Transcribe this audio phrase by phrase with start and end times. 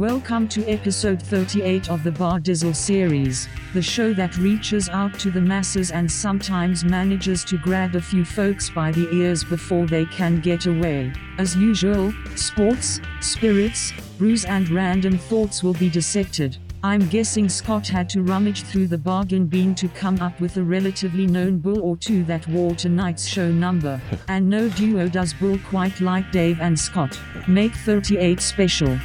[0.00, 5.30] Welcome to episode 38 of the Bar Dizzle series, the show that reaches out to
[5.30, 10.06] the masses and sometimes manages to grab a few folks by the ears before they
[10.06, 11.12] can get away.
[11.36, 16.56] As usual, sports, spirits, brews, and random thoughts will be dissected.
[16.82, 20.62] I'm guessing Scott had to rummage through the bargain bin to come up with a
[20.62, 24.00] relatively known bull or two that wore tonight's show number.
[24.28, 27.20] and no duo does bull quite like Dave and Scott.
[27.46, 28.98] Make 38 special.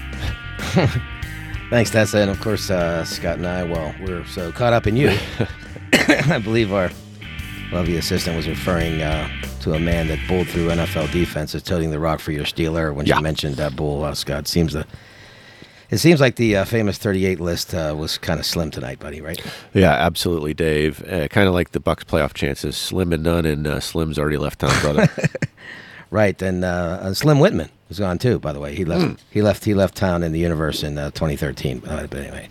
[1.70, 2.20] Thanks, Tessa.
[2.20, 5.09] And of course, uh, Scott and I, well, we're so caught up in you.
[5.94, 6.90] I believe our
[7.72, 9.28] lovely assistant was referring uh,
[9.62, 12.94] to a man that bowled through NFL defenses, toting the rock for your Steeler.
[12.94, 13.18] When Yeah.
[13.18, 14.86] she mentioned that bull, uh, Scott, seems the
[15.91, 19.22] it seems like the uh, famous 38 list uh, was kind of slim tonight, buddy,
[19.22, 19.40] right?
[19.73, 21.03] Yeah, absolutely, Dave.
[21.08, 24.38] Uh, kind of like the Bucs playoff chances, slim and none, and uh, Slim's already
[24.38, 25.08] left town, brother.
[26.12, 28.39] Right, and uh, uh, Slim Whitman was gone too.
[28.39, 29.03] By the way, he left.
[29.05, 29.14] Hmm.
[29.31, 29.66] He left.
[29.66, 31.83] He left town in the universe in uh, 2013.
[31.86, 32.50] Uh, but anyway,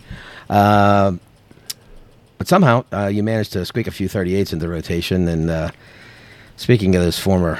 [0.49, 1.19] Um
[2.37, 5.27] but somehow uh, you managed to squeak a few 38s into rotation.
[5.27, 5.71] And uh,
[6.57, 7.57] speaking of those former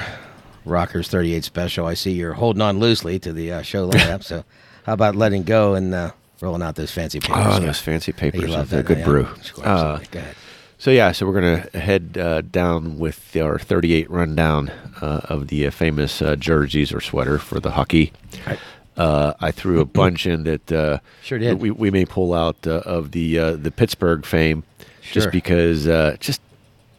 [0.66, 4.22] Rockers 38 special, I see you're holding on loosely to the uh, show lineup.
[4.30, 4.44] so
[4.84, 7.44] how about letting go and uh, rolling out those fancy papers?
[7.46, 8.42] oh, those fancy papers.
[8.42, 9.26] You love that, good brew.
[9.42, 9.98] Sure, Uh.
[10.10, 10.36] Go ahead.
[10.78, 15.48] So, yeah, so we're going to head uh, down with our 38 rundown uh, of
[15.48, 18.12] the uh, famous uh, jerseys or sweater for the hockey.
[18.46, 18.58] Right.
[18.96, 21.60] Uh, I threw a bunch in that uh, Sure did.
[21.60, 24.64] we, we may pull out uh, of the uh, the Pittsburgh fame
[25.02, 25.22] Sure.
[25.22, 26.40] just because uh, just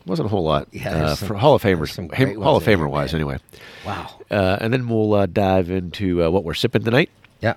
[0.05, 1.95] wasn't a whole lot Yeah, uh, some- for Hall of Famers,
[2.41, 3.37] Hall of Famer wise, anyway.
[3.85, 4.09] Wow.
[4.31, 7.09] Uh, and then we'll uh, dive into uh, what we're sipping tonight,
[7.41, 7.55] Yeah.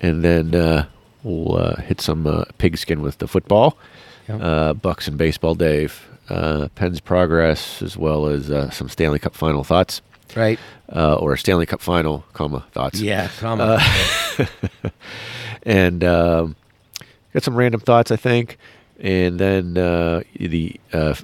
[0.00, 0.86] and then uh,
[1.22, 3.76] we'll uh, hit some uh, pigskin with the football,
[4.28, 4.36] Yeah.
[4.36, 9.34] uh, Bucs and baseball, Dave, uh, Penn's progress, as well as uh, some Stanley Cup
[9.34, 10.02] final thoughts,
[10.34, 10.58] Right.
[10.94, 13.00] uh, or Stanley Cup final, comma thoughts.
[13.00, 13.28] Yeah.
[13.38, 13.78] comma.
[14.38, 14.46] on.
[15.62, 16.56] and um,
[17.32, 18.58] got some random thoughts, I think,
[18.98, 21.14] and then uh, the uh,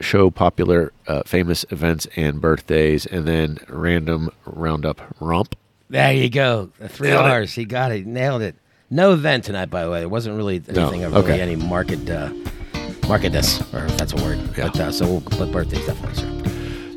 [0.00, 5.56] show popular, uh, famous events and birthdays, and then random roundup romp.
[5.88, 6.70] There you go.
[6.78, 7.30] The three Nailed it.
[7.30, 7.54] R's.
[7.54, 8.06] He got it.
[8.06, 8.56] Nailed it.
[8.88, 10.00] No event tonight, by the way.
[10.00, 12.30] There wasn't really anything of really any market uh,
[13.08, 14.38] marketness, or if that's a word.
[14.56, 14.68] Yeah.
[14.68, 16.30] But uh, so, we'll, but birthdays definitely, sir.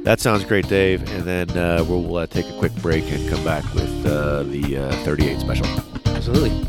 [0.04, 1.02] That sounds great, Dave.
[1.12, 4.78] And then uh, we'll uh, take a quick break and come back with uh, the
[4.78, 5.66] uh, 38 special.
[6.06, 6.68] Absolutely.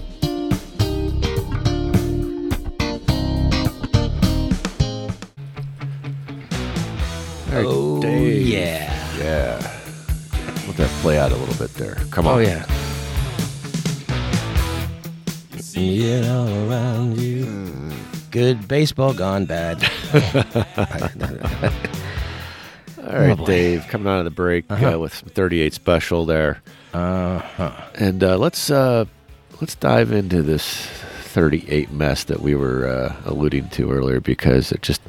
[7.50, 8.46] All right, Oh Dave.
[8.46, 9.18] yeah.
[9.18, 9.56] Yeah.
[10.66, 11.96] Let that play out a little bit there.
[12.10, 12.36] Come on.
[12.36, 12.64] Oh yeah.
[15.82, 17.46] It all around you.
[18.30, 19.82] Good baseball gone bad.
[23.02, 23.46] All right, Oh.
[23.46, 24.94] Dave, coming out of the break Uh-huh.
[24.94, 26.60] uh, with some 38 special there.
[26.92, 27.72] Uh-huh.
[27.94, 29.06] And uh, let's uh,
[29.60, 30.86] let's dive into this
[31.22, 35.00] 38 mess that we were uh, alluding to earlier because it just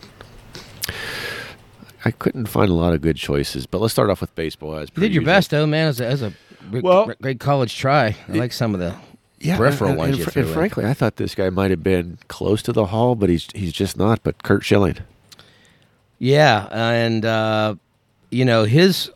[2.05, 3.65] I couldn't find a lot of good choices.
[3.67, 4.75] But let's start off with baseball.
[4.77, 5.89] As You did your best, though, man.
[5.89, 6.33] As a, as a
[6.71, 8.15] great, Well- great college try.
[8.29, 8.95] I like some of the
[9.43, 12.61] peripheral and, ones and, fr- and frankly, I thought this guy might have been close
[12.63, 14.21] to the hall, but he's he's just not.
[14.23, 14.97] But Curt Schilling,
[16.19, 17.75] Yeah, and uh,
[18.29, 19.11] you know his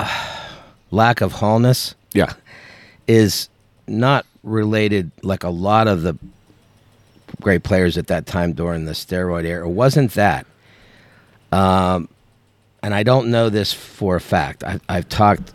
[0.00, 0.38] uh,
[0.90, 1.94] lack of Hallness.
[2.12, 2.32] yeah,
[3.06, 3.48] is
[3.86, 6.14] not related like a lot of the
[7.40, 9.66] great players at that time during the steroid era.
[9.66, 10.46] It wasn't that.
[11.52, 12.08] Um,
[12.82, 14.62] and I don't know this for a fact.
[14.64, 15.52] I, I've talked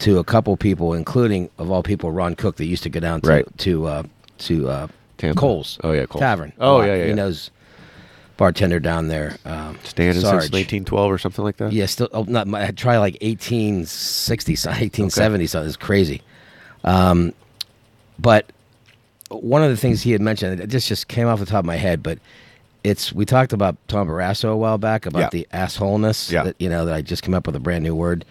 [0.00, 3.20] to a couple people, including of all people, Ron Cook, that used to go down
[3.22, 3.58] to Right.
[3.58, 4.02] to uh,
[4.38, 4.86] to uh,
[5.18, 5.40] Tampa.
[5.40, 5.78] Coles.
[5.82, 6.20] Oh, yeah, Coles.
[6.20, 6.52] Tavern.
[6.58, 7.14] Oh, yeah, yeah, He yeah.
[7.14, 7.50] knows
[8.36, 9.36] bartender down there.
[9.46, 10.52] Um, standing since Sarge.
[10.52, 11.72] 1912 or something like that.
[11.72, 12.52] Yeah, still oh, not.
[12.52, 15.68] I try like eighteen sixty, eighteen seventy something.
[15.68, 16.20] It's crazy.
[16.84, 17.32] Um,
[18.18, 18.50] but
[19.30, 21.64] one of the things he had mentioned, it just just came off the top of
[21.64, 22.18] my head, but
[22.84, 25.28] it's we talked about Tom Barrasso a while back about Yeah.
[25.32, 26.30] the assholeness.
[26.30, 26.44] Yeah.
[26.44, 28.24] That, you know that I just came up with a brand new word.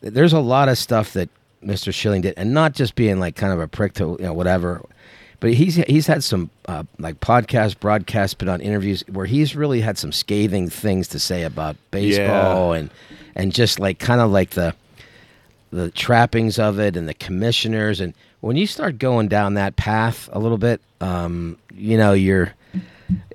[0.00, 1.28] There's a lot of stuff that
[1.64, 1.92] Mr.
[1.92, 4.82] Schilling did, and not just being like kind of a prick to you know whatever.
[5.40, 9.80] But he's he's had some uh, like podcast, broadcasts, but on interviews where he's really
[9.80, 12.90] had some scathing things to say about baseball and
[13.34, 14.74] and just like kind of like the
[15.70, 20.28] the trappings of it and the commissioners and when you start going down that path
[20.32, 22.54] a little bit, um, you know you're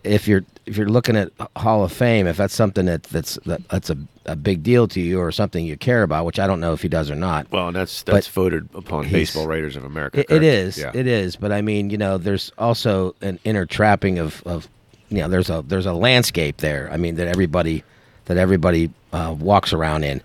[0.03, 3.67] if you're if you're looking at Hall of Fame, if that's something that that's that,
[3.69, 6.59] that's a, a big deal to you or something you care about, which I don't
[6.59, 7.51] know if he does or not.
[7.51, 10.21] Well, and that's But that's voted upon Baseball Writers of America.
[10.21, 10.77] It, it is.
[10.77, 10.91] Yeah.
[10.93, 11.35] It is.
[11.35, 14.67] But I mean, you know, there's also an inner trapping of, of
[15.09, 16.89] you know, there's a there's a landscape there.
[16.91, 17.83] I mean, that everybody
[18.25, 20.21] that everybody uh, walks around in,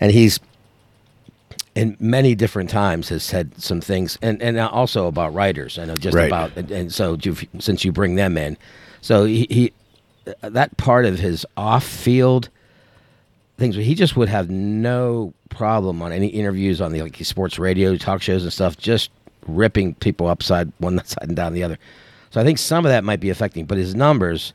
[0.00, 0.38] and he's
[1.74, 5.78] in many different times has said some things, and and also about writers.
[5.78, 6.26] I know just Right.
[6.26, 7.16] about, and, and so
[7.58, 8.56] since you bring them in,
[9.00, 9.72] so he, he
[10.42, 12.48] that part of his off field
[13.58, 17.96] things he just would have no problem on any interviews on the like sports radio
[17.96, 19.10] talk shows and stuff just
[19.46, 21.78] ripping people upside one side and down the other.
[22.30, 24.52] So i think some of that might be affecting but his numbers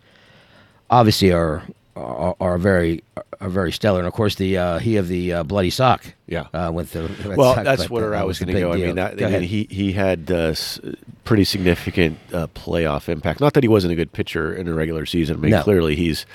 [0.89, 1.63] obviously are
[1.95, 3.03] are, are very
[3.39, 6.47] are very stellar and of course the uh, he of the uh, bloody sock Yeah.
[6.53, 8.73] uh, with the Red Well, Sox, that's where I was going to go.
[8.73, 10.79] I mean, that, Go I mean, he he had uh, s-
[11.23, 13.39] pretty significant uh, playoff impact.
[13.39, 15.37] Not that he wasn't a good pitcher in a regular season.
[15.37, 15.63] I mean, No.
[15.63, 16.25] clearly he's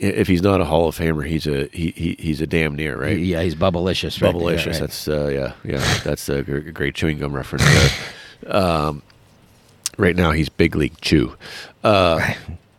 [0.00, 2.96] if he's not a Hall of Famer, he's a he, he he's a damn near
[2.96, 3.18] right.
[3.18, 4.32] yeah he's bubblicious right?
[4.34, 4.66] Bubblicious.
[4.66, 4.80] Yeah, right.
[4.80, 5.98] That's uh, yeah, yeah.
[6.04, 7.64] That's a great chewing gum reference.
[7.64, 8.56] There.
[8.56, 9.02] um,
[9.96, 11.34] right now, he's big league chew.
[11.82, 12.34] Uh,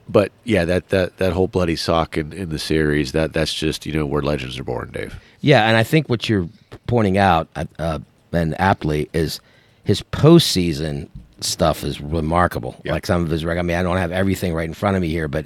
[0.10, 3.86] but yeah, that, that that whole bloody sock in, in the series that that's just
[3.86, 5.20] you know where legends are born, Dave.
[5.42, 6.50] Yeah, and I think what you're
[6.88, 8.00] pointing out, uh, uh,
[8.34, 9.40] and aptly, is
[9.84, 11.08] his postseason
[11.42, 12.82] stuff is remarkable.
[12.84, 15.10] Like some of his, I mean, I don't have everything right in front of me
[15.10, 15.46] here, but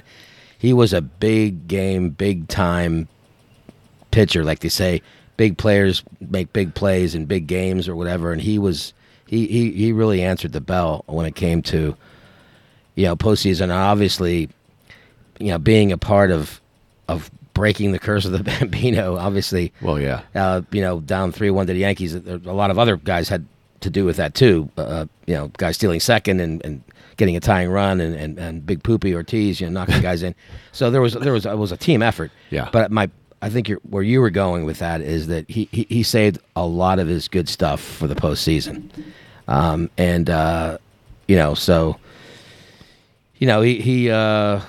[0.58, 3.06] he was a big game, big time
[4.10, 4.44] pitcher.
[4.44, 5.02] Like they say,
[5.36, 8.94] big players make big plays in big games or whatever, and he was
[9.26, 11.96] he he he really answered the bell when it came to
[12.94, 13.74] you know postseason.
[13.74, 14.48] Obviously,
[15.38, 16.60] you know, being a part of
[17.08, 21.50] of breaking the curse of the Bambino, obviously Well, yeah, uh, you know, down three
[21.50, 22.14] one to the Yankees.
[22.14, 23.46] A lot of other guys had
[23.80, 24.68] to do with that too.
[24.76, 26.82] Uh, you know, guys stealing second and, and
[27.16, 30.34] getting a tying run, and, and, and Big Poopy Ortiz, you know, knocking guys in.
[30.72, 32.32] So there was there was it was a team effort.
[32.50, 32.68] Yeah.
[32.72, 33.10] But my
[33.40, 36.38] I think you're, where you were going with that is that he, he he saved
[36.56, 38.88] a lot of his good stuff for the postseason,
[39.48, 40.78] um, and uh,
[41.28, 41.98] you know so.
[43.38, 44.60] You know he he uh,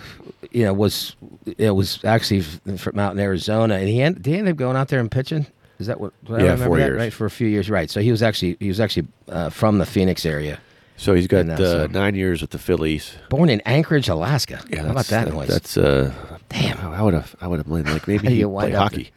[0.52, 1.16] you know was
[1.58, 4.76] it was actually from out in Arizona, and he end, did he end up going
[4.76, 5.46] out there and pitching.
[5.80, 6.14] Is that what?
[6.30, 6.98] I Yeah, remember four that years.
[6.98, 7.90] right for a few years, right?
[7.90, 10.58] So he was actually he was actually uh, from the Phoenix area,
[10.98, 13.16] So he's got uh, uh, so- nine years with the Phillies.
[13.30, 14.64] born in Anchorage, Alaska.
[14.70, 15.48] Yeah, how about that's- that noise?
[15.50, 16.14] That's uh,
[16.50, 16.80] Damn.
[16.80, 17.36] I would have.
[17.42, 19.12] I would have blamed like maybe you play hockey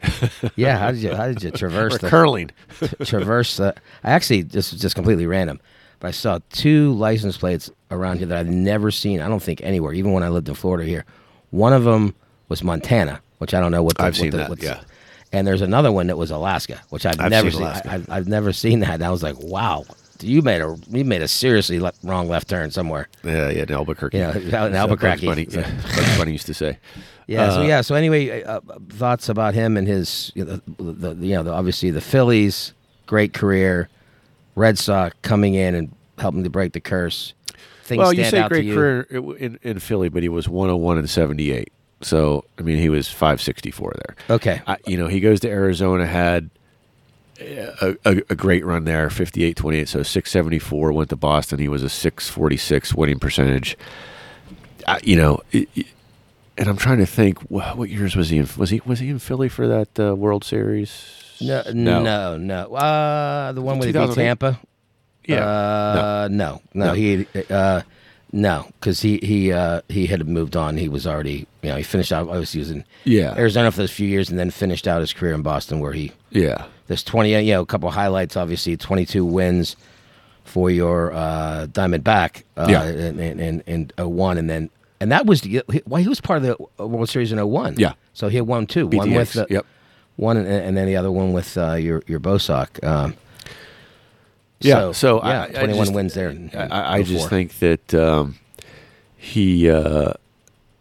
[0.57, 2.51] yeah, how did you how did you traverse or the curling.
[3.05, 3.75] traverse the?
[4.05, 5.61] I actually this is just completely random,
[6.01, 9.21] but I saw two license plates around here that I've never seen.
[9.21, 11.05] I don't think anywhere, even when I lived in Florida here.
[11.51, 12.15] One of them
[12.49, 14.81] was Montana, which I don't know what the, I've what seen the- that, what's- yeah.
[15.31, 17.67] And there's another one that was Alaska, which I've, I've never seen seen.
[17.67, 18.95] I, I've, I've never seen that.
[18.95, 19.85] And I was like, wow,
[20.23, 23.09] you made a you made a seriously le- wrong left turn somewhere.
[23.23, 24.17] Yeah, yeah, in Albuquerque.
[24.17, 25.27] Yeah, out in As, uh, Bugs Albuquerque.
[25.27, 26.79] Bunny, yeah, Bugs Bunny used to say.
[27.27, 27.51] Yeah.
[27.51, 27.81] so Uh, yeah.
[27.83, 31.43] So anyway, uh, uh, thoughts about him and his, you know, the, the you know,
[31.43, 32.73] the, obviously the Phillies,
[33.05, 33.91] great career,
[34.55, 37.35] Red Sox coming in and helping to break the curse.
[37.89, 38.75] Things Well, you say great you.
[38.75, 39.01] career
[39.39, 41.73] in, in, Philly, but he was 101 and 78.
[42.03, 44.37] So, I mean, he was 564 there.
[44.37, 44.61] Okay.
[44.67, 46.51] I, you know, he goes to Arizona, had
[47.41, 49.89] a, a, a great run there, 58 28.
[49.89, 51.59] So 674 went to Boston.
[51.59, 53.77] He was a 646 winning percentage.
[54.87, 55.87] I, you know, it, it-
[56.57, 58.49] and I'm trying to think, wh- what years was he in?
[58.57, 61.37] Was he was he in Philly for that uh, World Series?
[61.41, 62.75] No, no, no.
[62.75, 64.25] Uh, the one with the 2008?
[64.27, 64.61] Tampa.
[65.29, 65.45] Yeah.
[65.47, 66.93] Uh, no, no, No.
[66.95, 67.83] he, uh,
[68.33, 70.77] no, because he he uh, he had moved on.
[70.77, 72.29] He was already, you know, he finished out.
[72.29, 73.35] Obviously, he was in Yeah.
[73.37, 76.13] Arizona for those few years, and then finished out his career in Boston, where he
[76.31, 76.65] yeah.
[76.89, 79.77] There's 20, you know, a couple highlights, obviously, 22 wins
[80.45, 82.89] for your uh, Diamondback uh, Yeah.
[82.89, 84.39] in, in, in, in 01.
[84.39, 87.39] And then, and that was, the, well, he was part of the World Series in
[87.47, 87.75] 01.
[87.77, 87.93] Yeah.
[88.15, 88.87] So he had won two.
[88.87, 89.67] One with, uh, Yep.
[90.17, 92.83] one and, and then the other one with uh, your, your Bosock.
[92.83, 93.15] Um,
[94.61, 96.37] Yeah, so yeah, I- I 21 just- wins there.
[96.55, 97.29] I, I just 04.
[97.29, 98.39] think that um,
[99.17, 100.15] he, uh,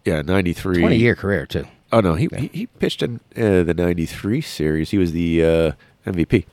[0.06, 0.80] yeah, 93.
[0.80, 1.66] 20 year career, too.
[1.92, 4.90] Oh, no, he, he, he pitched in uh, the 93 series.
[4.92, 5.72] He was the uh,
[6.06, 6.46] MVP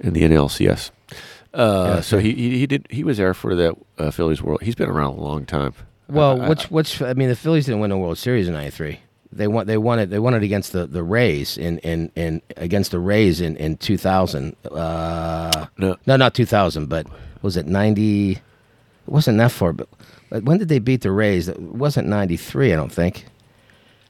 [0.00, 0.90] in the NLCS.
[1.54, 4.42] Uh, Yeah, so so- he, he he did he was there for that uh, Phillies
[4.42, 4.60] World.
[4.62, 5.72] He's been around a long time.
[6.08, 8.52] Well, I- I- which which I mean, the Phillies didn't win the World Series in
[8.54, 9.00] '93.
[9.36, 9.66] They won.
[9.66, 10.10] They won it.
[10.10, 13.76] They won it against the, the Rays in, in, in against the Rays in in
[13.76, 14.56] 2000.
[14.70, 15.96] Uh, No.
[16.06, 17.06] no, not 2000, but
[17.42, 18.32] was it 90?
[18.32, 18.40] It
[19.06, 19.72] wasn't that far.
[19.72, 19.88] But
[20.30, 21.48] but when did they beat the Rays?
[21.48, 23.26] It wasn't 93, I don't think.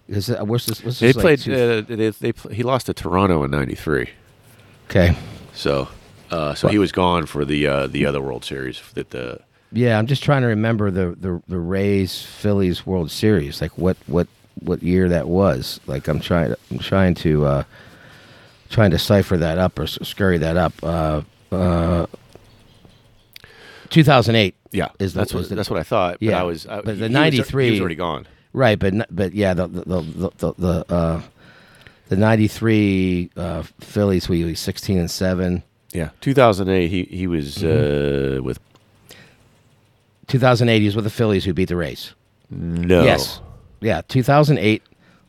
[0.07, 0.83] Because uh, what's this?
[0.85, 1.39] What's they like played.
[1.41, 4.09] two- uh, they, they he lost to Toronto in '93.
[4.89, 5.17] okay.
[5.53, 5.89] So
[6.31, 9.41] uh, so he was gone for the uh, the other World Series that the
[9.73, 13.61] Yeah, I'm just trying to remember the the, the Rays Phillies World Series.
[13.61, 14.29] Like what what
[14.61, 15.81] what year that was.
[15.87, 17.65] Like I'm trying I'm trying to uh
[18.71, 20.73] trying to cipher that up or scurry that up.
[20.83, 21.23] Uh
[21.53, 22.07] uh
[23.91, 24.55] 2008.
[24.73, 26.15] yeah Is the- that's what the- that's what I thought.
[26.15, 28.27] But Yeah, I was I, but the he was- '93 he was already gone.
[28.53, 31.23] Right, but but yeah, the the the the, the uh
[32.09, 35.63] The '93 uh, Phillies, we was 16 and seven.
[35.93, 36.89] Yeah, 2008.
[36.89, 38.39] He he was Mm-hmm.
[38.39, 38.59] uh, with
[40.29, 42.15] 2008, he was with the Phillies, who beat the Rays.
[42.51, 43.03] no.
[43.05, 43.41] Yes,
[43.81, 44.01] yeah.
[44.09, 44.83] 2008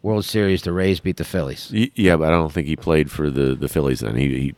[0.04, 1.72] World Series, the Rays beat the Phillies.
[1.72, 4.16] Yeah, but I don't think he played for the the Phillies then.
[4.16, 4.56] He, he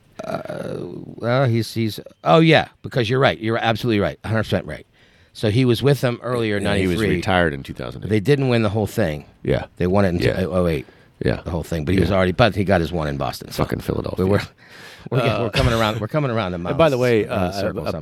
[1.15, 2.00] Well, he's he's.
[2.24, 3.39] Oh yeah, because you're right.
[3.39, 4.19] You're absolutely right.
[4.24, 4.86] 100 percent right.
[5.34, 8.10] So he was with them earlier, yeah, he was retired in 2008.
[8.10, 9.25] They didn't win the whole thing.
[9.43, 10.41] yeah, They won it in Yeah.
[10.65, 10.86] 08,
[11.24, 11.41] yeah.
[11.43, 11.86] the whole thing.
[11.86, 12.31] But he was already.
[12.34, 13.51] But he got his one in Boston.
[13.51, 14.25] So Fucking Philadelphia.
[14.25, 14.48] we're we're,
[15.12, 16.01] we're, getting- we're coming around.
[16.01, 16.77] We're coming around the And mountains.
[16.77, 17.31] by the way, around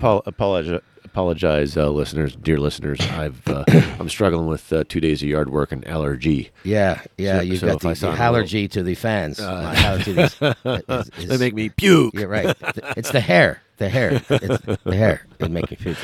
[0.03, 2.99] uh, I apologize, apologize, uh, listeners, dear listeners.
[3.11, 3.63] I've uh,
[3.99, 6.51] I'm struggling with uh, two days of yard work and allergy.
[6.63, 9.37] Yeah, yeah, So- you've so got the, the allergy to the fans.
[9.37, 10.01] To
[10.65, 12.13] is- is- They make me puke.
[12.13, 12.55] You're right.
[12.95, 13.61] It's the hair.
[13.77, 14.21] The hair.
[14.29, 15.25] It's the hair.
[15.39, 15.97] It make me puke.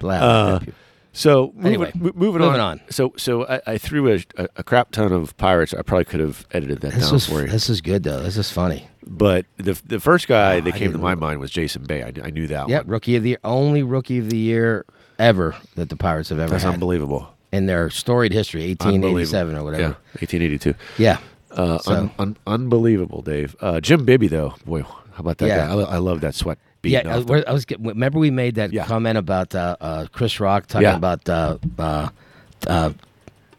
[0.00, 0.14] Blah.
[0.14, 0.60] Uh,
[1.12, 2.60] So moving, Anyway, mo- moving, moving on.
[2.60, 2.80] on.
[2.90, 5.74] So so I, I threw a, a, a crap ton of pirates.
[5.74, 7.48] I probably could have edited that This down was for you.
[7.48, 8.22] this is good though.
[8.22, 8.86] This is funny.
[9.10, 12.02] But the the first guy Oh, that I came to my mind was Jason Bay.
[12.02, 14.84] I, I knew that Yeah, rookie of the only rookie of the year
[15.18, 17.34] ever that the Pirates have ever That's had unbelievable.
[17.50, 19.82] in their storied history, 1887 or whatever.
[19.82, 19.88] Yeah,
[20.20, 20.74] 1882.
[20.98, 21.18] Yeah.
[21.50, 23.56] Uh, So- un, un, unbelievable, Dave.
[23.60, 25.66] Uh, Jim Bibby, though, boy, how about that Yeah.
[25.66, 25.72] guy?
[25.72, 26.58] I, I love that sweat.
[26.82, 27.64] Yeah, I, the- I was.
[27.80, 28.84] Remember, we made that Yeah.
[28.84, 30.96] comment about uh, uh, Chris Rock talking Yeah.
[30.96, 32.08] about uh, uh,
[32.66, 32.90] uh,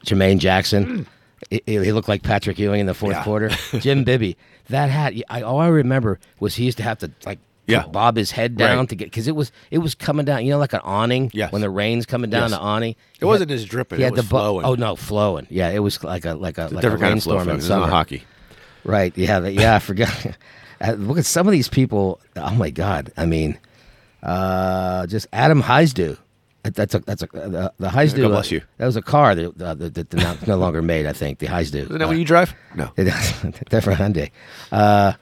[0.06, 1.08] Jermaine Jackson.
[1.50, 3.24] He, he looked like Patrick Ewing in the fourth Yeah.
[3.24, 3.50] quarter.
[3.80, 4.38] Jim Bibby,
[4.70, 5.14] that hat.
[5.30, 7.86] I all I remember was he used to have to like Yeah.
[7.88, 8.90] bob his head down Right.
[8.90, 10.44] to get because it was it was coming down.
[10.46, 11.30] You know, like an awning.
[11.34, 11.52] Yes.
[11.52, 12.52] When the rain's coming down, Yes.
[12.52, 12.96] the awning.
[13.20, 14.66] It wasn't as dripping, He it had was the bu- flowing.
[14.66, 15.48] Oh no, flowing.
[15.50, 17.36] Yeah, it was like a like a like a different kind of flow.
[17.36, 17.92] rainstorm in It's not summer.
[17.92, 18.24] hockey.
[18.84, 19.12] Right.
[19.18, 19.46] Yeah.
[19.48, 19.76] Yeah.
[19.76, 20.10] I forgot.
[20.82, 22.20] Uh, Look at some of these people.
[22.38, 23.12] Oh my God.
[23.18, 23.60] I mean,
[24.24, 26.18] uh, just Adam Hyzdu.
[26.64, 28.22] That- That's a that's a the, the Hyzdu.
[28.24, 28.62] God bless you.
[28.78, 31.06] That was a car that uh, that, that no, no longer made.
[31.06, 31.84] I think the Hyzdu.
[31.84, 32.54] Isn't that what you drive?
[32.76, 32.92] No.
[32.98, 33.04] Uh,
[33.70, 34.32] different Hyundai.
[34.72, 35.14] Uh,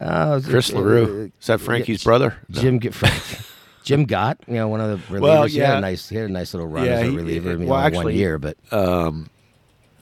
[0.00, 1.30] uh, Chris uh, LaRue.
[1.40, 2.36] Is that Frankie's brother?
[2.48, 2.60] No.
[2.60, 3.22] Jim G- Frank,
[3.84, 4.38] Jim Gott.
[4.48, 5.20] You know, one of the relievers.
[5.20, 5.78] Well, He had yeah.
[5.78, 6.08] a nice.
[6.08, 7.50] He had a nice little run Yeah, as a he- reliever.
[7.52, 9.30] you well, know, one actually, year, but um,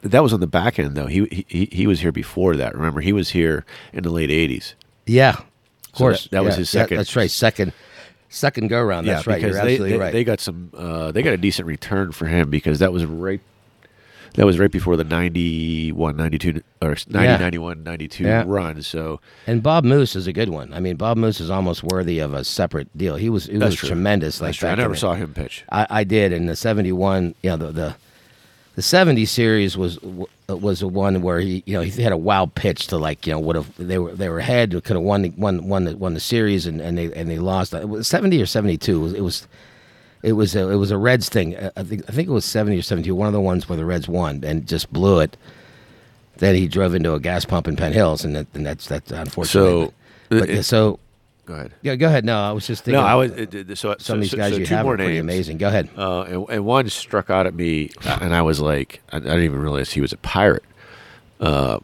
[0.03, 1.07] That was on the back end, though.
[1.07, 2.75] He, he he was here before that.
[2.75, 4.73] Remember, he was here in the late 80s.
[5.07, 5.37] yeah, of
[5.93, 7.31] So course, that- that was Yeah, his yeah, second- that's right.
[7.31, 7.73] Second,
[8.33, 9.07] second go round.
[9.07, 9.41] That's right.
[9.41, 10.13] You're they, absolutely they, right.
[10.13, 10.71] they got some.
[10.77, 13.41] Uh, they got a decent return for him because that was right.
[14.35, 17.37] That was right before the 91, 92, or 90, Yeah.
[17.37, 18.45] 91, 92 Yeah.
[18.47, 18.81] run.
[18.81, 20.73] So And Bob Moose is a good one.
[20.73, 23.17] I mean, Bob Moose is almost worthy of a separate deal.
[23.17, 23.89] He was he That's was true.
[23.91, 24.41] tremendous.
[24.41, 24.63] Like.
[24.65, 25.65] I never saw him pitch.
[25.71, 27.35] I, I did in the '71.
[27.43, 27.95] You know, the the
[28.75, 29.99] the '70 series was
[30.49, 33.33] was a one where he you know he had a wild pitch to like you
[33.33, 35.97] know would have they were they were ahead could have won the, won won the,
[35.97, 37.73] won the series and, and they and they lost.
[37.75, 38.93] It was '70 or '72.
[38.93, 39.15] It was.
[39.15, 39.47] It was
[40.25, 41.57] it was a, it was a Reds thing.
[41.77, 43.15] I think I think it was seventy or seventy two.
[43.17, 45.37] One of the ones where the Reds won and just blew it.
[46.37, 49.11] Then he drove into a gas pump in Penn Hills, and, that, and that's that's
[49.11, 49.51] unfortunate.
[49.51, 49.93] So,
[50.29, 51.01] but, it- so
[51.53, 51.73] Go ahead.
[51.83, 52.25] yeah, go ahead.
[52.25, 53.01] No, I was just thinking.
[53.01, 53.31] No, I was.
[53.33, 55.21] It- so, some so, of these guys so you have are pretty names.
[55.21, 55.59] amazing.
[55.59, 55.89] Go ahead.
[55.97, 59.21] Uh, and, and one struck out at me, uh, and I was like, I, I
[59.21, 60.65] didn't even realize he was a pirate.
[61.41, 61.79] Uh,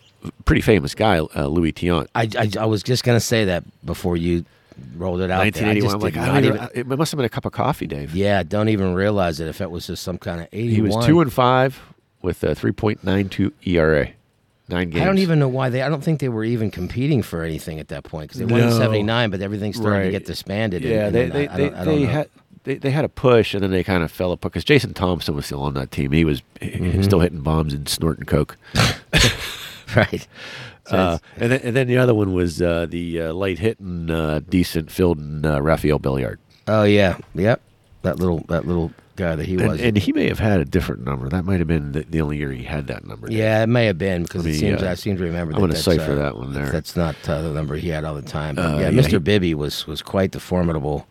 [0.44, 2.06] pretty famous guy, uh, Luis Tiant.
[2.14, 4.44] I, I, I was just gonna say that before you
[4.96, 5.38] rolled it out.
[5.52, 5.66] there.
[5.66, 5.82] I 1981.
[5.82, 7.86] just I'm like, I don't even, even- it must have been a cup of coffee,
[7.86, 8.14] Dave.
[8.14, 10.90] yeah, don't even realize it if it was just some kind of eighty-one.
[10.90, 11.80] He was two and five
[12.22, 14.08] with a 3.92 ERA,
[14.68, 15.02] nine games.
[15.02, 15.82] I don't even know why they.
[15.82, 18.60] I don't think they were even competing for anything at that point because they won
[18.60, 18.78] in No.
[18.78, 20.82] '79, but everything started to get disbanded.
[20.82, 22.28] Yeah, and they then they I, they, I don't they had
[22.64, 25.34] they, they had a push and then they kind of fell apart because Jason Thompson
[25.34, 26.12] was still on that team.
[26.12, 27.02] He was Mm-hmm.
[27.02, 28.56] still hitting bombs and snorting coke.
[29.96, 30.26] right.
[30.90, 34.40] Uh, and then and then the other one was uh, the uh, light hitting, uh,
[34.48, 36.38] decent fielding uh, Rafael Belliard.
[36.66, 37.60] oh yeah, yep.
[38.02, 39.80] That little that little guy that he And, was.
[39.82, 41.28] and he may have had a different number.
[41.28, 43.30] That might have been the, the only year he had that number.
[43.30, 45.52] yeah, it may have been because Let it seems uh, I seem to remember.
[45.52, 46.70] I'm that gonna that's, cipher uh, that one there.
[46.70, 48.54] That's not uh, the number he had all the time.
[48.54, 49.10] But Uh, yeah, yeah, Mr.
[49.10, 51.06] he- Bibby was was quite the formidable.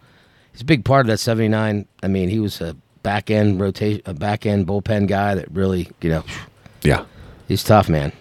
[0.53, 1.85] He's a big part of that '79.
[2.01, 5.89] I mean, he was a back end rotation, a back end bullpen guy that really,
[6.01, 6.23] you know,
[6.81, 7.05] yeah.
[7.47, 8.11] he's tough, man.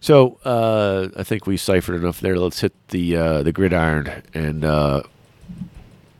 [0.00, 2.38] So uh, I think we ciphered enough there.
[2.38, 4.22] Let's hit the uh, the gridiron.
[4.34, 5.02] And uh,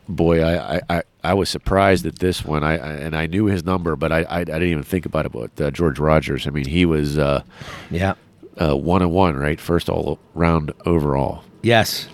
[0.09, 2.63] boy, I, I, I, I was surprised at this one.
[2.63, 5.27] I, I and I knew his number, but I, I, I didn't even think about
[5.27, 5.33] it.
[5.33, 6.47] But uh, George Rogers.
[6.47, 7.43] I mean, he was uh,
[7.91, 8.15] Yeah.
[8.61, 9.61] uh, one and one, right?
[9.61, 11.43] First all round overall.
[11.63, 12.09] Yes.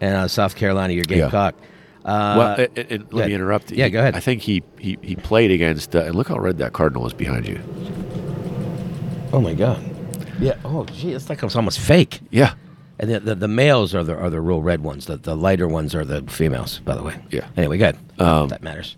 [0.00, 1.16] And uh, South Carolina, your Yeah.
[1.18, 1.54] Gamecock.
[2.04, 2.66] Uh, well,
[3.10, 3.70] let me interrupt.
[3.70, 3.76] You.
[3.78, 4.14] Yeah, He- go ahead.
[4.16, 5.94] I think he he, he played against.
[5.94, 7.60] Uh, and look how red that cardinal is behind you.
[9.32, 9.78] oh my God.
[10.40, 10.54] Yeah.
[10.64, 12.20] Oh, gee, it's like it's almost fake.
[12.30, 12.54] Yeah.
[13.00, 15.06] And the, the, the males are the are the real red ones.
[15.06, 16.80] The the lighter ones are the females.
[16.80, 17.14] By the way.
[17.30, 17.46] Yeah.
[17.56, 17.96] Anyway, good.
[18.18, 18.96] Um, that matters.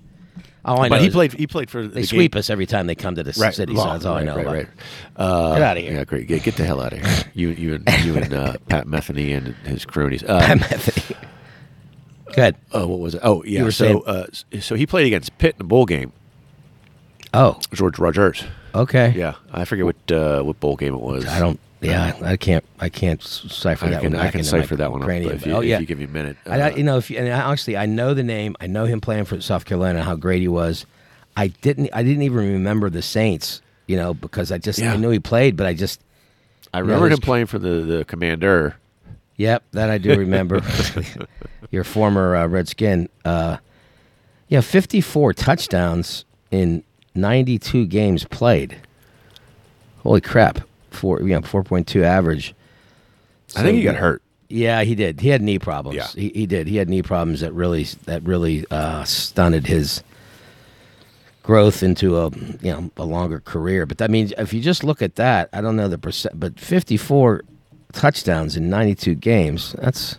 [0.65, 1.33] All I know but he played.
[1.33, 3.55] He played for the they game- sweep us every time they come to the Right,
[3.55, 3.75] city.
[3.75, 4.37] so that's all I right, know.
[4.37, 4.69] Right, right.
[5.17, 5.93] Uh, Get outta here.
[5.95, 6.27] Yeah, great.
[6.29, 7.25] Get, get the hell out of here.
[7.35, 10.23] You, you, and you and uh, Pat Metheny and his cronies.
[10.23, 11.17] Uh, Pat Metheny.
[12.35, 12.57] Good.
[12.75, 13.21] uh, what was it?
[13.25, 13.69] Oh, yeah.
[13.71, 14.27] so, uh,
[14.61, 16.13] so he played against Pitt in a bowl game.
[17.33, 18.45] Oh, George Rogers.
[18.75, 19.13] okay.
[19.17, 21.25] Yeah, I forget what uh, what bowl game it was.
[21.27, 21.59] I don't.
[21.81, 22.65] Yeah, I can't.
[22.79, 24.21] I can't cipher I that can, one.
[24.27, 25.09] I can cipher that one up.
[25.09, 26.37] If you, oh if you give me a minute.
[26.47, 28.55] I, I- Uh, you know, if you, and I, honestly, I know the name.
[28.61, 30.03] I know him playing for South Carolina.
[30.03, 30.85] How great he was.
[31.37, 31.89] I didn't.
[31.93, 33.63] I didn't even remember the Saints.
[33.87, 34.93] You know, because I just Yeah.
[34.93, 36.01] I knew he played, but I just.
[36.73, 38.77] I remember him playing for the, the Commander.
[39.37, 40.61] Yep, that I do remember.
[41.71, 43.09] Your former uh, Redskin.
[43.25, 43.57] Uh,
[44.49, 46.85] yeah, fifty-four touchdowns in
[47.15, 48.77] ninety-two games played.
[50.03, 50.61] Holy crap!
[50.91, 52.55] Four, you know, four point two average.
[53.57, 54.23] I think he So, got hurt.
[54.49, 55.21] Yeah, he did.
[55.21, 55.97] He had knee problems.
[55.97, 56.09] Yeah.
[56.21, 56.67] He, he did.
[56.67, 60.03] He had knee problems that really that really uh, stunted his
[61.43, 62.31] growth into a
[62.61, 63.87] you know a longer career.
[63.87, 66.59] But that means if you just look at that, I don't know the percent, but
[66.59, 67.43] fifty four
[67.93, 69.73] touchdowns in ninety two games.
[69.79, 70.19] That's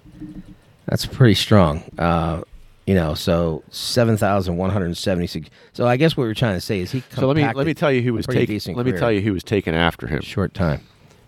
[0.85, 1.83] that's pretty strong.
[1.97, 2.43] Uh,
[2.85, 5.49] you know, so seven thousand one hundred seventy six.
[5.73, 7.03] So I guess what we're trying to say is he.
[7.15, 8.75] So let me let me tell you who was taken.
[8.75, 10.21] Let me career tell you who was taken after him.
[10.21, 10.81] short time.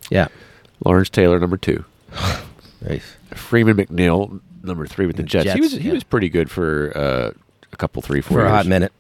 [0.10, 0.28] Yeah.
[0.86, 1.86] Lawrence Taylor, number two.
[2.86, 3.02] Right.
[3.34, 5.46] Freeman McNeil, number three with the Jets.
[5.46, 5.94] he Jets, was he yeah.
[5.94, 7.32] was pretty good for uh,
[7.72, 8.92] a couple, three, four For a hot minute.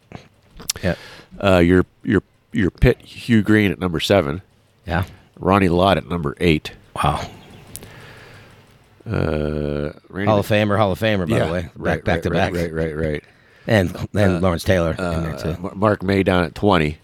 [0.81, 0.95] Yeah.
[1.37, 4.41] Uh, your your your Pitt Hugh Green at number seven.
[4.87, 5.03] Yeah.
[5.37, 6.71] Ronnie Lott at number eight.
[6.95, 7.29] Wow.
[9.05, 11.61] Uh, Randy Hall of Famer, Hall of Famer, by yeah, the way.
[11.61, 12.53] Back, right, back right, to right, back.
[12.53, 13.23] Right, right, right.
[13.67, 16.97] And then Lawrence Taylor in there Uh, Mark May down at twenty.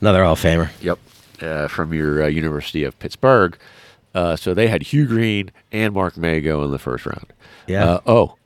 [0.00, 0.70] Another Hall of Famer.
[0.80, 0.98] Yep.
[1.40, 3.58] Uh, from your uh, University of Pittsburgh.
[4.14, 7.32] Uh, so they had Hugh Green and Mark May go in the first round.
[7.66, 7.84] Yeah.
[7.84, 8.36] Uh, oh,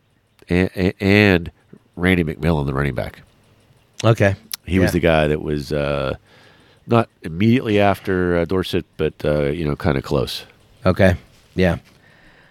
[0.49, 1.53] and, and
[1.95, 3.23] Randy McMillan, the running back.
[4.03, 4.35] Okay.
[4.67, 6.17] He was the guy that was uh,
[6.87, 10.45] not immediately after uh, Dorsett, but uh, you know, kind of close.
[10.85, 11.15] Okay.
[11.55, 11.79] Yeah.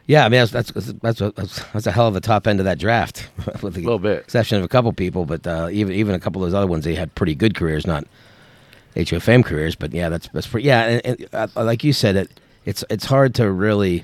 [0.09, 2.59] Yeah, I mean that's that's that's a, that's, that's a hell of a top end
[2.59, 3.29] of that draft,
[3.61, 4.17] with the Little bit.
[4.17, 6.83] exception of a couple people, but uh, even even a couple of those other ones,
[6.83, 8.07] they had pretty good careers, not
[8.95, 10.65] Fame careers, but yeah, that's that's pretty.
[10.67, 14.03] Yeah, and, and uh, like you said, it it's it's hard to really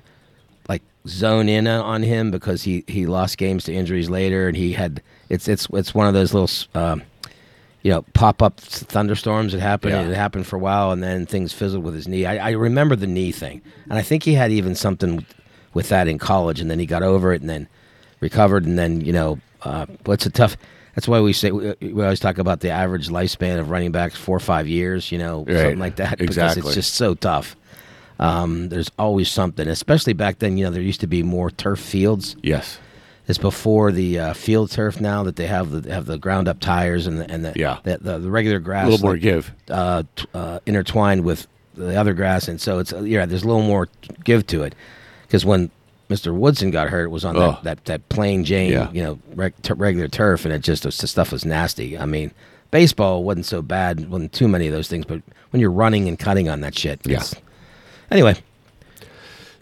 [0.69, 4.73] like zone in on him because he he lost games to injuries later, and he
[4.73, 6.49] had it's it's it's one of those little.
[6.79, 7.01] Um,
[7.81, 9.93] you know, pop up thunderstorms that happened.
[9.93, 10.09] Yeah.
[10.09, 12.25] It happened for a while, and then things fizzled with his knee.
[12.25, 15.23] I, I remember the knee thing, and I think he had even something
[15.75, 17.67] with that in college, and then he got over it, and then
[18.21, 20.57] recovered, and then you know, uh, what's a tough.
[20.95, 24.15] That's why we say we, we always talk about the average lifespan of running backs
[24.15, 25.11] four or five years.
[25.11, 25.57] You know, Right.
[25.57, 26.17] something like that.
[26.17, 26.61] Because Exactly.
[26.63, 27.55] it's just so tough.
[28.17, 30.57] Um, there's always something, especially back then.
[30.57, 32.35] You know, there used to be more turf fields.
[32.41, 32.79] Yes.
[33.27, 36.59] It's before the uh, field turf now that they have the have the ground up
[36.59, 37.79] tires and the, and the Yeah.
[37.83, 39.51] the, the, the regular grass A little more like, give.
[39.69, 43.63] uh, t- uh, intertwined with the other grass, and so it's yeah, there's a little
[43.63, 43.89] more
[44.23, 44.75] give to it.
[45.27, 45.69] Because when
[46.09, 46.33] Mr.
[46.33, 48.91] Woodson got hurt, it was on that, that that plain Jane, Yeah.
[48.91, 51.97] you know, reg- t- regular turf, and it just was, the stuff was nasty.
[51.97, 52.31] I mean,
[52.71, 56.17] baseball wasn't so bad, wasn't too many of those things, but when you're running and
[56.19, 57.23] cutting on that shit, Yeah.
[58.11, 58.35] Anyway,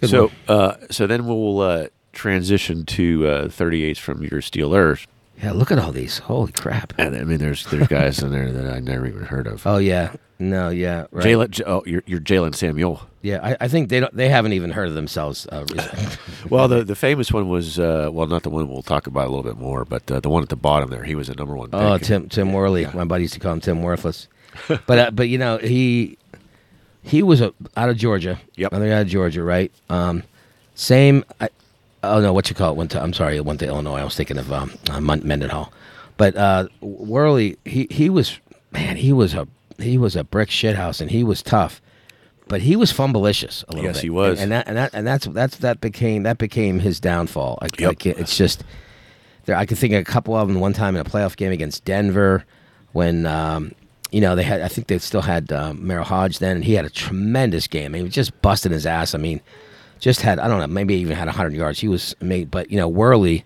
[0.04, 5.06] so, uh, so then we'll uh, transition to uh, 38s from your Steelers.
[5.42, 6.20] Yeah, look at all these.
[6.20, 6.94] Holy crap!
[6.98, 9.66] And I mean, there's there's guys in there that I never even heard of.
[9.66, 11.26] Oh yeah, no, yeah, right.
[11.26, 13.02] Jalen, J- oh, you're, you're Jalen Samuel.
[13.22, 14.16] Yeah, I, I think they don't.
[14.16, 15.48] They haven't even heard of themselves.
[15.52, 16.06] Uh, recently.
[16.50, 19.30] Well, the the famous one was uh, well, not the one we'll talk about a
[19.30, 21.04] little bit more, but uh, the one at the bottom there.
[21.04, 21.72] He was a number one.
[21.72, 21.80] Pick.
[21.80, 22.86] oh, Tim Tim Worley.
[22.94, 24.28] My buddy used to call him Tim Worthless.
[24.68, 26.18] but uh, but you know he
[27.04, 28.40] he was a, out of Georgia.
[28.56, 28.72] Yep.
[28.72, 29.72] Another guy out of Georgia, right?
[29.90, 30.24] Um,
[30.76, 31.26] same.
[31.40, 31.50] I,
[32.04, 32.76] oh no, what you call it?
[32.78, 33.02] Went to.
[33.02, 34.00] I'm sorry, it went to Illinois.
[34.00, 35.72] I was thinking of um, uh, Mendenhall.
[36.18, 38.40] But uh, Worley, he he was
[38.72, 38.98] man.
[38.98, 39.48] He was a
[39.80, 41.82] he was a brick shithouse, and he was tough.
[42.48, 43.98] But he was fumblicious a little Yes, bit.
[43.98, 44.40] Yes, he was.
[44.42, 47.58] and, and that and that and that's that's that became that became his downfall.
[47.62, 48.00] I, I Yep.
[48.00, 48.64] can't- it's just
[49.46, 49.56] there.
[49.56, 50.60] I could think of a couple of them.
[50.60, 52.44] One time in a playoff game against Denver,
[52.92, 53.72] when um,
[54.12, 54.62] you know they had.
[54.62, 57.94] I think they still had um, Merril Hoge then, and he had a tremendous game.
[57.94, 59.16] He was just busting his ass.
[59.16, 59.40] I mean,
[60.04, 61.80] just had I don't know, maybe even had hundred yards.
[61.80, 63.46] He was made, but you know Worley.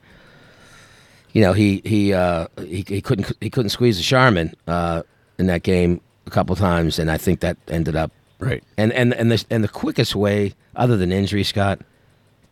[1.32, 5.04] You know he he uh, he, he couldn't he couldn't squeeze the Charmin uh,
[5.38, 8.63] in that game a couple times, and I think that ended up right.
[8.76, 11.82] and and and the and the quickest way, other than injury, Scott,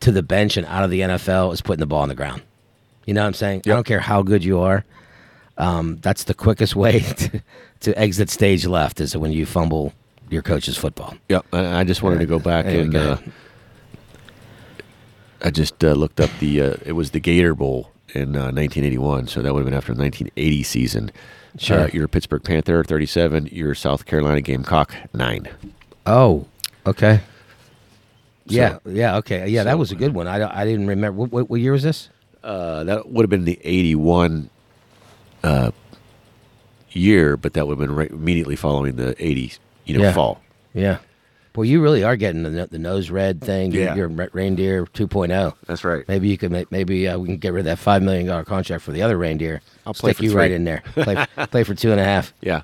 [0.02, 2.44] to the bench and out of the NFL is putting the ball on the ground.
[3.08, 3.64] You know what I'm saying?
[3.66, 4.86] I don't care how good you are.
[5.58, 7.42] Um, that's the quickest way to,
[7.80, 9.94] to exit stage left is when you fumble
[10.30, 11.16] your coach's football.
[11.30, 11.46] Yep.
[11.54, 13.18] I, I just wanted to go back and uh.
[15.46, 16.62] I just uh, looked up the.
[16.62, 19.94] Uh, it was the Gator Bowl in uh, 1981, so that would have been after
[19.94, 21.12] the 1980 season.
[21.58, 21.82] Sure.
[21.82, 23.50] Uh, you're Pittsburgh Panther, 37.
[23.52, 25.48] You're South Carolina Gamecock, nine.
[26.06, 26.48] Oh,
[26.86, 27.22] okay.
[28.48, 29.64] Yeah, So- yeah, okay, yeah.
[29.64, 30.28] that was a good one.
[30.28, 31.18] I, I didn't remember.
[31.20, 32.10] What, what, what year was this?
[32.44, 34.50] Uh, that would have been the 81
[35.44, 35.72] uh,
[36.92, 39.54] year, but that would have been right immediately following the 80,
[39.86, 40.12] you know, Yeah.
[40.14, 40.42] fall.
[40.74, 40.98] Yeah.
[41.56, 43.72] Well, you really are getting the, the nose red thing.
[43.72, 43.96] Yeah.
[43.96, 45.54] You're, re- reindeer 2.0.
[45.66, 46.08] That's right.
[46.08, 48.44] Maybe you could make, maybe uh, we can get rid of that five million dollar
[48.44, 49.62] contract for the other reindeer.
[49.86, 50.40] I'll play Stick you three.
[50.40, 50.84] right in there.
[50.94, 52.34] Play, play for two and a half.
[52.42, 52.62] Yeah.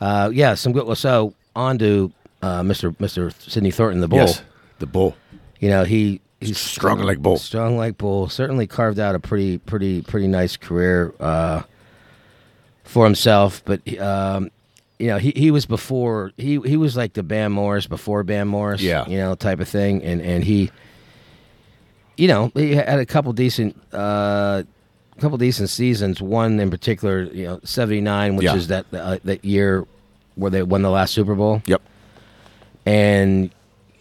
[0.00, 0.86] Uh, yeah, some good.
[0.86, 2.94] Well, so on to uh, Mr.
[2.96, 3.32] Mr.
[3.40, 4.18] Sidney Thornton, the bull.
[4.18, 4.42] Yes.
[4.78, 5.16] The bull.
[5.60, 7.38] You know he he's Strong like bull.
[7.38, 8.28] Strong like bull.
[8.28, 11.62] Certainly carved out a pretty pretty pretty nice career uh,
[12.82, 13.62] for himself.
[13.64, 14.50] But um,
[14.98, 18.48] you know he, he was before he he was like the Bam Morris before Bam
[18.48, 18.80] Morris.
[18.82, 19.06] Yeah.
[19.08, 20.02] you know type of thing.
[20.02, 20.70] And and he
[22.16, 23.76] you know he had a couple decent.
[23.92, 24.62] Uh,
[25.20, 26.20] couple decent seasons.
[26.20, 28.56] One in particular, you know, seventy nine, which Yeah.
[28.56, 29.86] is that uh, that year
[30.34, 31.80] where they won the last Super Bowl Yep.
[32.84, 33.50] and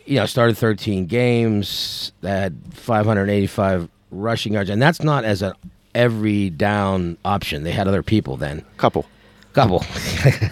[0.05, 5.53] you know started 13 games that had 585 rushing yards and that's not as an
[5.95, 9.05] every down option they had other people then Couple.
[9.53, 9.83] Couple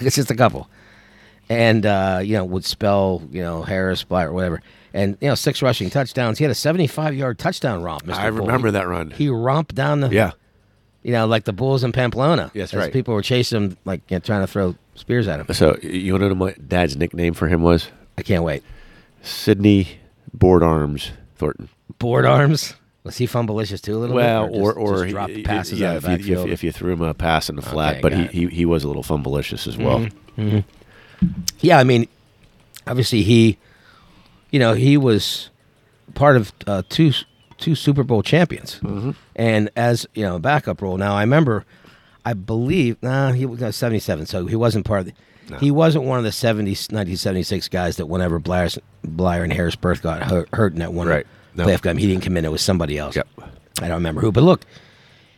[0.02, 0.70] it's just a couple
[1.50, 4.62] and uh, you know would spell you know harris black or whatever
[4.94, 8.16] and you know six rushing touchdowns he had a 75 yard touchdown romp Mr.
[8.16, 9.12] I remember that run.
[9.12, 10.32] he romped down the yeah.
[11.04, 12.94] you know like the bulls in pamplona Yes, as right.
[12.94, 16.14] people were chasing him like you know, trying to throw spears at him So you
[16.14, 17.90] want to know what my dad's nickname for him was?
[18.18, 18.64] i can't wait
[19.24, 19.88] Sidney
[20.34, 21.70] Board Arms Thornton.
[22.00, 25.12] board arms was he fumblicious too a little Well, bit or just- or just he-
[25.12, 27.56] dropped passes yeah, out of if, you, if, if you threw him a pass in
[27.56, 30.08] the flat, Okay, but he, he he was a little fumblicious as well.
[31.60, 32.08] Yeah, I mean,
[32.88, 33.58] obviously he,
[34.50, 35.50] you know, he was
[36.16, 37.12] part of uh, two
[37.58, 39.12] two Super Bowl champions, Mm-hmm.
[39.36, 40.98] and as you know, a backup role.
[40.98, 41.64] Now I remember,
[42.26, 45.06] I believe, nah, he was seventy seven, so he wasn't part of.
[45.08, 45.14] the
[45.50, 45.58] No.
[45.58, 50.02] He wasn't one of the 70, 1976 guys that whenever Bleier, Bleier and Harris Harrisburg
[50.02, 51.28] got hurt, hurt in that one Right.
[51.56, 51.66] No.
[51.66, 52.46] playoff game, he didn't come in.
[52.46, 53.16] It was somebody else.
[53.16, 53.28] Yep.
[53.82, 54.32] I don't remember who.
[54.32, 54.66] But look,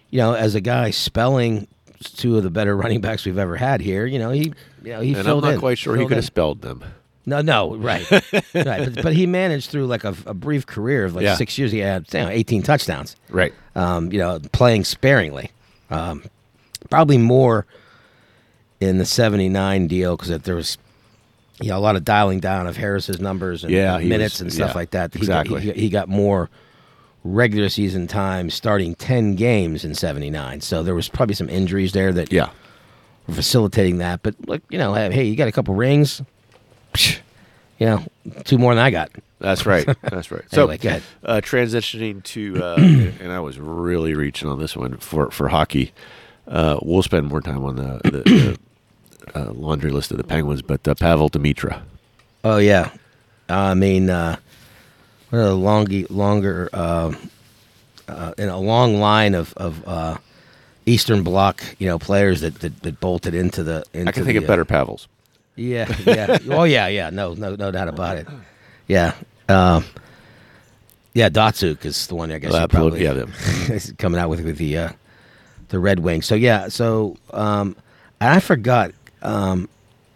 [0.09, 1.67] you know, as a guy spelling
[2.03, 5.01] two of the better running backs we've ever had here, you know, he, you know,
[5.01, 5.59] he And I'm not in.
[5.59, 6.83] quite sure he Filled could have spelled them.
[7.25, 8.05] No, no, right,
[8.53, 8.53] right.
[8.53, 11.35] But, but he managed through like a, a brief career of like Yeah.
[11.35, 11.71] six years.
[11.71, 13.15] He had you know, 18 touchdowns.
[13.29, 13.53] Right.
[13.75, 15.51] Um, you know, playing sparingly.
[15.89, 16.25] Um,
[16.89, 17.65] probably more
[18.81, 20.77] in the 79 deal because there was,
[21.61, 24.53] you know, a lot of dialing down of Harris's numbers and Yeah, minutes was- and
[24.53, 25.13] stuff yeah, like that.
[25.13, 25.61] He got- exactly.
[25.61, 26.49] he, he got more
[27.23, 30.61] regular season time starting 10 games in 79.
[30.61, 32.49] So there was probably some injuries there that Yeah.
[33.27, 34.21] were facilitating that.
[34.23, 36.21] But look, you know, hey, you got a couple rings.
[37.79, 38.03] You know,
[38.45, 39.09] two more than I got.
[39.39, 39.83] That's right.
[40.03, 40.43] That's right.
[40.51, 41.03] So, Anyway, go ahead.
[41.25, 45.91] uh, transitioning to, uh, and I was really reaching on this one for for hockey.
[46.47, 48.57] Uh, we'll spend more time on the, the, the
[49.35, 51.81] uh, laundry list of the Penguins, but uh, Pavel Demitra.
[52.43, 52.91] Oh yeah,
[53.49, 54.37] I mean, uh,
[55.29, 57.17] what a longy, longer, um
[58.07, 60.17] uh, in a long line of of uh,
[60.85, 63.83] Eastern Bloc, you know, players that that, that bolted into the.
[63.93, 65.05] Into I can think the, of better Pavels.
[65.05, 65.07] Uh,
[65.55, 66.37] yeah, yeah.
[66.49, 67.09] oh yeah, yeah.
[67.09, 68.27] No, no, no doubt about it.
[68.87, 69.13] Yeah,
[69.49, 69.85] um,
[71.13, 71.29] yeah.
[71.29, 73.25] Datsyuk is the one I guess Well, probably yeah,
[73.97, 74.89] coming out with with the uh,
[75.69, 76.25] the Red Wings.
[76.25, 77.75] So yeah, so um,
[78.19, 78.91] and I forgot
[79.23, 79.67] um,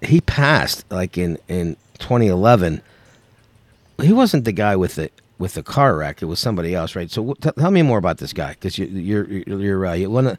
[0.02, 2.82] he passed like in in 2011.
[4.02, 6.22] He wasn't the guy with the with the car wreck.
[6.22, 7.10] It was somebody else, right?
[7.10, 10.00] So t- tell me more about this guy because you, you're you're you're right.
[10.00, 10.38] You won a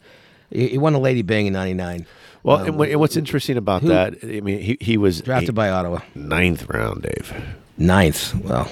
[0.50, 2.06] you won a Lady Byng in '99.
[2.44, 5.52] Well, Um, and, what's interesting about who- that, I mean, he, he was drafted a
[5.52, 7.34] by Ottawa, ninth round, Dave.
[7.76, 8.32] ninth.
[8.36, 8.70] Well,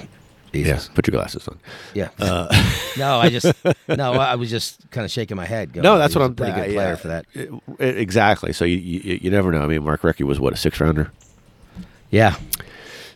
[0.53, 1.59] Yeah, put your glasses on.
[1.93, 2.09] yeah.
[2.97, 3.51] no, I just
[3.87, 5.73] no, I was just kind of shaking my head.
[5.73, 6.31] Going, No, that's what I'm.
[6.31, 6.95] a pretty good uh, player yeah.
[6.95, 7.25] for that.
[7.35, 8.53] Uh, Exactly.
[8.53, 9.61] So you, you you never know.
[9.61, 11.11] I mean, Mark Recchi was what a six rounder.
[12.09, 12.35] Yeah,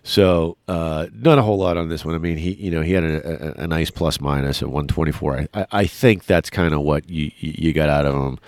[0.04, 2.14] So uh, not a whole lot on this one.
[2.14, 5.38] I mean, he you know he had a, a, a nice plus minus at 124.
[5.38, 8.40] I, I, I think that's kind of what you you you got out of him.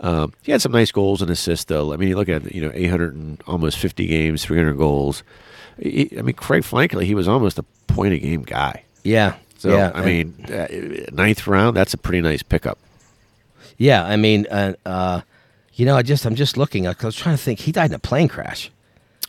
[0.00, 1.92] Um, he had some nice goals and assists though.
[1.92, 5.22] I mean, you look at you know 800 and almost 50 games, 300 goals.
[5.78, 8.84] He, I mean, quite frankly, he was almost a point a game guy.
[9.02, 9.90] yeah, So yeah.
[9.94, 12.78] I and- mean, uh, ninth round, that's a pretty nice pickup.
[13.78, 14.04] yeah.
[14.04, 15.20] I mean, uh, uh,
[15.74, 16.86] you know, I just I'm just looking.
[16.86, 17.60] I was trying to think.
[17.60, 18.70] He died in a plane crash.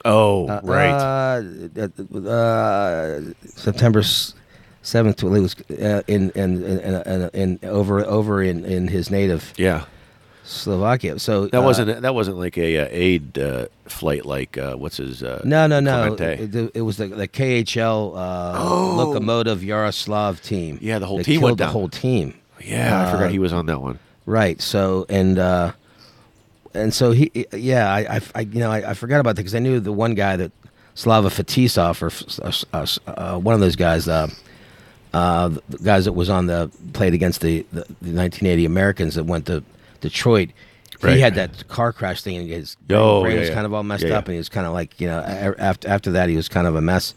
[0.03, 1.41] Oh, Uh,
[1.75, 4.03] Uh, uh, September
[4.83, 5.23] seventh.
[5.23, 9.85] It was uh, in, in, in, in, in over over in, in his native yeah.
[10.45, 11.17] Slovakia.
[11.19, 14.97] So That uh, wasn't that wasn't like a uh, aid uh, flight like uh, what's
[14.97, 16.13] his uh, No, no, no.
[16.13, 18.95] It, it was the, the KHL uh, Oh.
[18.97, 20.77] Lokomotiv Yaroslavl team.
[20.81, 22.35] Yeah, the whole team went the whole team.
[22.63, 23.99] yeah, I forgot he was on that one.
[24.25, 24.61] Right.
[24.61, 25.71] So and uh,
[26.73, 29.55] and so he, yeah, I, I, I you know, I, I forgot about that because
[29.55, 30.51] I knew the one guy that
[30.93, 32.11] Slava Fetisov or
[32.73, 34.27] uh, uh, one of those guys, uh,
[35.13, 39.23] uh, the guys that was on the played against the, the, the 1980 Americans that
[39.25, 39.63] went to
[40.01, 40.49] Detroit.
[41.01, 41.15] Right.
[41.15, 43.55] He had that car crash thing, and his Oh, brain yeah, was yeah.
[43.55, 45.87] kind of all messed Yeah, up, and he was kind of like, you know, after
[45.89, 47.13] after that, he was kind of a mess.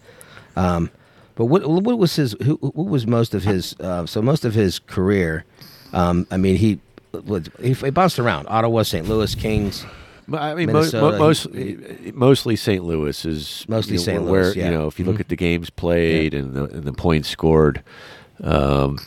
[0.56, 0.90] Um,
[1.36, 2.34] but what what was his?
[2.42, 3.74] Who, what was most of his?
[3.78, 5.44] Uh, so most of his career,
[5.92, 6.80] um, I mean, he
[7.24, 8.46] was- he, he bounced around.
[8.48, 9.08] Ottawa, St.
[9.08, 9.86] Louis, Kings.
[10.30, 11.78] But, I mean, mo- Minnesota, mo- most, he-
[12.12, 12.84] mostly St.
[12.84, 14.22] Louis is Mostly you know, St.
[14.24, 14.64] where, Louis, yeah.
[14.66, 15.20] You know, if you look Mhm.
[15.20, 17.82] at the games played and, the, and the points scored,
[18.42, 18.98] um,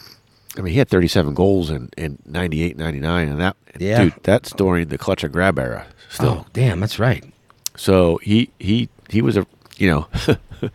[0.58, 4.04] I mean, he had 37 goals in, in 98, 99, and that, Yeah.
[4.04, 5.86] dude, that's during the clutch and grab era.
[6.10, 7.24] Still, Oh, damn, that's right.
[7.78, 9.46] so he he he was a
[9.78, 10.08] you know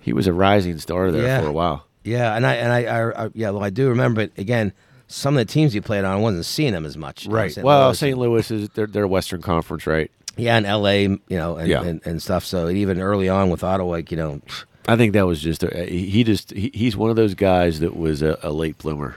[0.00, 1.40] he was a rising star there Yeah.
[1.40, 1.84] for a while.
[2.04, 4.72] Yeah, and I and I, I, I yeah, well, I do remember it again.
[5.08, 7.26] Some of the teams he played on, I wasn't seeing them as much.
[7.26, 7.50] Right.
[7.50, 7.64] St.
[7.64, 8.18] Well, Louis St.
[8.18, 10.10] Louis is they're, they're Western Conference, right?
[10.36, 11.02] yeah, and L.A.
[11.04, 11.82] You know, and, Yeah.
[11.82, 12.44] and, and stuff.
[12.44, 14.40] So even early on with Ottawa, like, you know,
[14.88, 17.80] I think that was just a, he he just he, he's one of those guys
[17.80, 19.16] that was a, a late bloomer.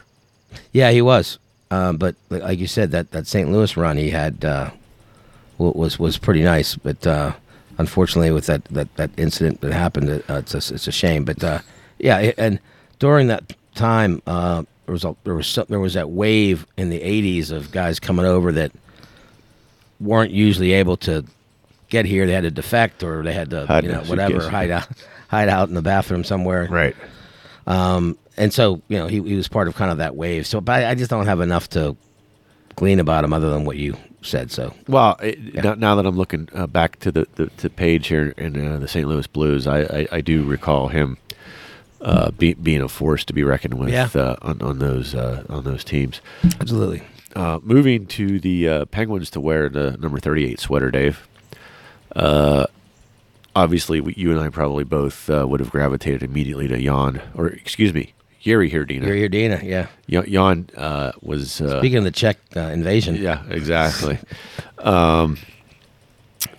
[0.73, 1.39] Yeah, he was.
[1.71, 3.49] Um, but but like you said, that, that St.
[3.49, 4.71] Louis run he had uh,
[5.57, 6.75] was was pretty nice.
[6.75, 7.31] But uh,
[7.77, 11.23] unfortunately, with that, that, that incident that happened, uh, it's a, it's a shame.
[11.23, 11.59] But uh,
[11.99, 12.59] yeah, and
[12.99, 16.89] during that time, uh, there was a, there was some, there was that wave in
[16.89, 18.73] the '80s of guys coming over that
[20.01, 21.23] weren't usually able to
[21.87, 22.27] get here.
[22.27, 24.49] They had to defect, or they had to Hide you know whatever suitcase.
[24.51, 24.87] hide out
[25.31, 26.67] hide out in the bathroom somewhere.
[26.69, 26.95] Right.
[27.65, 30.45] Um, and so, you know, he, he was part of kind of that wave.
[30.45, 31.95] So, but I, I just don't have enough to
[32.75, 34.51] glean about him other than what you said.
[34.51, 38.07] So, Well, it, now, now that I'm looking uh, back to the, the, the page
[38.07, 39.07] here in uh, the St.
[39.07, 41.17] Louis Blues, I, I, I do recall him
[42.01, 44.09] uh, be, being a force to be reckoned with Yeah.
[44.13, 46.19] uh, on, on those uh, on those teams.
[46.59, 47.03] absolutely.
[47.35, 51.27] Uh, moving to the uh, Penguins to wear the number 38 sweater, Dave.
[53.55, 57.93] Obviously, you and I probably both uh, would have gravitated immediately to Jan, or excuse
[57.93, 59.05] me, Yuri Hrdina.
[59.05, 59.61] You're here, Dina.
[59.63, 59.87] Yeah.
[60.09, 63.15] Jan, Jan uh, was uh, Speaking of the Czech uh, invasion.
[63.15, 64.17] Yeah, exactly.
[64.79, 65.37] um,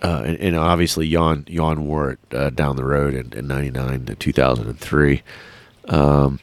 [0.01, 4.05] uh, and, and obviously, Jan Jan wore it uh, down the road in, in '99
[4.05, 5.23] to 2003.
[5.89, 6.39] Um,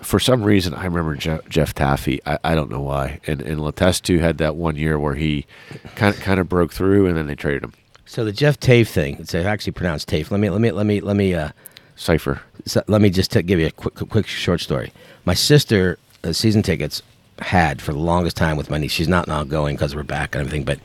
[0.00, 2.20] for some reason, I remember Jeff, Jeff Taffy.
[2.24, 3.20] I, I don't know why.
[3.26, 5.46] And and Letestu had that one year where he
[5.94, 7.74] kind of kind of broke through, and then they traded him.
[8.10, 10.32] So the Jeff Tave thing, it's actually pronounced Tave.
[10.32, 11.50] Let me, let me, let me, let me, uh,
[11.94, 12.40] Cipher.
[12.66, 14.92] so let me just t- give you a quick, quick, short story.
[15.26, 17.02] My sister, uh, season tickets,
[17.38, 18.90] had for the longest time with my niece.
[18.90, 20.80] She's not now going because of her back and everything, but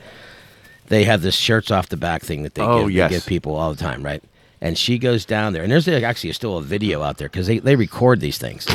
[0.90, 3.10] they have this shirts off the back thing that they, Oh, give, yes.
[3.10, 4.22] they give people all the time, right?
[4.62, 7.58] And she goes down there, and there's actually still a video out there because they,
[7.58, 8.68] they record these things.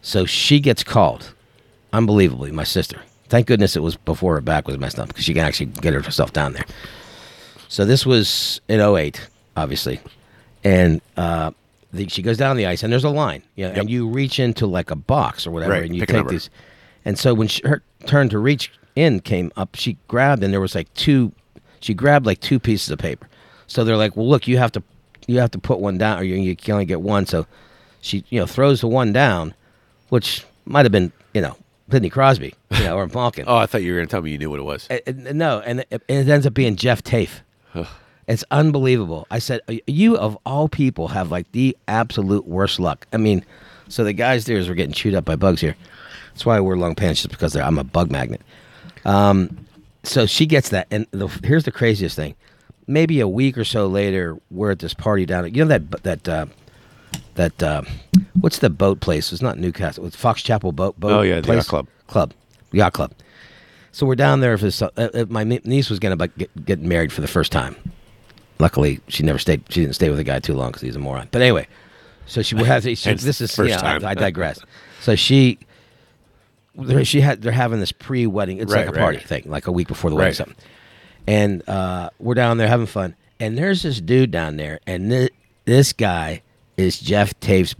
[0.00, 1.34] So she gets called,
[1.92, 3.00] unbelievably, my sister.
[3.28, 5.92] Thank goodness it was before her back was messed up because she can actually get
[5.92, 6.66] herself down there.
[7.74, 9.20] So this was in 08,
[9.56, 10.00] obviously.
[10.62, 11.50] And uh,
[11.92, 13.42] the, she goes down the ice, and there's a line.
[13.56, 13.76] Yep.
[13.76, 16.50] And you reach into like a box or whatever, Right, and you pick take these.
[17.04, 20.60] And so when she, her turn to reach in came up, she grabbed, and there
[20.60, 21.32] was like two.
[21.80, 23.28] She grabbed like two pieces of paper.
[23.66, 24.82] So they're like, "Well, look, you have to,
[25.26, 27.44] you have to put one down, or you, you can only get one." So
[28.00, 29.52] she, you know, throws the one down,
[30.10, 31.56] which might have been, you know,
[31.90, 33.44] Sidney Crosby, you know, or Malkin.
[33.48, 34.88] Oh, I thought you were going to tell me you knew what it was.
[34.88, 37.40] Uh, uh, no, and it, it ends up being Jeff Tafe.
[38.26, 39.26] It's unbelievable.
[39.30, 43.06] I said, "Uh, you of all people have like the absolute worst luck.
[43.12, 43.44] I mean,
[43.88, 45.76] so the guys there were getting chewed up by bugs here.
[46.32, 48.40] That's why I wear long pants, just because I'm a bug magnet.
[49.04, 49.66] Um,
[50.04, 52.34] so she gets that, and the, here's the craziest thing.
[52.86, 55.44] Maybe a week or so later, we're at this party down.
[55.44, 56.46] at You know that that uh,
[57.34, 57.82] that uh,
[58.40, 59.32] what's the boat place?
[59.34, 60.06] It's not Newcastle.
[60.06, 60.98] It's Fox Chapel boat.
[60.98, 61.56] boat Oh, yeah, the place?
[61.58, 61.88] yacht club.
[62.06, 62.32] Club,
[62.72, 63.12] yacht club.
[63.94, 67.12] So we're down there for this, uh, uh, my niece was gonna get, get married
[67.12, 67.76] for the first time.
[68.58, 69.62] Luckily, she never stayed.
[69.68, 71.28] She didn't stay with the guy too long because he's a moron.
[71.30, 71.68] But anyway,
[72.26, 72.82] so she would have.
[72.82, 74.04] She, this is first yeah, I- time.
[74.04, 74.58] I, digress.
[75.00, 75.60] So she,
[77.04, 77.40] she had.
[77.40, 78.58] They're having this pre-wedding.
[78.58, 79.26] It's Right, like a party right.
[79.26, 80.32] thing, like a week before the wedding, Right.
[80.32, 80.56] or something.
[81.28, 83.14] And uh, we're down there having fun.
[83.38, 85.30] And there's this dude down there, and thi-
[85.66, 86.42] this guy
[86.76, 87.76] is Jeff Tafe's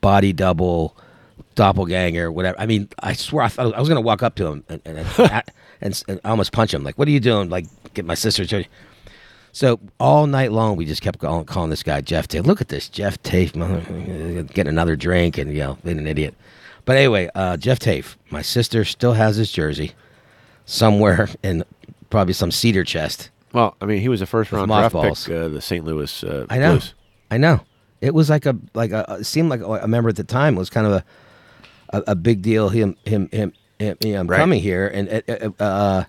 [0.00, 0.96] body double,
[1.60, 2.58] doppelganger, whatever.
[2.58, 4.80] I mean, I swear I thought I was going to walk up to him and
[4.86, 5.42] and, and,
[5.82, 6.82] and, and almost punch him.
[6.82, 7.50] Like, what are you doing?
[7.50, 8.64] Like, get my sister to.
[9.52, 12.46] So all night long, we just kept calling, calling this guy Jeff Tafe.
[12.46, 13.80] Look at this, Jeff Tafe, mother,
[14.54, 16.34] getting another drink and you know being an idiot.
[16.86, 19.92] But anyway, uh, Jeff Tafe, my sister still has his jersey
[20.64, 21.62] somewhere in
[22.08, 23.30] probably some cedar chest.
[23.52, 25.26] Well, I mean, he was a first round draft mothballs.
[25.26, 25.84] pick, uh, the St.
[25.84, 26.94] Louis uh, I know, Blues.
[27.30, 27.60] I know.
[28.00, 30.54] It was like a like a it seemed like a member at the time.
[30.54, 31.04] Was kind of a
[31.90, 32.68] a, a big deal.
[32.70, 34.38] Him, him, him, him you know, Right.
[34.38, 36.04] coming here, and uh, uh, uh,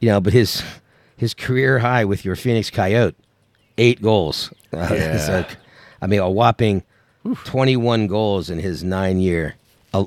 [0.00, 0.62] you know, but his
[1.16, 3.16] his career high with your Phoenix Coyote,
[3.76, 4.52] eight goals.
[4.72, 5.18] Uh, Yeah.
[5.18, 5.44] so,
[6.00, 6.82] I mean, a whopping
[7.44, 9.54] twenty-one goals in his nine-year,
[9.92, 10.04] uh,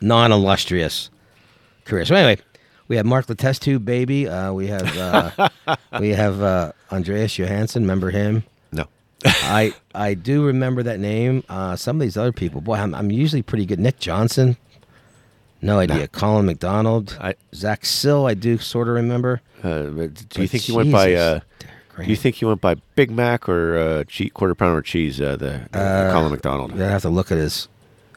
[0.00, 1.10] non-illustrious
[1.84, 2.04] career.
[2.04, 2.42] So anyway,
[2.88, 4.26] we have Mark Letestu, baby.
[4.28, 5.48] Uh, we have uh,
[6.00, 7.82] we have uh, Andreas Johansson.
[7.82, 8.44] Remember him?
[9.24, 11.44] I I do remember that name.
[11.48, 13.78] Uh, some of these other people, boy, I'm, I'm usually pretty good.
[13.78, 14.56] Nick Johnson,
[15.60, 16.08] no idea.
[16.08, 19.42] Colin McDonald, I- Zach Sill, I do sort of remember.
[19.62, 21.14] Uh, do you But think he went by?
[21.14, 21.40] Uh,
[21.98, 25.20] do you think he went by Big Mac or uh, quarter pounder cheese?
[25.20, 26.72] Uh, the uh, Colin McDonald.
[26.80, 27.68] I have to look at his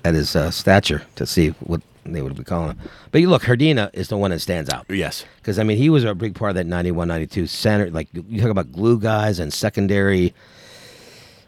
[0.05, 2.79] at his uh, stature to see what they would be calling him.
[3.11, 4.85] But you look, Hrdina is the one that stands out.
[4.89, 5.25] Yes.
[5.37, 7.89] Because, I mean, he was a big part of that 91 92 center.
[7.89, 10.33] Like, you talk about glue guys and secondary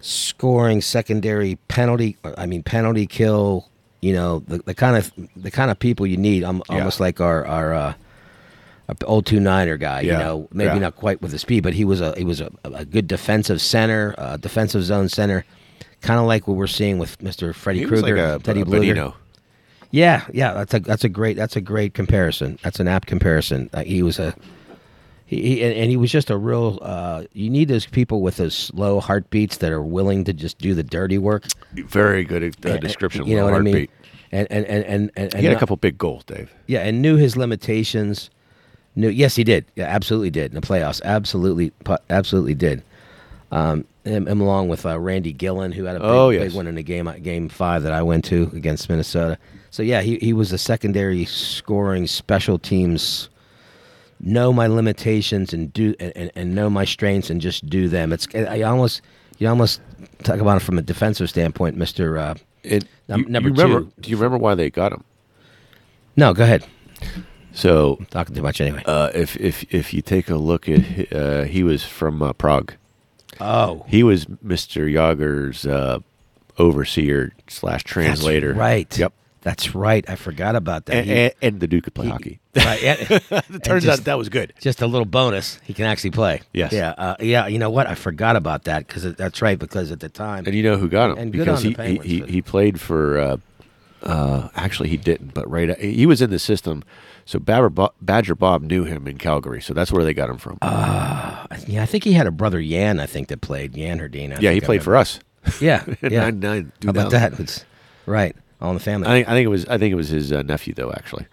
[0.05, 3.67] scoring, secondary penalty, I mean, penalty kill,
[4.01, 6.75] you know, the, the kind of the kind of people you need, um, Yeah.
[6.77, 7.93] almost like our, our, uh,
[9.05, 10.77] old two niner guy, you know, maybe Yeah.
[10.79, 13.59] not quite with the speed, but he was a he was a, a good defensive
[13.59, 15.43] center, uh, defensive zone center,
[16.01, 19.13] kind of like what we're seeing with Mister Freddy Krueger, like Teddy a Blueger.
[19.89, 22.59] Yeah, yeah, that's a that's a great that's a great comparison.
[22.61, 23.71] That's an apt comparison.
[23.73, 24.35] Uh, he was a
[25.25, 26.79] he, he and, and he was just a real.
[26.81, 30.73] Uh, you need those people with those slow heartbeats that are willing to just do
[30.73, 31.45] the dirty work.
[31.73, 33.87] Very good uh, description you know what I mean?
[34.31, 36.51] And and and and, and, He had a couple big goals, Dave.
[36.67, 38.29] Yeah, and knew his limitations.
[38.95, 39.65] Knew yes, he did.
[39.75, 41.01] Yeah, absolutely did in the playoffs.
[41.03, 41.71] Absolutely,
[42.09, 42.83] absolutely did.
[43.51, 46.43] Um, him, him along with uh, Randy Gilhen, who had a big, Oh, yes.
[46.43, 49.37] big one in the game game five that I went to against Minnesota.
[49.71, 53.29] So yeah, he he was a secondary scoring special teams.
[54.19, 58.13] Know my limitations and do and, and, know my strengths and just do them.
[58.13, 59.01] It's I almost
[59.37, 59.81] you almost
[60.23, 62.17] talk about it from a defensive standpoint, Mister.
[62.17, 63.91] Uh, It, Num- you, number you remember, two.
[64.01, 65.03] Do you remember why they got him?
[66.15, 66.65] no, go ahead.
[67.53, 68.83] So, Talking too much anyway.
[68.85, 72.73] uh, if if if you take a look at, uh, he was from uh, Prague.
[73.39, 74.91] oh, He was Mr.
[74.91, 75.99] Jagr's uh,
[76.57, 78.49] overseer slash translator.
[78.49, 78.97] That's right.
[78.97, 79.13] Yep.
[79.45, 80.03] That's right.
[80.09, 80.95] I forgot about that.
[80.95, 82.39] And, He- and, and the Duke could play he- hockey.
[82.55, 82.81] Right.
[82.81, 82.95] yeah.
[83.53, 84.53] it turns just- out that was good.
[84.59, 85.59] Just a little bonus.
[85.63, 86.41] He can actually play.
[86.51, 86.73] Yes.
[86.73, 86.95] Yeah.
[86.97, 87.45] Uh, yeah.
[87.45, 87.85] You know what?
[87.85, 89.59] I forgot about that because that's right.
[89.59, 91.17] Because at the time, And you know who got him?
[91.19, 93.19] And good because he, Penguins, he, but- he played for.
[93.19, 93.37] Uh,
[94.01, 96.83] uh, actually, he didn't, but right, he was in the system.
[97.25, 100.37] So Badger Bob, Badger Bob knew him in Calgary, so that's where they got him
[100.37, 100.59] from.
[100.61, 102.99] yeah, I think he had a brother Yan.
[102.99, 104.39] I think that played Yan Hrdina.
[104.41, 105.19] Yeah, he played for us.
[105.59, 105.83] Yeah.
[106.03, 106.29] yeah.
[106.29, 107.39] 99, How about that?
[107.39, 107.65] It's,
[108.05, 108.35] right.
[108.61, 109.07] All in the family.
[109.07, 110.91] I think I think it was I think it was his uh, nephew though.
[110.91, 111.25] Actually,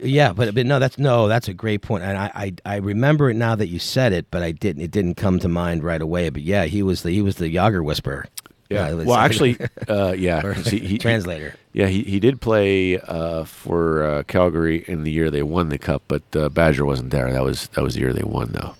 [0.00, 2.02] Yeah, but but no, that's no, that's a great point.
[2.04, 4.82] and I, I I remember it now that you said it, but I didn't.
[4.82, 6.28] It didn't come to mind right away.
[6.30, 8.26] But yeah, he was the he was the Jagr whisperer.
[8.68, 9.56] Uh, well, actually,
[9.88, 10.52] uh, yeah.
[10.54, 11.54] he, he, translator.
[11.72, 15.78] Yeah, he, he did play uh, for uh, Calgary in the year they won the
[15.78, 17.32] cup, but uh, Badger wasn't there.
[17.32, 18.74] That was that was the year they won though.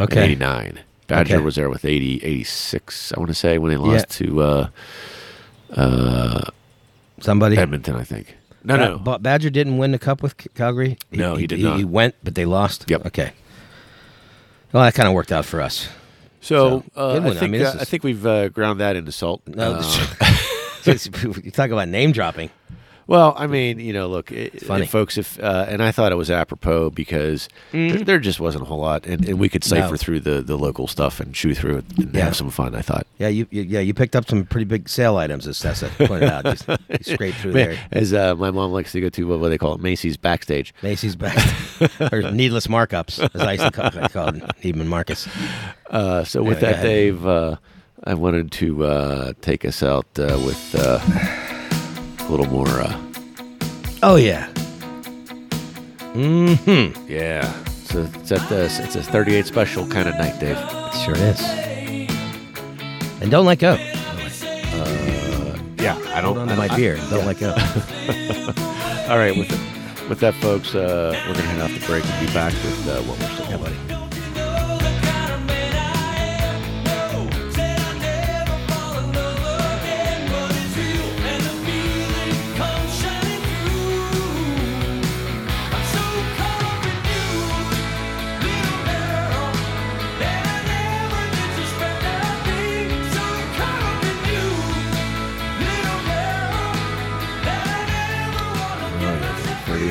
[0.00, 0.24] Okay.
[0.24, 0.80] 89.
[1.06, 1.44] Badger Okay.
[1.44, 4.68] was there with 80, 86, I want to say, when they lost to uh,
[7.20, 7.56] Somebody.
[7.56, 8.36] Edmonton, I think.
[8.64, 8.98] No, Ba- no.
[8.98, 10.98] Ba- Badger didn't win the cup with C- Calgary.
[11.12, 11.78] No, he did not.
[11.78, 12.84] He went, but they lost.
[12.88, 13.06] Yep.
[13.06, 13.32] Okay.
[14.72, 15.88] Well, that kind of worked out for us.
[16.40, 17.36] So, So, uh, I, one.
[17.36, 19.42] I think, mean, uh, is- I think we've uh, ground that into salt.
[19.46, 20.34] No, Uh,
[21.42, 22.50] you talk about name dropping.
[23.08, 24.86] Well, I mean, you know, look, it, funny.
[24.86, 25.16] folks.
[25.16, 28.80] If uh, and I thought it was apropos because there, there just wasn't a whole
[28.80, 29.92] lot, and, and we could cipher Mm-hmm.
[29.92, 29.96] No.
[29.96, 32.24] through the, the local stuff and chew through it and Yeah.
[32.24, 32.74] have some fun.
[32.74, 33.06] I thought.
[33.18, 36.28] Yeah, you, you yeah you picked up some pretty big sale items, as Tessa pointed
[36.28, 36.44] out.
[36.44, 37.78] Just, you scraped through Man, there.
[37.92, 40.74] As uh, my mom likes to go to, what, what they call it, Macy's backstage.
[40.82, 41.34] Macy's back
[42.12, 45.26] or needless markups, as I used to call, I called Neiman Marcus.
[45.88, 46.82] Uh, so with Yeah, that.
[46.82, 47.56] Dave, uh,
[48.04, 50.98] I wanted to uh, take us out uh, with uh,
[52.28, 52.68] a little more.
[52.68, 52.94] Uh,
[54.02, 54.46] Oh yeah.
[56.12, 56.54] Hmm.
[57.08, 57.42] yeah,
[57.84, 60.56] so it's at the it's a 38 special kind of night, Dave.
[61.04, 61.40] Sure is.
[63.20, 63.74] And don't let go.
[65.80, 66.36] Yeah, I don't.
[66.36, 66.96] Hold on to my beer.
[67.10, 67.50] Don't let go.
[69.08, 69.50] All right, with
[70.08, 73.02] with that, folks, uh, we're gonna head off the break and be back with uh,
[73.02, 73.50] what we're still.
[73.50, 73.97] Yeah, buddy.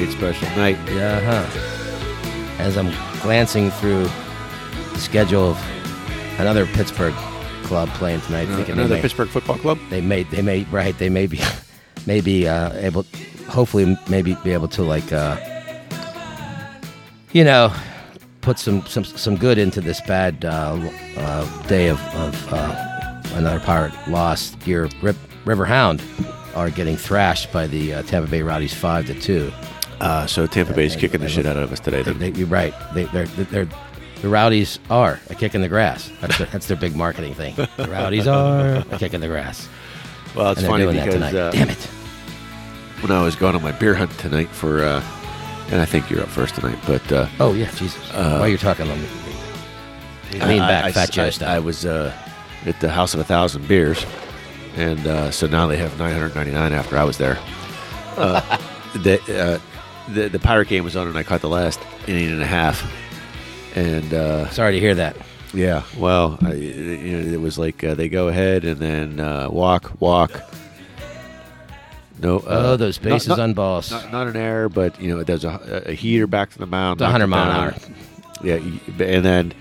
[0.07, 0.77] 38 special night.
[0.89, 1.19] Yeah.
[1.19, 2.63] Huh.
[2.63, 2.91] As I'm
[3.21, 7.13] glancing through the schedule of another Pittsburgh
[7.63, 9.79] club playing tonight, thinking they Another may, Pittsburgh Football Club.
[9.89, 11.39] they may they may right they may be
[12.05, 13.05] may be uh, able
[13.49, 15.37] hopefully maybe be able to like uh,
[17.31, 17.73] you know
[18.41, 20.79] put some some some good into this bad uh,
[21.17, 24.65] uh, day of, of uh, another pirate lost.
[24.65, 26.01] Your Rip, River Hound
[26.55, 29.51] are getting thrashed by the uh, Tampa Bay Rowdies five to two.
[29.99, 32.03] Uh, so Tampa Bay's kicking the shit out of us today.
[32.03, 32.73] They, you're right.
[32.93, 33.67] They, they're, they're,
[34.21, 36.11] the Rowdies are a kick in the grass.
[36.21, 37.55] That's their, that's their big marketing thing.
[37.55, 39.67] The Rowdies are a kick in the grass.
[40.35, 41.35] Well, it's and funny doing because tonight.
[41.35, 41.77] uh, Damn it.
[43.01, 45.03] when I was going on my beer hunt tonight for, uh,
[45.71, 47.97] and I think you're up first tonight, but uh, Oh yeah, Jesus.
[48.13, 49.07] Uh, While you're talking, let me
[50.33, 51.55] lean back, I, Fat I, Joe I, style.
[51.55, 52.13] I was uh,
[52.65, 54.05] at the House of a Thousand Beers,
[54.75, 57.37] and uh, so now they have 999 after I was there.
[58.15, 58.57] Uh,
[60.09, 62.83] the, the pirate game was on, and I caught the last inning and a half,
[63.75, 65.15] and uh, Sorry to hear that.
[65.53, 69.49] yeah, well, I, you know, it was like uh, they go ahead and then uh,
[69.49, 70.41] walk, walk.
[72.19, 73.91] No, uh, oh, those not- bases not, unbossed.
[73.91, 76.99] not, not an error, but you know, there's a, a heater back to the mound.
[76.99, 77.95] It's 100 it mile an down.
[78.43, 78.55] Yeah,
[79.05, 79.53] and then,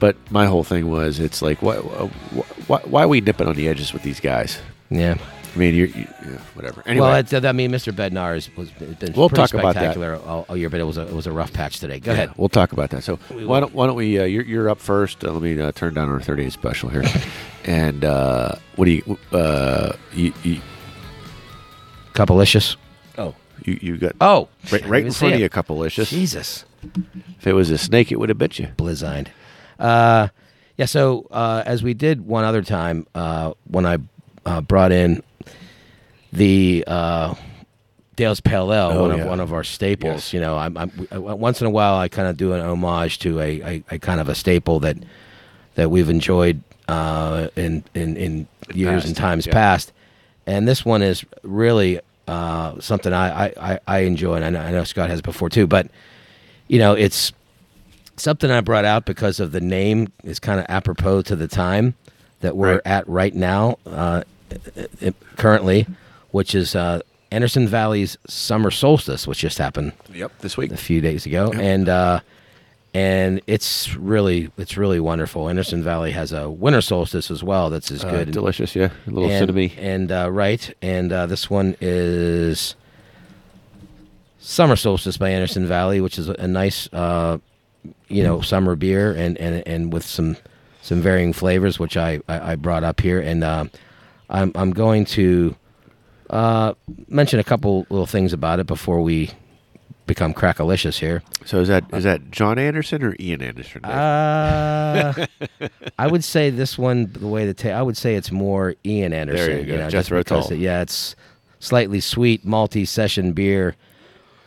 [0.00, 3.68] but my whole thing was, it's like, why, why, why are we nipping on the
[3.68, 4.58] edges with these guys?
[4.90, 5.16] yeah.
[5.54, 6.82] I mean, you're, you, yeah, whatever.
[6.86, 7.92] Anyway, Well, it's, I mean, Mr.
[7.92, 9.94] Bednar has was been We'll pretty talk about that.
[9.94, 11.98] spectacular all, all year, but it was a it was a rough patch today.
[11.98, 12.30] Go yeah, ahead.
[12.36, 13.02] We'll talk about that.
[13.02, 14.18] So why don't why don't we?
[14.18, 15.24] Uh, you're, you're up first.
[15.24, 17.02] Uh, let me uh, turn down our 38 special here.
[17.64, 19.18] and uh, what do you?
[19.32, 20.60] Uh, you, you
[22.14, 22.76] Couplelicious.
[23.18, 23.34] Oh.
[23.64, 24.48] you you got Oh.
[24.70, 26.10] right, right in front of you, a couple licious.
[26.10, 26.64] Jesus.
[27.38, 28.68] If it was a snake, it would have bit you.
[28.76, 29.30] Blizzard.
[29.78, 30.28] Uh,
[30.76, 30.86] yeah.
[30.86, 33.98] So uh, as we did one other time uh, when I
[34.46, 35.22] uh, brought in
[36.32, 37.34] the uh,
[38.16, 39.22] Dale's Pale Ale, Oh, one yeah.
[39.24, 40.14] of one of our staples.
[40.14, 40.32] Yes.
[40.34, 43.18] You know, I'm, I'm, I, once in a while I kind of do an homage
[43.20, 44.96] to a, a, a kind of a staple that
[45.74, 49.52] that we've enjoyed uh, in, in in years past, and times yeah.
[49.52, 49.92] past.
[50.46, 54.70] And this one is really uh, something I, I, I- enjoy, and I know, I
[54.72, 55.66] know Scott has before too.
[55.66, 55.88] But
[56.68, 57.32] you know, it's
[58.16, 61.94] something I brought out because of the name is kind of apropos to the time
[62.40, 62.82] that we're Right.
[62.84, 64.22] at right now, uh,
[65.36, 65.86] currently,
[66.32, 67.00] which is uh,
[67.30, 70.72] Anderson Valley's summer solstice, which just happened Yep, this week.
[70.72, 71.62] a few days ago, Yep.
[71.62, 72.20] and uh,
[72.92, 75.48] and it's really it's really wonderful.
[75.48, 77.70] Anderson Valley has a winter solstice as well.
[77.70, 78.32] That's as Uh, good.
[78.32, 78.90] delicious, yeah.
[79.06, 79.70] A little and, cinnamon.
[79.78, 82.74] and uh, right, and uh, this one is
[84.40, 87.38] Summer Solstice by Anderson Valley, which is a, a nice, uh,
[88.08, 90.36] you know, summer beer, and, and and with some
[90.82, 93.66] some varying flavors, which I I, I brought up here, and uh,
[94.30, 95.54] I'm I'm going to
[96.30, 96.74] uh,
[97.08, 99.30] mention a couple little things about it before we
[100.06, 101.22] become crackalicious here.
[101.44, 103.84] So is that is that John Anderson or Ian Anderson?
[103.84, 105.26] Uh,
[105.98, 109.12] I would say this one, the way the ta- I would say it's more Ian
[109.12, 109.46] Anderson.
[109.46, 110.56] There you go, know, Jethro just because Tull.
[110.56, 111.14] it- yeah, it's
[111.60, 113.76] slightly sweet, malty session beer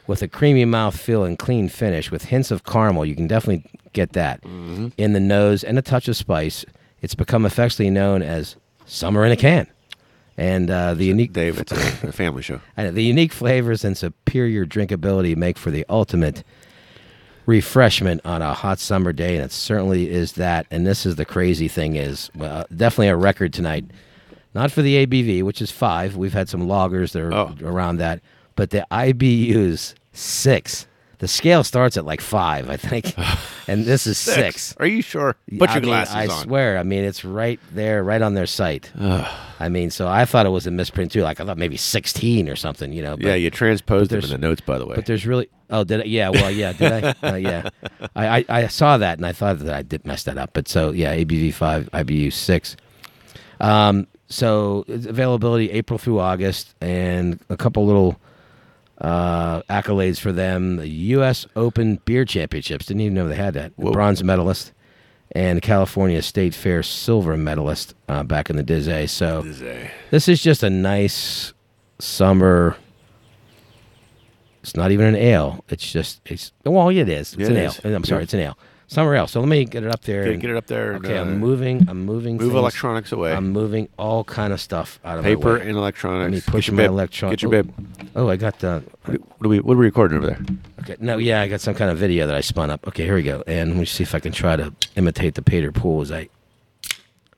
[0.07, 3.05] with a creamy mouthfeel and clean finish with hints of caramel.
[3.05, 3.63] You can definitely
[3.93, 4.87] get that Mm-hmm.
[4.97, 6.65] in the nose and a touch of spice.
[7.01, 8.55] It's become affectionately known as
[8.85, 9.67] summer in a can.
[10.37, 12.59] And uh, the unique Dave, it's a, a family show.
[12.75, 16.43] I know, the unique flavors and superior drinkability make for the ultimate
[17.45, 20.65] refreshment on a hot summer day, and it certainly is that.
[20.71, 23.85] And this is the crazy thing is well, definitely a record tonight.
[24.55, 26.15] Not for the ABV, which is five.
[26.15, 27.55] We've had some loggers that are Oh.
[27.63, 28.21] around that,
[28.55, 30.87] but the IBU's six.
[31.23, 33.13] The scale starts at like five, I think,
[33.69, 34.75] and this is six.
[34.75, 35.37] Are you sure?
[35.57, 36.43] Put I your mean, glasses I on.
[36.43, 36.77] swear.
[36.77, 38.91] I mean, it's right there, right on their site.
[38.99, 41.21] I mean, so I thought it was a misprint too.
[41.21, 43.15] Like I thought maybe sixteen or something, you know.
[43.15, 44.95] But, yeah, you transposed them in the notes, by the way.
[44.95, 47.69] but there's really oh did I, yeah well yeah did I uh, yeah
[48.17, 50.49] I, I I saw that and I thought that I did mess that up.
[50.51, 52.75] But so yeah, ABV five, IBU six.
[53.61, 58.19] Um, so it's availability April through August, and a couple little
[58.99, 61.45] uh, accolades for them: the U.S.
[61.55, 62.85] Open Beer Championships.
[62.85, 63.75] Didn't even know they had that.
[63.77, 64.71] Bronze medalist,
[65.33, 69.05] and California State Fair silver medalist uh, back in the day.
[69.07, 69.41] So
[70.11, 71.53] this is just a nice
[71.99, 72.77] summer.
[74.61, 75.63] It's not even an ale.
[75.69, 77.33] It's just it's well, it is.
[77.33, 77.69] It's Yeah, an it ale.
[77.71, 77.79] is.
[77.85, 78.23] I'm sorry, Yeah.
[78.23, 78.57] it's an ale.
[78.87, 79.31] Summer else.
[79.31, 80.23] So let me get it up there.
[80.23, 80.91] Get, and- get it up there.
[80.93, 81.85] and, Okay, uh, I'm moving.
[81.89, 82.33] I'm moving.
[82.37, 82.53] Move things.
[82.55, 83.33] electronics away.
[83.33, 86.23] I'm moving all kind of stuff out of Paper and electronics.
[86.23, 86.91] Let me Get push your my bib.
[86.91, 87.63] electron- Get your oh.
[87.63, 87.73] bib.
[88.15, 88.83] Oh, I got the.
[89.05, 89.59] What, what are we?
[89.61, 90.39] What are we recording over there?
[90.81, 92.87] Okay, no, yeah, I got some kind of video that I spun up.
[92.87, 93.43] Okay, here we go.
[93.47, 96.01] And let me see if I can try to imitate the Pater Pool.
[96.01, 96.29] As I,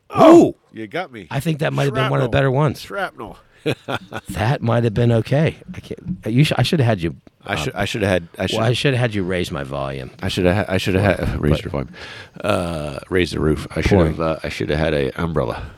[0.10, 1.28] Oh, you got me.
[1.32, 2.82] I think that might have been one of the better ones.
[2.82, 3.38] Shrapnel.
[4.30, 5.56] That might have been okay.
[5.74, 6.00] I can't.
[6.26, 7.16] You sh- I should have had you.
[7.46, 7.74] I should.
[7.76, 8.28] I should have had.
[8.38, 8.58] I should.
[8.58, 10.12] Well, I should have had you raise my volume.
[10.22, 10.70] I should have.
[10.70, 11.94] I should have had raised your volume.
[12.42, 13.68] Uh, raised the roof.
[13.76, 14.20] I should have.
[14.20, 15.70] Uh, I should have had a umbrella.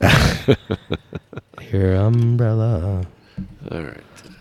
[1.70, 3.06] Your umbrella.
[3.70, 4.00] All right.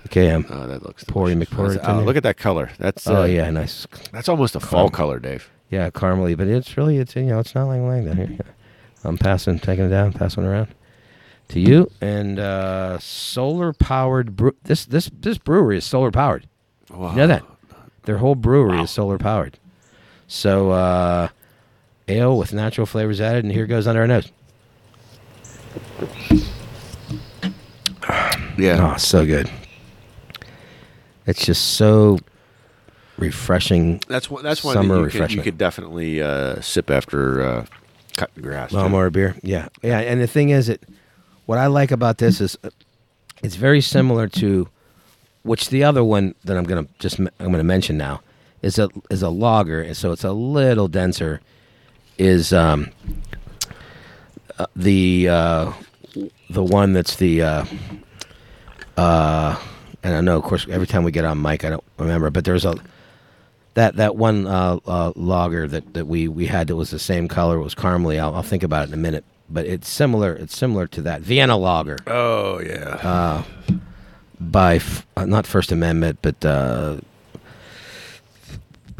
[0.10, 0.46] KM.
[0.50, 1.42] Oh, that looks Pori.
[1.42, 2.72] McPori, Oh, look at that color.
[2.78, 3.88] That's uh, Oh yeah, nice.
[4.12, 5.50] That's almost a fall color, Dave.
[5.70, 8.38] Yeah, caramely, but it's really it's you know it's not like like that here.
[9.04, 10.68] I'm passing, taking it down, passing it around
[11.52, 11.92] to you.
[12.02, 14.56] And uh, solar powered brew.
[14.64, 16.48] This this this brewery is solar powered.
[16.90, 17.12] Wow.
[17.12, 17.44] You know that
[18.04, 19.58] their whole brewery is solar powered.
[20.28, 21.28] So uh,
[22.08, 24.32] ale with natural flavors added, and here goes under our nose.
[28.58, 28.94] Yeah.
[28.94, 29.50] Oh, so good.
[31.26, 32.20] It's just so
[33.18, 34.02] refreshing.
[34.08, 34.44] That's one.
[34.44, 37.66] That's one Summer that you could, you could definitely uh, sip after uh,
[38.18, 38.72] cutting grass.
[38.72, 38.78] too.
[38.78, 39.36] Lawnmower beer.
[39.44, 39.70] Yeah.
[39.82, 40.00] Yeah.
[40.00, 40.82] And the thing is that
[41.46, 42.58] what I like about this is
[43.44, 44.68] it's very similar to
[45.44, 48.22] which the other one that I'm gonna just I'm gonna mention now
[48.62, 51.42] is a is a lager, and so it's a little denser.
[52.18, 52.92] Is um
[54.60, 55.74] uh, the uh,
[56.50, 57.66] the one that's the uh,
[58.98, 59.60] uh
[60.04, 62.46] and I know of course every time we get on mic I don't remember, but
[62.46, 62.76] there's a
[63.74, 67.28] that that one uh, uh, lager that, that we, we had that was the same
[67.28, 68.20] color was caramely.
[68.20, 70.34] I'll, I'll think about it in a minute, but it's similar.
[70.34, 73.00] It's similar to that Vienna lager Oh yeah.
[73.04, 73.44] uh,
[74.40, 76.98] by f- uh, not First Amendment, but uh,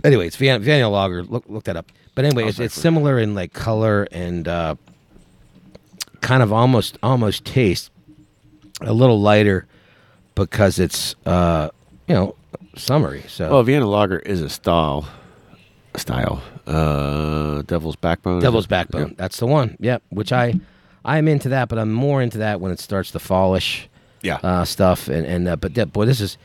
[0.04, 1.24] anyway, it's Vienna, Vienna lager.
[1.24, 1.92] Look look that up.
[2.16, 4.76] But anyway, it's, it's similar in like color and uh,
[6.22, 7.90] kind of almost almost taste
[8.82, 9.66] a little lighter
[10.36, 11.70] because it's uh,
[12.08, 12.36] you know
[12.76, 13.24] summery.
[13.28, 15.08] So well, Vienna Lager is a style.
[15.96, 16.42] Style.
[16.72, 18.42] Uh, Devil's Backbone.
[18.42, 18.68] Devil's?
[18.68, 19.16] Backbone.
[19.18, 19.78] That's the one.
[19.80, 20.02] Yep.
[20.10, 20.54] Which I,
[21.06, 23.88] I'm into that, but I'm more into that when it starts to fallish
[24.22, 24.36] Yeah.
[24.44, 25.08] uh, stuff.
[25.08, 26.38] And and uh, but that, boy, this is.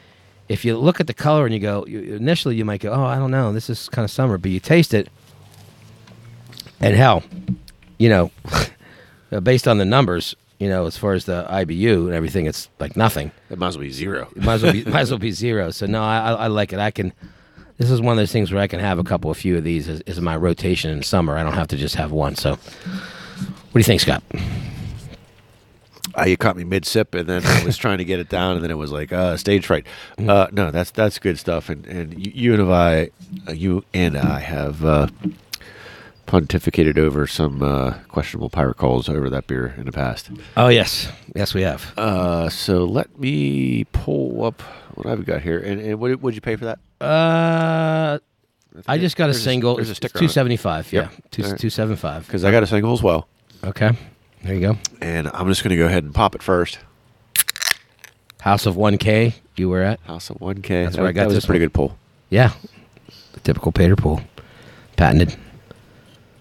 [0.49, 3.03] If you look at the color and you go, you, initially you might go, oh,
[3.05, 5.09] I don't know, this is kind of summer, but you taste it,
[6.81, 7.25] and hell,
[7.99, 8.31] you know,
[9.33, 12.69] uh, based on the numbers, you know, as far as the IBU and everything, it's
[12.79, 13.33] like nothing.
[13.51, 14.29] it might as well be zero.
[14.37, 15.71] It might as well be, might as well be zero.
[15.73, 16.79] So no, I I like it.
[16.79, 17.13] I can.
[17.79, 19.65] This is one of those things where I can have a couple, a few of
[19.65, 21.37] these as, as my rotation in summer.
[21.37, 22.35] I don't have to just have one.
[22.35, 24.23] So, what do you think, Scott?
[26.19, 28.55] Uh, you caught me mid sip, and then I was trying to get it down,
[28.55, 29.87] and then it was like uh, stage fright.
[30.19, 33.11] Uh, no, that's that's good stuff, and and you, you and I,
[33.47, 35.09] uh, you and I have uh,
[36.27, 40.31] pontificated over some uh, questionable pirate calls over that beer in the past.
[40.57, 41.93] Oh yes, yes we have.
[41.99, 44.63] Uh, so let me pull up
[44.95, 46.79] what I've got here, and, and what would you pay for that?
[47.01, 48.19] Uh,
[48.87, 49.79] I just got a single.
[49.79, 50.93] It's two seventy five.
[50.93, 51.13] Yeah, Yep.
[51.31, 51.61] two All right.
[51.61, 52.27] two seven five.
[52.27, 53.29] because I got a single as well,
[53.65, 53.91] Okay,
[54.43, 54.79] there you go.
[55.01, 56.79] and I'm just going to go ahead and pop it first.
[58.41, 59.35] House of one K.
[59.57, 59.99] You were at?
[60.01, 60.85] House of 1K.
[60.85, 61.97] That's that, where I got that was this a pretty good pull.
[62.29, 62.53] Yeah,
[63.33, 64.21] the typical Pater pool,
[64.97, 65.35] patented.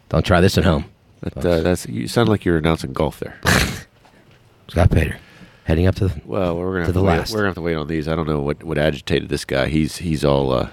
[0.09, 0.85] Don't try this at home.
[1.21, 3.39] That, uh, that's you sound like you're announcing golf there.
[4.67, 5.17] Scott Pater,
[5.65, 6.21] heading up to the.
[6.25, 7.31] Well, we're gonna To have the to wait, last.
[7.33, 8.07] we're gonna have to wait on these.
[8.07, 9.67] I don't know what, what agitated this guy.
[9.67, 10.69] He's he's all uh,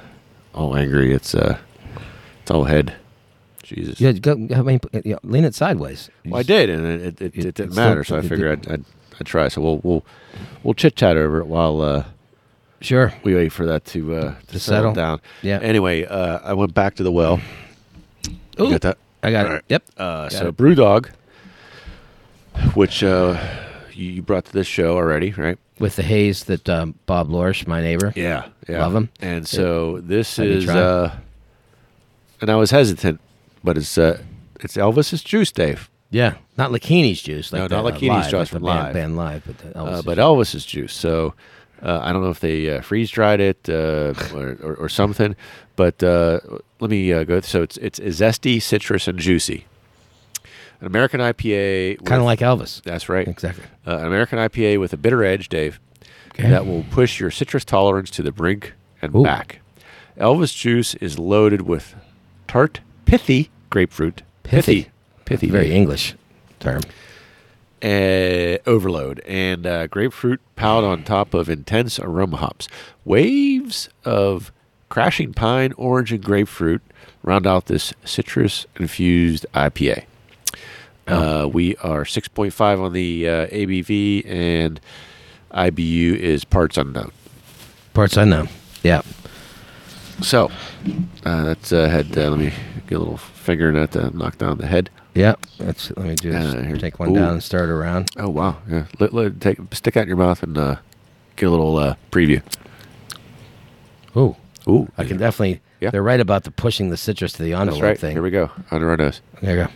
[0.55, 1.13] all angry.
[1.13, 1.59] It's uh
[2.41, 2.95] it's all head.
[3.63, 4.01] Jesus.
[4.01, 6.11] Yeah, go, I mean, yeah, lean it sideways.
[6.27, 8.05] Well, I did, and it it, it, It- didn't matter.
[8.05, 8.85] still- So I figured I'd, I'd
[9.21, 9.49] I'd try.
[9.49, 10.05] So we'll we'll
[10.63, 12.05] we'll chit chat over it while uh,
[12.81, 13.13] Sure.
[13.23, 14.95] we wait for that to uh, to, To settle, settle.
[14.95, 15.21] down.
[15.43, 15.61] Yeah.
[15.63, 17.41] Anyway, uh, I went back to the well.
[18.59, 18.99] You got that?
[19.23, 19.55] I got All it.
[19.55, 19.65] right.
[19.69, 19.83] Yep.
[19.97, 20.57] Uh, Got so it.
[20.57, 21.09] BrewDog,
[22.75, 23.37] which uh,
[23.97, 25.59] you, brought to this show already, right?
[25.79, 28.13] With the haze that um, Bob Lorsch, my neighbor.
[28.15, 28.83] Yeah, yeah.
[28.83, 29.09] love him.
[29.21, 31.15] And so this is, uh,
[32.41, 33.21] and I was hesitant,
[33.65, 34.23] but it's uh,
[34.61, 35.91] it's Elvis's juice, Dave.
[36.11, 36.35] Yeah.
[36.59, 37.53] Not Lakini's juice.
[37.53, 38.93] Like No, the, not uh, Lakini's live, juice like from band, Live.
[38.93, 39.99] band live, but the Elvis.
[39.99, 40.93] Uh, but Elvis's juice.
[40.93, 41.35] So
[41.83, 45.35] uh, I don't know if they uh, freeze dried it uh, or, or, or something,
[45.75, 46.41] but uh,
[46.81, 47.41] let me uh, go.
[47.41, 49.67] So it's it's zesty, citrus, and juicy.
[50.83, 52.83] An American IPA, kind of like Elvis.
[52.83, 53.27] that's right.
[53.27, 53.63] Exactly.
[53.87, 55.79] Uh, an American IPA with a bitter edge, Dave,
[56.35, 56.51] Okay.
[56.51, 59.23] that will push your citrus tolerance to the brink and Ooh.
[59.23, 59.61] back.
[60.19, 61.95] Elvis juice is loaded with
[62.49, 64.23] tart, pithy grapefruit.
[64.43, 64.89] Pithy.
[65.25, 65.49] Pithy.
[65.49, 65.73] Very Dave.
[65.77, 66.15] English
[66.59, 66.83] term.
[67.83, 72.69] uh, overload and uh, grapefruit piled on top of intense aroma hops.
[73.05, 74.53] Waves of
[74.89, 76.83] crashing pine, orange, and grapefruit
[77.23, 80.05] round out this citrus infused IPA.
[81.13, 84.81] Uh, we are 6.5 on the uh, ABV, and
[85.53, 87.13] IBU is parts unknown.
[87.95, 88.49] Parts unknown.
[88.83, 89.03] Yeah.
[90.23, 90.51] So
[91.25, 92.17] uh, that's uh, head.
[92.17, 92.53] Uh, let me
[92.87, 94.89] get a little finger in that to knock down the head.
[95.15, 95.35] Yeah.
[95.59, 96.55] Let's let me do this.
[96.55, 97.15] Uh, here- Take one Ooh.
[97.15, 98.09] down and start around.
[98.17, 98.57] Oh wow!
[98.69, 100.77] Yeah, let, let take stick out your mouth and uh,
[101.37, 102.41] get a little uh, preview.
[104.17, 104.37] Ooh.
[104.69, 105.61] Ooh, I can definitely.
[105.81, 105.91] Yeah.
[105.91, 107.99] They're right about the pushing the citrus to the envelope That's right.
[107.99, 108.13] thing.
[108.13, 108.51] Here we go.
[108.71, 109.21] Under our nose.
[109.41, 109.73] There you go.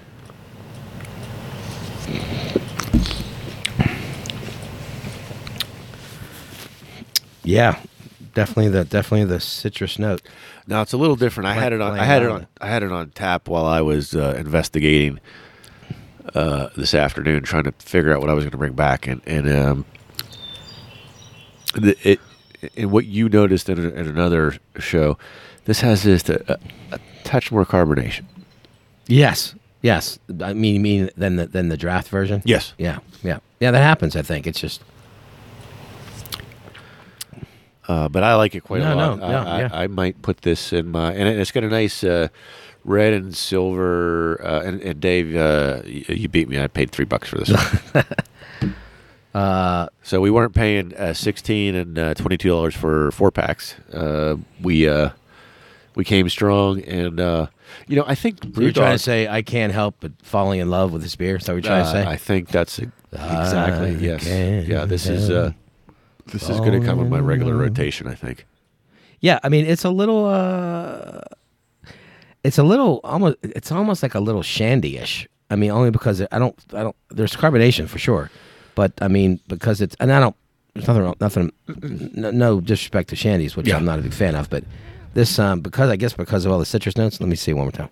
[7.45, 7.81] Yeah,
[8.35, 10.21] definitely the definitely the citrus note.
[10.67, 11.47] Now it's a little different.
[11.47, 11.99] I had it on.
[11.99, 12.47] I had it on.
[12.61, 15.21] I had it on tap while I was uh, investigating
[16.35, 19.23] uh, this afternoon, trying to figure out what I was going to bring back, and
[19.27, 19.85] and um,
[21.75, 22.21] the, it
[22.77, 25.17] and what you noticed in, a, in another show,
[25.67, 26.59] this has just a, a,
[26.93, 28.25] a touch more carbonation.
[29.07, 30.19] Yes, yes.
[30.43, 32.43] I mean, you mean than the than the draft version?
[32.45, 32.73] Yes.
[32.79, 33.71] Yeah, yeah, yeah.
[33.71, 34.17] That happens.
[34.17, 34.83] I think it's just
[37.89, 39.19] Uh, but I like it quite No, a lot.
[39.21, 39.69] no, I, no, I, yeah.
[39.73, 42.29] I might put this in my, and it- it's got a nice uh,
[42.85, 44.41] red and silver.
[44.45, 46.59] Uh, and, and Dave, uh, you, you beat me.
[46.61, 48.05] I paid three bucks for this one.
[49.41, 53.77] uh, so we weren't paying uh, sixteen and uh, twenty two dollars for four packs.
[53.93, 55.11] Uh, we uh,
[55.95, 57.47] we came strong, and uh,
[57.87, 60.93] you know I think you're trying to say I can't help but falling in love
[60.93, 61.37] with this beer.
[61.37, 62.07] Is that what you're trying to uh, say?
[62.07, 62.79] I think that's
[63.13, 64.27] exactly I yes.
[64.27, 65.53] Yeah, this is uh,
[66.27, 68.07] this is going to come in my regular rotation.
[68.07, 68.47] I think.
[69.21, 71.21] Yeah, I mean it's a little uh
[72.45, 75.29] it's a little almost it's almost like a little shandy-ish.
[75.51, 78.31] I mean only because I don't I don't there's carbonation for sure.
[78.75, 80.37] But I mean because it's and I don't
[80.75, 81.53] there's nothing wrong, nothing
[82.15, 83.77] no, no disrespect to shandies which Yeah.
[83.77, 84.65] I'm not a big fan of, but
[85.17, 87.65] this um because I guess because of all the citrus notes, let me see one
[87.65, 87.89] more time.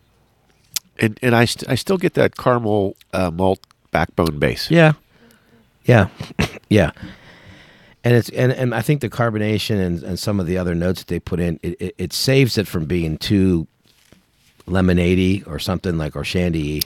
[0.99, 3.61] And and I st- I still get that caramel uh, malt
[3.91, 4.71] backbone base.
[4.71, 4.93] Yeah.
[5.85, 6.09] Yeah.
[6.69, 6.91] yeah.
[8.05, 11.01] And it's and, and I think the carbonation and, and some of the other notes
[11.01, 13.67] that they put in it, it, it saves it from being too
[14.67, 16.83] lemonade or something like or shandy.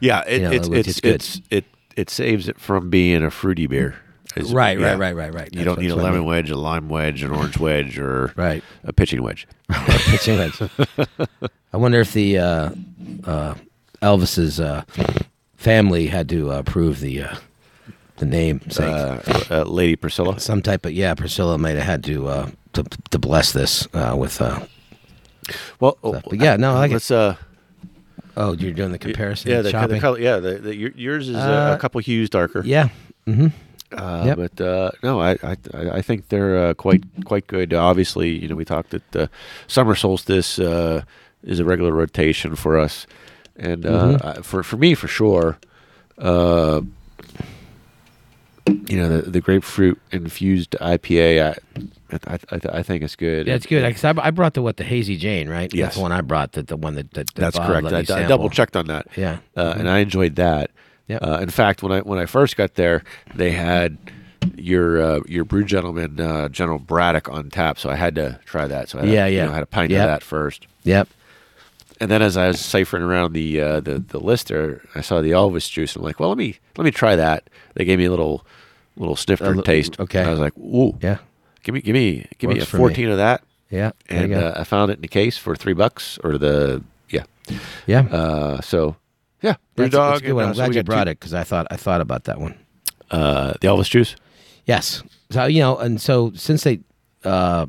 [0.00, 1.14] Yeah, it, You know, it's it's good.
[1.16, 1.64] it's it
[1.96, 3.96] it saves it from being a fruity beer.
[4.36, 4.90] Is- Right, yeah.
[4.92, 5.48] right, right, right, right.
[5.52, 6.28] You That's don't need a what I lemon mean.
[6.28, 8.62] wedge, a lime wedge, an orange wedge, or Right.
[8.84, 9.46] a pitching wedge.
[9.70, 10.60] Pitching wedge.
[11.72, 12.70] I wonder if the uh,
[13.24, 13.54] uh,
[14.02, 14.82] Elvis's uh,
[15.56, 17.36] family had to uh, approve the uh,
[18.18, 19.18] the name, Uh,
[19.50, 20.38] uh, Lady Priscilla.
[20.38, 21.14] some type of yeah.
[21.14, 24.40] Priscilla might have had to uh, to, to bless this uh, with.
[24.40, 24.60] Uh,
[25.80, 26.22] Well, stuff.
[26.30, 27.34] But yeah, no, I like let's uh,
[28.36, 29.50] oh, you're doing the comparison.
[29.50, 32.62] yeah, the, the color, yeah, the, the, yours is Uh, a couple hues darker.
[32.64, 32.88] Yeah.
[33.26, 33.48] Mm-hmm.
[33.92, 34.36] Uh, Yep.
[34.38, 35.56] But uh, no, I I
[35.98, 37.72] I think they're uh, quite quite good.
[37.74, 39.26] Obviously, you know, we talked that uh,
[39.66, 41.02] summer solstice uh,
[41.44, 43.06] is a regular rotation for us,
[43.56, 44.24] and uh, Mhm.
[44.38, 45.58] I- for for me for sure.
[46.18, 46.82] Uh,
[48.86, 51.56] you know, the the grapefruit infused IPA,
[52.12, 53.46] I I, I, I think it's good.
[53.46, 53.84] Yeah, it's good.
[53.84, 55.72] I, 'cause I, I brought the what the hazy Jane, right?
[55.74, 55.86] Yes.
[55.86, 56.52] That's the one I brought.
[56.52, 58.10] That the one that, that, that That's Bob correct.
[58.10, 59.08] I, I double checked on that.
[59.16, 59.38] Yeah.
[59.56, 60.70] uh, and I enjoyed that.
[61.12, 61.22] Yep.
[61.22, 63.02] Uh, in fact, when I when I first got there,
[63.34, 63.96] they had
[64.56, 68.66] your uh, your Brew Gentlemen uh, General Braddock on tap, so I had to try
[68.66, 68.88] that.
[68.88, 69.44] So I had, Yeah, you yeah.
[69.46, 70.00] know, I had a pint Yep.
[70.00, 71.08] of that first, Yep.
[72.00, 75.30] and then as I was ciphering around the uh, the the lister, I saw the
[75.30, 75.94] Elvis juice.
[75.96, 77.44] I'm like, well, let me let me try that.
[77.74, 78.44] They gave me a little
[78.96, 79.98] little snifter taste.
[80.00, 80.18] okay.
[80.20, 81.18] And I was like, ooh, Yeah.
[81.62, 82.82] give me give me give me a for me.
[82.82, 83.92] 14 of that, Yeah.
[84.10, 87.24] And uh, I found it in a case for three bucks or the yeah.
[87.86, 88.00] yeah.
[88.10, 88.96] Uh, so
[89.42, 90.10] yeah, That's, Brewdog.
[90.10, 90.44] that's good one.
[90.46, 92.58] I'm uh, glad you brought two- it because I thought I thought about that one.
[93.10, 94.16] Uh, the Elvis juice.
[94.66, 95.02] Yes.
[95.30, 96.80] So you know, and so since they,
[97.24, 97.66] uh,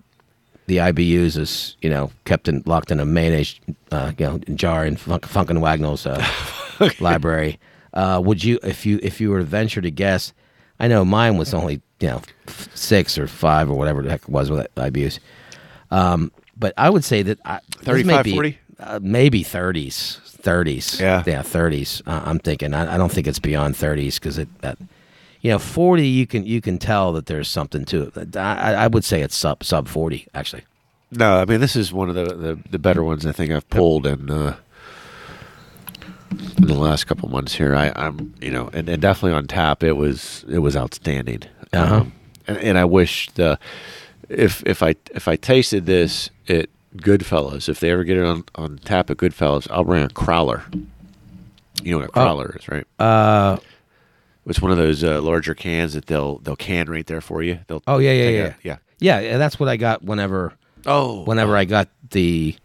[0.67, 3.59] the IBUs is you know kept in locked in a mayonnaise,
[3.91, 6.23] uh, you know, jar in Funk, Funk and Wagnall's uh,
[6.99, 7.59] library.
[7.93, 10.33] Uh, would you, if you, if you were to venture to guess,
[10.79, 14.23] I know mine was only you know f- six or five or whatever the heck
[14.23, 15.19] it was with IBUs.
[15.91, 18.57] Um, but I would say that I, this may 35, be, 40?
[18.79, 20.99] uh, maybe thirties, thirties.
[20.99, 21.23] Yeah.
[21.25, 22.01] yeah, thirties.
[22.05, 22.73] Uh, I'm thinking.
[22.73, 24.77] I, I don't think it's beyond thirties because it that
[25.41, 28.37] you know, forty you can you can tell that there's something to it.
[28.37, 30.63] I, I- would say it's sub sub forty actually.
[31.11, 33.69] No, I mean this is one of the, the, the better ones I think I've
[33.69, 34.29] pulled and.
[34.29, 34.53] uh,
[36.57, 37.75] in the last couple months here.
[37.75, 41.43] I, I'm you know, and, and definitely on tap, it was it was outstanding.
[41.71, 41.95] Uh-huh.
[41.97, 42.13] Um,
[42.47, 43.59] and, and I wish the
[44.29, 48.43] if if I if I tasted this at Goodfellas, if they ever get it on,
[48.55, 50.61] on tap at Goodfellas, I'll bring a crowler.
[51.81, 52.85] You know what a crowler is, right?
[52.99, 53.57] Uh
[54.45, 57.59] It's one of those uh, larger cans that they'll they'll can right there for you.
[57.67, 58.43] They'll Oh, yeah, yeah, yeah.
[58.45, 58.77] a- yeah.
[58.99, 60.53] yeah, yeah, that's what I got whenever
[60.85, 62.55] Oh, whenever I got the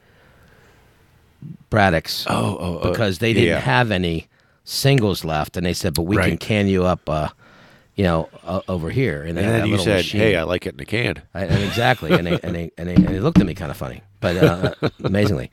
[1.70, 2.26] Braddocks.
[2.28, 3.60] Oh, oh, oh, because they didn't yeah.
[3.60, 4.26] have any
[4.64, 6.40] singles left, and they said, "But we can Right.
[6.40, 7.28] can you up, uh,
[7.94, 10.20] you know, uh, over here." And, they And then you said, machine.
[10.20, 12.88] "Hey, I like it in a can." I, and exactly, and they, and they and
[12.88, 15.50] they and they looked at me kind of funny, but uh, amazingly.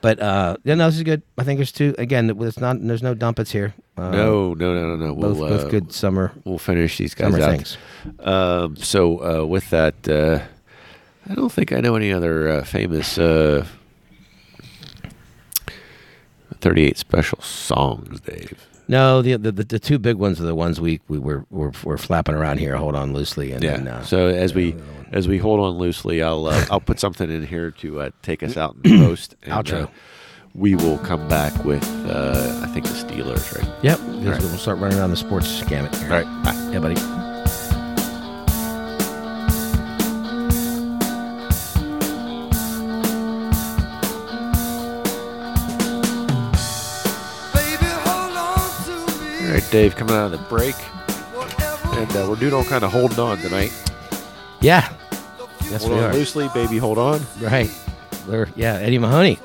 [0.00, 1.22] But uh, yeah, no, this is good.
[1.38, 1.94] I think there's two.
[1.96, 2.76] Again, it's not.
[2.80, 3.72] There's no dumpets here.
[3.96, 5.14] Uh, no, no, no, no, no.
[5.14, 7.50] both We'll, both uh, good summer We'll finish these guys summer out.
[7.50, 7.78] things.
[8.20, 10.40] Um, so uh, with that, uh,
[11.30, 13.64] I don't think I know any other uh, famous uh,
[16.60, 18.66] 38 special songs, Dave.
[18.88, 21.96] No, the, the the two big ones are the ones we we were we're, we're
[21.98, 22.76] flapping around here.
[22.76, 23.76] Hold on loosely, and Yeah.
[23.78, 24.74] then, uh, so as we
[25.12, 28.42] as we hold on loosely, I'll uh, I'll put something in here to uh, take
[28.42, 29.36] us out in post.
[29.42, 29.84] and, Outro.
[29.84, 29.86] uh,
[30.54, 33.68] we will come back with uh, I think the Steelers, right?
[33.82, 34.40] yep, right.
[34.40, 35.94] we'll start running around the sports gamut.
[35.96, 36.12] Here.
[36.12, 36.44] All right.
[36.44, 36.70] Bye.
[36.72, 37.33] yeah, buddy.
[49.54, 50.74] Right, Dave, coming out of the break,
[51.98, 53.72] and uh, we're doing all kind of holding on tonight.
[54.60, 54.92] Yeah,
[55.70, 56.14] yes hold we on are.
[56.14, 56.78] loosely, baby.
[56.78, 57.20] Hold on.
[57.40, 57.70] Right,
[58.28, 59.38] we're yeah Eddie Mahoney,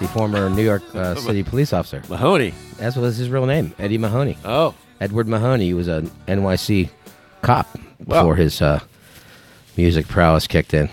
[0.00, 2.02] the former New York uh, City police officer.
[2.08, 2.54] Mahoney.
[2.76, 4.36] That's what was his real name, Eddie Mahoney.
[4.44, 5.66] Oh, Edward Mahoney.
[5.66, 6.90] He was a NYC
[7.42, 7.68] cop
[8.06, 8.22] Wow.
[8.22, 8.80] before his uh,
[9.76, 10.90] music prowess kicked in.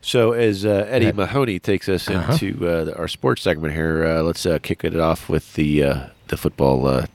[0.00, 1.12] so as uh, Eddie.
[1.12, 2.32] Mahoney takes us Uh-huh.
[2.32, 5.82] into uh, the, our sports segment here, uh, let's uh, kick it off with the
[5.84, 7.06] uh, the football, uh,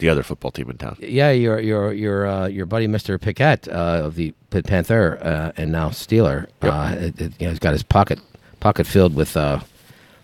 [0.00, 0.96] the other football team in town.
[1.00, 3.20] Yeah, your your your uh, your buddy Mr.
[3.20, 6.46] Pickett uh, of the Panther uh, and now Steeler.
[6.62, 6.72] Yep.
[6.72, 8.18] Uh, it, it- you know, he's got his pocket
[8.58, 9.60] pocket filled with uh,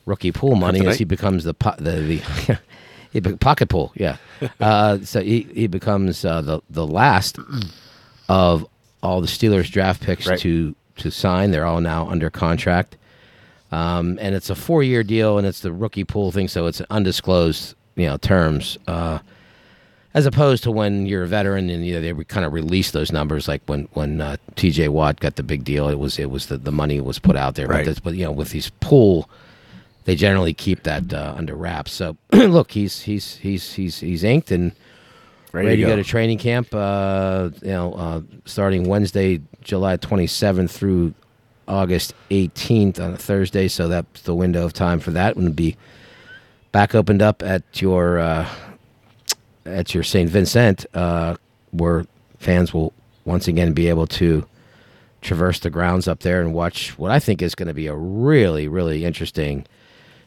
[0.05, 2.59] rookie pool money as he becomes the po- the the.
[3.13, 4.17] he be- pocket pool, yeah.
[4.61, 7.39] uh, so he, he becomes uh, the the last
[8.29, 8.67] of
[9.03, 10.39] all the Steelers draft picks Right.
[10.41, 11.51] to to sign.
[11.51, 12.97] They're all now under contract,
[13.73, 16.81] um, and it's a four year deal, and it's the rookie pool thing, so it's
[16.91, 18.79] undisclosed, you know, terms.
[18.87, 19.19] Uh,
[20.17, 23.13] as opposed to when you're a veteran and you know, they kind of release those
[23.13, 24.89] numbers, like when when uh, T.J.
[24.89, 27.55] Watt got the big deal, it was it was the, the money was put out
[27.55, 27.67] there.
[27.67, 27.85] Right.
[27.85, 29.29] But, this, but you know, with these pool,
[30.05, 31.93] they generally keep that uh, under wraps.
[31.93, 34.73] So look, he's he's he's he's he's inked and
[35.53, 35.97] ready, to go.
[35.97, 36.69] to training camp.
[36.73, 41.13] Uh, you know, uh, starting Wednesday, July 27th through
[41.69, 43.69] August 18th on a Thursday.
[43.69, 45.37] So that's the window of time for that.
[45.37, 45.77] Would be
[46.73, 48.49] back opened up at your uh,
[49.67, 50.31] at your St.
[50.31, 51.37] Vincent, uh,
[51.71, 52.07] where
[52.39, 52.93] fans will
[53.25, 54.47] once again be able to
[55.21, 57.95] traverse the grounds up there and watch what I think is going to be a
[57.95, 59.67] really really interesting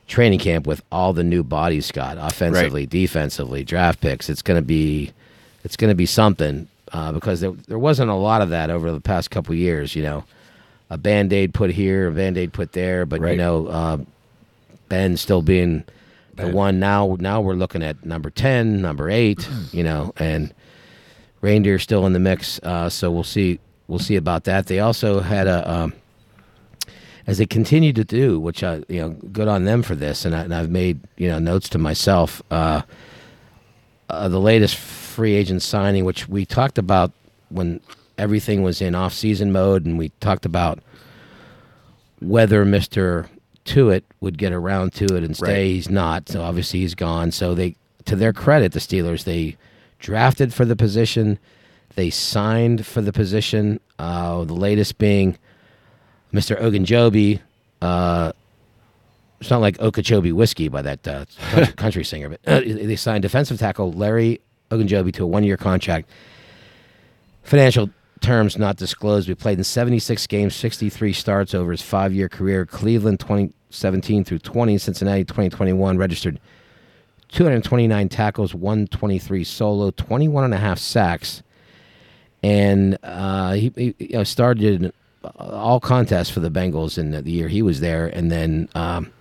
[0.07, 4.29] training camp with all the new bodies, Scott, offensively, defensively, draft picks.
[4.29, 5.13] It's going to be
[5.63, 8.91] it's going to be something uh, because there there wasn't a lot of that over
[8.91, 9.95] the past couple years.
[9.95, 10.23] You know,
[10.89, 13.97] a band aid put here, a band aid put there, but you know, uh,
[14.89, 15.85] Ben still being
[16.39, 17.17] the one now.
[17.19, 19.47] Now we're looking at number ten, number eight.
[19.71, 20.53] you know, and
[21.41, 22.59] reindeer still in the mix.
[22.63, 23.59] Uh, so we'll see.
[23.87, 24.67] We'll see about that.
[24.67, 25.69] They also had a.
[25.69, 25.93] Um,
[27.27, 30.35] as they continue to do, which I, you know, good on them for this, and,
[30.35, 32.41] I, and I've made you know notes to myself.
[32.49, 32.81] Uh,
[34.09, 37.11] uh, the latest free agent signing, which we talked about
[37.49, 37.81] when
[38.17, 40.79] everything was in off-season mode, and we talked about
[42.19, 42.65] whether
[43.69, 45.45] Mister it would get around to it and stay.
[45.47, 45.65] Right.
[45.65, 47.31] He's not, so obviously he's gone.
[47.31, 49.57] So they, to their credit, the Steelers they
[49.99, 51.37] drafted for the position,
[51.95, 53.79] they signed for the position.
[53.97, 55.37] Uh, the latest being
[56.33, 56.59] Mr.
[56.59, 57.39] Ogunjobi.
[57.81, 58.31] Uh,
[59.39, 63.21] it's not like Okeechobee whiskey by that uh, country, country singer, but uh, they signed
[63.21, 66.09] defensive tackle Larry Ogunjobi to a one-year contract.
[67.43, 67.89] Financial
[68.21, 69.29] terms not disclosed.
[69.29, 72.65] We played in 76 games, 63 starts over his five-year career.
[72.65, 73.19] Cleveland
[73.69, 76.39] 2017 through 20, Cincinnati 2021 registered
[77.29, 81.43] 229 tackles, 123 solo, 21 and a half sacks,
[82.41, 84.91] and uh, he, he you know, started
[85.35, 89.11] all contests for the Bengals in the year he was there, and then um,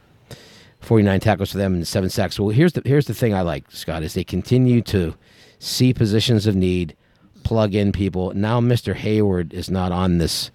[0.80, 2.40] 49 tackles for them and seven sacks.
[2.40, 5.14] Well, here's the here's the thing I like, Scott, is they continue to
[5.58, 6.96] see positions of need,
[7.42, 8.32] plug in people.
[8.32, 8.94] Now, Mr.
[8.94, 10.50] Hayward is not on this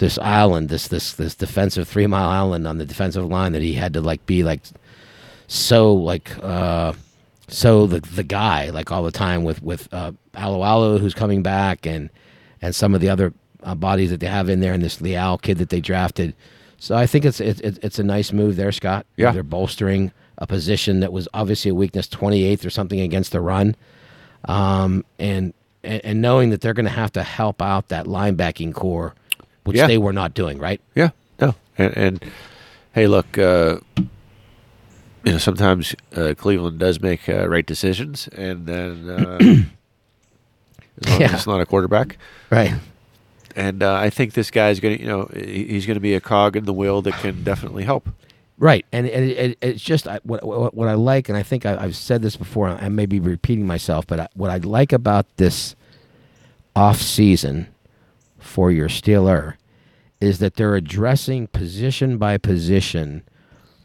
[0.00, 3.74] this island, this this this defensive three mile island on the defensive line that he
[3.74, 4.60] had to like be like
[5.46, 6.92] so like uh
[7.48, 11.86] so the the guy like all the time with with uh Alualu who's coming back
[11.86, 12.10] and
[12.62, 13.32] and some of the other
[13.62, 16.34] uh, bodies that they have in there and this Leal kid that they drafted.
[16.78, 19.06] So I think it's it's it's a nice move there, Scott.
[19.16, 19.32] Yeah.
[19.32, 23.76] they're bolstering a position that was obviously a weakness, 28th or something against the run,
[24.46, 25.52] um, and,
[25.84, 29.14] and and knowing that they're going to have to help out that linebacking core,
[29.70, 29.86] which Yeah.
[29.86, 30.80] they were not doing, right?
[30.94, 31.10] Yeah,
[31.40, 32.24] no, and, and
[32.92, 33.78] hey, look, uh,
[35.24, 39.38] you know, sometimes uh, Cleveland does make uh, right decisions, and then uh,
[41.18, 41.34] Yeah.
[41.34, 42.18] it's not a quarterback,
[42.50, 42.74] Right.
[43.56, 46.20] and uh, I think this guy's going to, you know, he's going to be a
[46.20, 48.08] cog in the wheel that can definitely help.
[48.58, 51.42] Right, and, and it, it, it's just I, what, what what I like, and I
[51.42, 52.68] think I, I've said this before.
[52.68, 55.74] I may be repeating myself, but I, what I like about this
[56.76, 57.68] off season
[58.38, 59.54] for your Steeler
[60.20, 63.22] is that they're addressing position by position,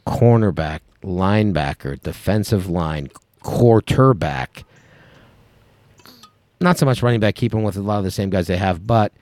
[0.06, 3.10] cornerback, linebacker, defensive line,
[3.42, 4.66] quarterback.
[6.60, 8.86] Not so much running back, keeping with a lot of the same guys they have,
[8.86, 9.14] but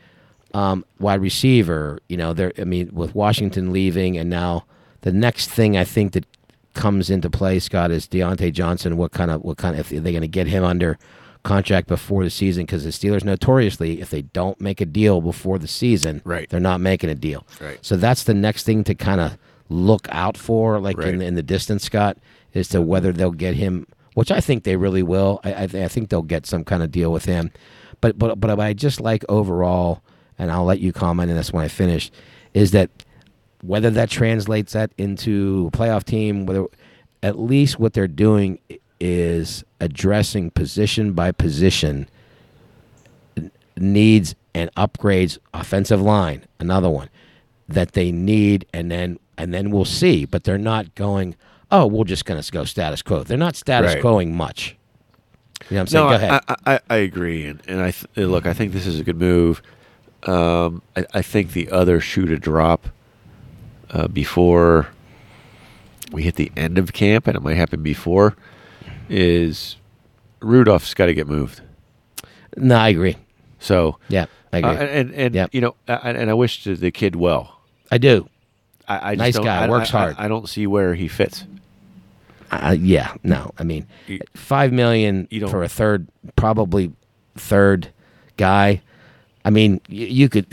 [0.54, 2.00] um, wide receiver.
[2.08, 2.52] You know.
[2.58, 4.66] I mean, with Washington leaving, and now
[5.02, 6.26] the next thing I think that
[6.74, 8.98] comes into play, Scott, is Diontae Johnson.
[8.98, 10.98] What kind of what kind of if they're going to get him under
[11.44, 12.64] contract before the season?
[12.66, 16.50] Because the Steelers notoriously, if they don't make a deal before the season, Right.
[16.50, 17.46] they're not making a deal.
[17.62, 17.78] Right.
[17.82, 19.38] So that's the next thing to kind of
[19.70, 21.10] look out for, like Right.
[21.10, 22.18] in, the, in the distance, Scott,
[22.54, 25.40] is to whether they'll get him, which I think they really will.
[25.44, 27.52] I, I, th- I think they'll get some kind of deal with him.
[28.02, 30.02] But but but I just like overall,
[30.38, 32.12] and I'll let you comment on this when I finish,
[32.54, 32.90] is that
[33.62, 36.66] whether that translates that into a playoff team, whether
[37.24, 38.60] at least what they're doing
[39.06, 42.08] is addressing position by position
[43.76, 47.10] needs and upgrades offensive line another one
[47.68, 51.36] that they need and then and then we'll see but they're not going
[51.72, 54.02] oh we're just going to go status quo they're not status Right.
[54.02, 54.78] quoing much
[55.70, 57.82] you know what i'm saying No, go I, ahead I, I, I agree, and, and
[57.82, 58.46] I th- uh, look.
[58.46, 59.62] I think this is a good move.
[60.24, 62.88] Um, I, I think the other shoe to drop
[63.90, 64.88] uh, before
[66.12, 68.36] we hit the end of camp, and it might happen before,
[69.10, 69.78] is
[70.42, 71.62] Rudolph's got to get moved.
[72.58, 73.16] no i agree
[73.60, 75.50] So, yeah i agree uh, and and Yep.
[75.54, 77.60] you know, and, and I wish the, kid well.
[77.92, 78.30] i do
[78.88, 80.16] I, I just Nice guy, I- works I- I- hard.
[80.20, 81.46] I don't see where he fits.
[82.52, 83.52] Uh, yeah, no.
[83.58, 86.92] I mean, You- five million you for a third, probably
[87.36, 87.88] third
[88.38, 88.82] guy.
[89.46, 90.46] I mean, you, you could.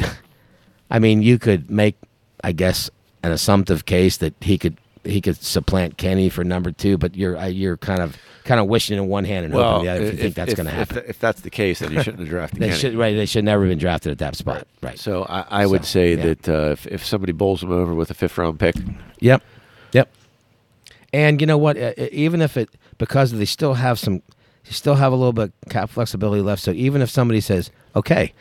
[0.91, 1.97] I mean, you could make,
[2.43, 2.89] I guess,
[3.23, 7.37] an assumptive case that he could he could supplant Kenny for number two, but you're
[7.37, 10.03] uh, you're kind of kind of wishing in one hand and hoping the other.
[10.03, 12.21] If, you think that's going to happen, If, if that's the case, then you shouldn't
[12.21, 13.15] have drafted they should right.
[13.15, 14.67] They should never have been drafted at that spot.
[14.83, 14.99] Right.
[14.99, 16.25] So I, I would So, say yeah.
[16.25, 18.77] that uh, if, if somebody bowls them over with a fifth round pick,
[19.21, 19.43] Yep.
[19.93, 20.09] Yep.
[21.13, 21.77] And you know what?
[21.77, 25.53] Uh, Even if it because they still have some, you still have a little bit
[25.65, 26.63] of cap flexibility left.
[26.63, 28.33] So even if somebody says, okay,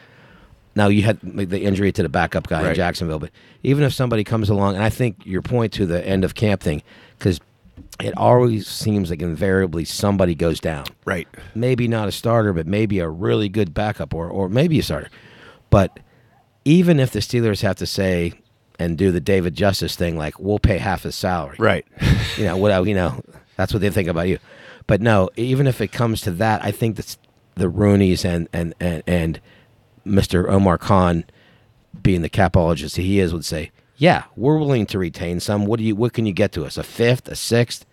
[0.76, 3.32] now you had the injury to the backup guy in Jacksonville, but
[3.64, 6.62] even if somebody comes along, and I think your point to the end of camp
[6.62, 6.84] thing,
[7.18, 7.40] because
[8.00, 10.86] it always seems like invariably somebody goes down.
[11.06, 11.28] right?
[11.56, 15.10] Maybe not a starter, but maybe a really good backup, or or maybe a starter.
[15.70, 16.00] But
[16.66, 18.34] even if the Steelers have to say
[18.78, 21.86] and do the David Justice thing, like we'll pay half his salary, Right.
[22.38, 23.22] you know, what you know,
[23.58, 24.40] that's what they think about you.
[24.88, 27.18] But no, even if it comes to that, I think that's
[27.56, 29.42] the Rooney's and and and, and
[30.08, 30.48] Mr.
[30.50, 31.26] Omar Khan,
[32.02, 35.66] being the capologist he is, would say, "Yeah, we're willing to retain some.
[35.66, 35.96] What do you?
[35.96, 36.78] What can you get to us?
[36.78, 37.86] A fifth, a sixth,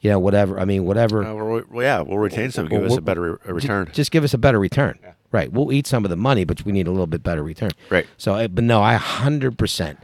[0.00, 0.58] you know, whatever.
[0.60, 1.24] I mean, whatever.
[1.24, 2.68] Uh, well, well, yeah, we'll retain some.
[2.68, 3.86] Give Well, us a better re- a return.
[3.86, 4.98] Ju- Just give us a better return.
[5.30, 5.52] Right.
[5.52, 7.70] We'll eat some of the money, but we need a little bit better return.
[7.90, 8.06] Right.
[8.16, 9.98] So, but no, I hundred percent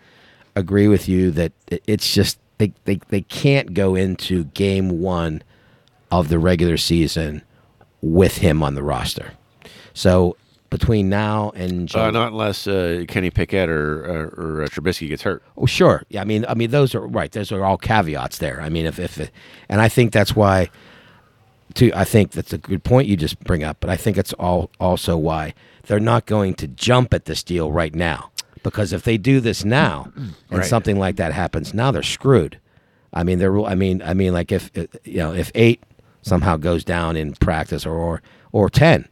[0.56, 1.52] agree with you that
[1.86, 5.42] it's just they, they they can't go into game one
[6.10, 7.42] of the regular season
[8.02, 9.32] with him on the roster.
[9.94, 10.36] So
[10.78, 15.22] between now and uh, not unless uh, Kenny Pickett or or, or uh, Trubisky gets
[15.22, 15.40] hurt.
[15.56, 16.02] Oh, sure.
[16.08, 17.30] Yeah, I mean, I mean, those are right.
[17.30, 18.60] Those are all caveats there.
[18.60, 19.30] I mean, if if, it,
[19.68, 20.70] and I think that's why.
[21.74, 24.32] To I think that's a good point you just bring up, but I think it's
[24.34, 25.54] all also why
[25.86, 28.30] they're not going to jump at this deal right now
[28.62, 30.64] because if they do this now and Right.
[30.64, 32.58] something like that happens, now they're screwed.
[33.12, 33.58] I mean, they're.
[33.62, 35.82] I mean, I mean, like if uh, you know, if eight
[36.22, 38.22] somehow goes down in practice or or,
[38.52, 39.08] or ten,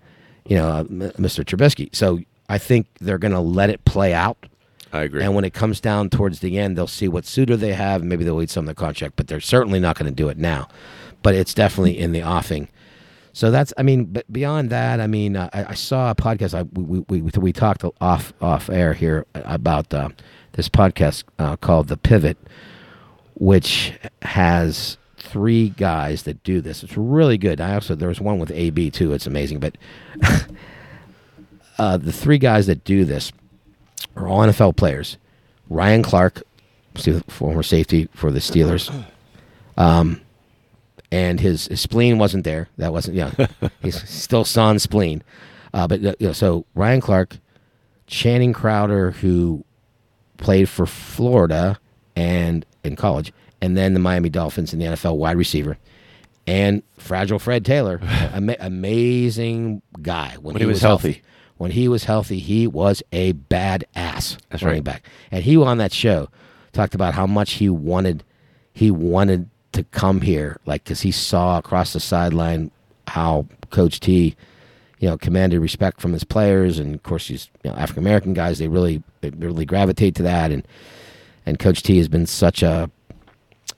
[0.46, 1.44] you know, uh, Mr.
[1.44, 1.94] Trubisky.
[1.94, 4.46] So I think they're going to let it play out.
[4.92, 5.22] I agree.
[5.22, 8.04] And when it comes down towards the end, they'll see what suitor they have.
[8.04, 10.36] Maybe they'll eat some of the contract, but they're certainly not going to do it
[10.36, 10.68] now.
[11.22, 12.68] But it's definitely in the offing.
[13.32, 16.52] So that's, I mean, but beyond that, I mean, uh, I, I saw a podcast.
[16.52, 20.10] I we we, we, we talked off off air here about uh,
[20.52, 22.36] this podcast uh, called The Pivot,
[23.34, 24.98] which has
[25.32, 26.84] three guys that do this.
[26.84, 27.58] It's really good.
[27.58, 29.14] I also there was one with AB too.
[29.14, 29.78] It's amazing, but
[31.78, 33.32] uh, the three guys that do this
[34.14, 35.16] are all NFL players.
[35.70, 36.42] Ryan Clark,
[37.28, 38.92] former safety for the Steelers.
[39.78, 40.20] Um,
[41.10, 42.68] and his, his spleen wasn't there.
[42.76, 43.32] That wasn't, yeah.
[43.82, 45.22] he's still sans spleen.
[45.72, 47.38] Uh, but, you know, so Ryan Clark,
[48.06, 49.64] Channing Crowder, who
[50.36, 51.78] played for Florida
[52.14, 53.32] and in college,
[53.62, 55.78] and then the Miami Dolphins in the NFL wide receiver,
[56.46, 61.22] and Fragile Fred Taylor, ama- amazing guy when, he was healthy.
[61.56, 64.84] When he was healthy, he was a badass That's running right.
[64.84, 66.28] back, and he on that show
[66.72, 68.24] talked about how much he wanted
[68.74, 72.70] he wanted to come here, like because he saw across the sideline
[73.06, 74.34] how Coach T,
[74.98, 78.34] you know, commanded respect from his players, and of course, he's you know, African American
[78.34, 78.58] guys.
[78.58, 80.66] They really they really gravitate to that, and
[81.46, 82.90] and Coach T has been such a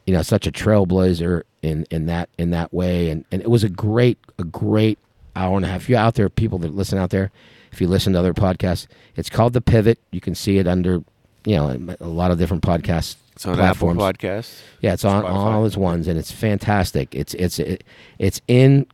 [0.07, 3.64] you know such a trailblazer in in that in that way, and and it was
[3.64, 4.99] a great a great
[5.37, 5.82] hour and a half.
[5.82, 7.30] If you're out there, people that listen out there,
[7.72, 9.99] if you listen to other podcasts, it's called the Pivot.
[10.11, 11.03] You can see it under
[11.45, 13.16] you know a lot of different podcasts.
[13.32, 14.01] It's on platforms.
[14.01, 14.61] Apple Podcasts.
[14.80, 15.28] Yeah, it's on, Spotify.
[15.30, 17.14] on all his ones, and it's fantastic.
[17.14, 17.82] It's it's it,
[18.18, 18.87] it's in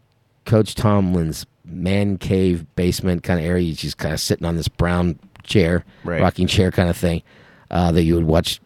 [0.47, 3.67] Coach Tomlin's man cave basement kind of area.
[3.67, 6.23] He's just kind of sitting on this brown chair, Right.
[6.23, 7.23] rocking chair kind of thing
[7.71, 8.61] uh, that you would watch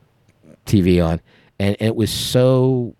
[0.64, 1.20] TV on,
[1.58, 2.94] and, and it was so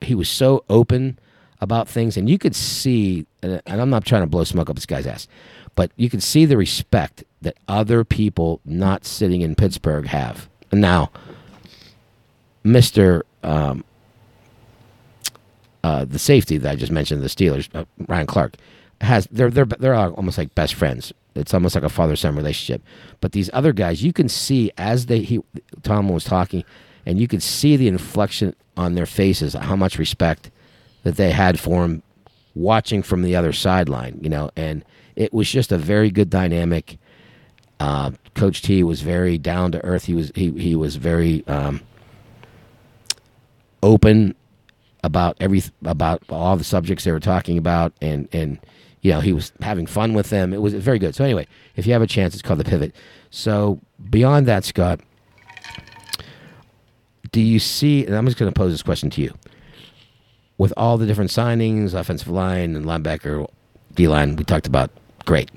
[0.00, 1.18] he was so open
[1.60, 4.86] about things, and you could see, and I'm not trying to blow smoke up this
[4.86, 5.26] guy's ass,
[5.74, 10.48] but you could see the respect that other people not sitting in Pittsburgh have.
[10.72, 11.10] Now,
[12.62, 13.84] Mister um,
[15.82, 18.54] uh, the safety that I just mentioned, the Steelers, uh, Ryan Clark,
[19.00, 21.12] has they're they're they're almost like best friends.
[21.34, 22.82] It's almost like a father son relationship.
[23.20, 25.40] But these other guys, you can see as they he
[25.82, 26.64] Tom was talking,
[27.08, 30.50] and you could see the inflection on their faces, how much respect
[31.04, 32.02] that they had for him,
[32.54, 34.20] watching from the other sideline.
[34.20, 34.84] You know, and
[35.16, 36.98] it was just a very good dynamic.
[37.80, 40.04] Uh, Coach T was very down to earth.
[40.04, 41.80] He was he he was very um,
[43.82, 44.34] open
[45.02, 48.58] about every about all the subjects they were talking about, and and
[49.00, 50.52] you know he was having fun with them.
[50.52, 51.14] It was very good.
[51.14, 52.94] So anyway, if you have a chance, it's called the Pivot.
[53.30, 53.80] So
[54.10, 55.00] beyond that, Scott,
[57.32, 58.04] do you see?
[58.06, 59.34] And I'm just going to pose this question to you:
[60.56, 63.48] with all the different signings, offensive line and linebacker,
[63.94, 64.90] D line, we talked about,
[65.24, 65.50] great.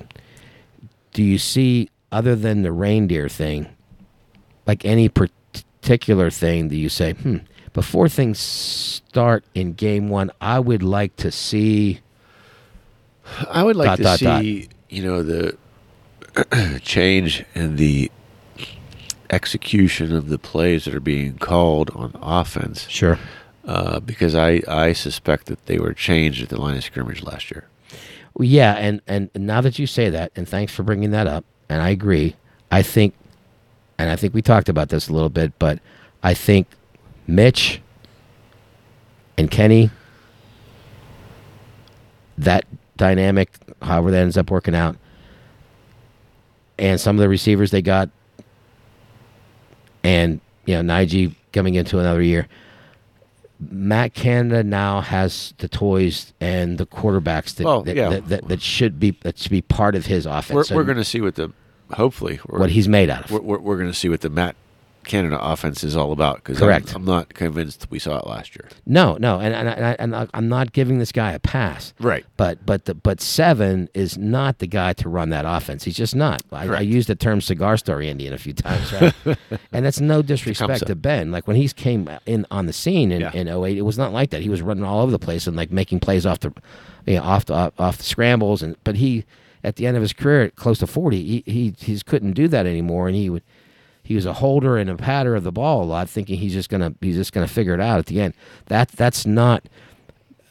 [1.12, 3.68] Do you see, other than the reindeer thing,
[4.66, 7.38] like any particular thing that you say, hmm,
[7.72, 12.00] before things start in game one, I would like to see.
[13.48, 14.40] I would like Dot, to dot, dot.
[14.42, 15.56] see, you know, the
[16.82, 18.10] change in the
[19.32, 23.18] execution of the plays that are being called on offense, Sure.
[23.66, 27.50] uh, because I, I suspect that they were changed at the line of scrimmage last
[27.50, 27.66] year.
[28.34, 31.44] Well, yeah, and and now that you say that, and thanks for bringing that up,
[31.68, 32.34] and I agree.
[32.70, 33.14] I think,
[33.98, 35.80] and I think we talked about this a little bit, but
[36.22, 36.66] I think
[37.26, 37.82] Mitch
[39.36, 39.90] and Kenny,
[42.38, 42.64] that
[42.96, 43.50] dynamic,
[43.82, 44.96] however that ends up working out,
[46.78, 48.08] and some of the receivers they got,
[50.02, 52.48] and you know Najee coming into another year.
[53.70, 58.08] Matt Canada now has the toys and the quarterbacks that Well, that, yeah.
[58.08, 60.70] that, that, that should be that should be part of his offense.
[60.70, 61.52] We're, we're going to see what the,
[61.92, 63.30] hopefully, what he's made out of.
[63.30, 64.56] we're, we're, we're going to see what the Matt
[65.04, 66.36] Canada offense is all about.
[66.36, 66.90] Because Correct.
[66.90, 68.68] I'm, I'm not convinced we saw it last year.
[68.86, 71.92] No, no, and and, I, and I, I'm not giving this guy a pass.
[72.00, 72.24] Right.
[72.36, 75.84] But but the, but seven is not the guy to run that offense.
[75.84, 76.42] He's just not.
[76.52, 79.14] I, I used the term cigar story Indian a few times, right?
[79.72, 81.30] and that's no disrespect to Ben.
[81.30, 83.32] Like when he came in on the scene in, Yeah.
[83.32, 84.42] in 08, it was not like that.
[84.42, 86.52] He was running all over the place and like making plays off the
[87.06, 89.24] you know, off the off, off the scrambles and but he
[89.64, 92.66] at the end of his career close to 40, he he he couldn't do that
[92.66, 93.42] anymore and he would
[94.02, 96.68] he was a holder and a patter of the ball a lot, thinking he's just
[96.68, 98.34] gonna he's just gonna figure it out at the end.
[98.66, 99.68] That that's not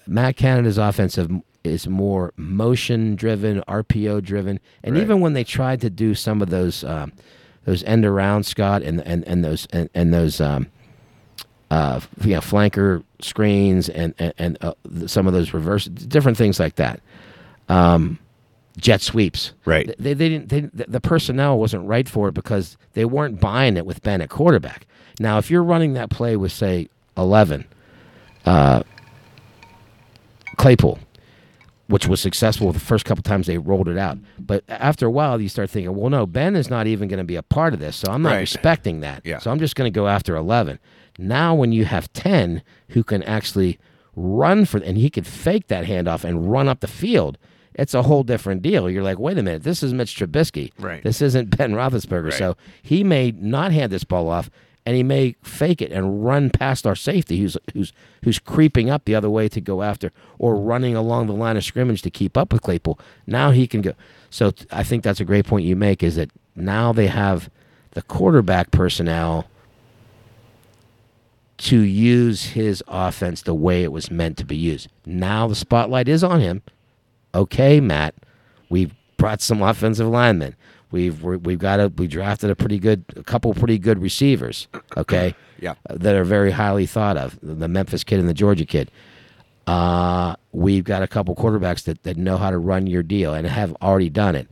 [0.08, 1.30] Matt Canada's offensive
[1.64, 5.02] is more motion driven, RPO driven, and Right.
[5.04, 7.12] even when they tried to do some of those um,
[7.66, 10.68] those end around Scott and and and those and, and those um,
[11.70, 14.74] uh, you know, flanker screens and and, and uh,
[15.08, 17.00] some of those reverse different things like that.
[17.70, 18.18] Um,
[18.78, 19.54] jet sweeps.
[19.66, 19.94] Right.
[20.00, 20.50] They, they didn't.
[20.50, 24.30] They, the personnel wasn't right for it because they weren't buying it with Ben at
[24.30, 24.86] quarterback.
[25.20, 27.66] Now, if you're running that play with say eleven,
[28.46, 28.84] uh,
[30.58, 31.00] Claypool,
[31.88, 35.42] which was successful the first couple times they rolled it out, but after a while
[35.42, 37.80] you start thinking, well, no, Ben is not even going to be a part of
[37.80, 38.40] this, so I'm not Right.
[38.40, 39.26] respecting that.
[39.26, 39.40] Yeah.
[39.40, 40.80] So I'm just going to go after eleven.
[41.18, 43.78] Now, when you have ten who can actually
[44.16, 47.38] run for, and he could fake that handoff and run up the field.
[47.76, 48.90] It's a whole different deal.
[48.90, 50.72] You're like, wait a minute, this is Mitch Trubisky.
[50.78, 51.04] Right.
[51.04, 52.32] This isn't Ben Roethlisberger.
[52.32, 52.34] Right.
[52.34, 54.50] So he may not hand this ball off,
[54.86, 57.94] and he may fake it and run past our safety, who's who's
[58.24, 61.64] who's creeping up the other way to go after, or running along the line of
[61.64, 63.00] scrimmage to keep up with Claypool.
[63.26, 63.94] Now he can go.
[64.30, 66.04] So I think that's a great point you make.
[66.04, 67.50] Is that now they have
[67.92, 69.48] the quarterback personnel
[71.58, 74.88] to use his offense the way it was meant to be used.
[75.06, 76.64] Now the spotlight is on him.
[77.34, 78.16] Okay, Matt,
[78.70, 80.56] we've brought some offensive linemen.
[80.92, 84.68] We've we're, we've got a we drafted a pretty good a couple pretty good receivers.
[84.98, 85.76] Okay, Yeah.
[85.90, 87.40] uh, that are very highly thought of.
[87.42, 88.92] The Memphis kid and the Georgia kid.
[89.68, 93.46] Uh, we've got a couple quarterbacks that, that know how to run your deal and
[93.48, 94.48] have already done it.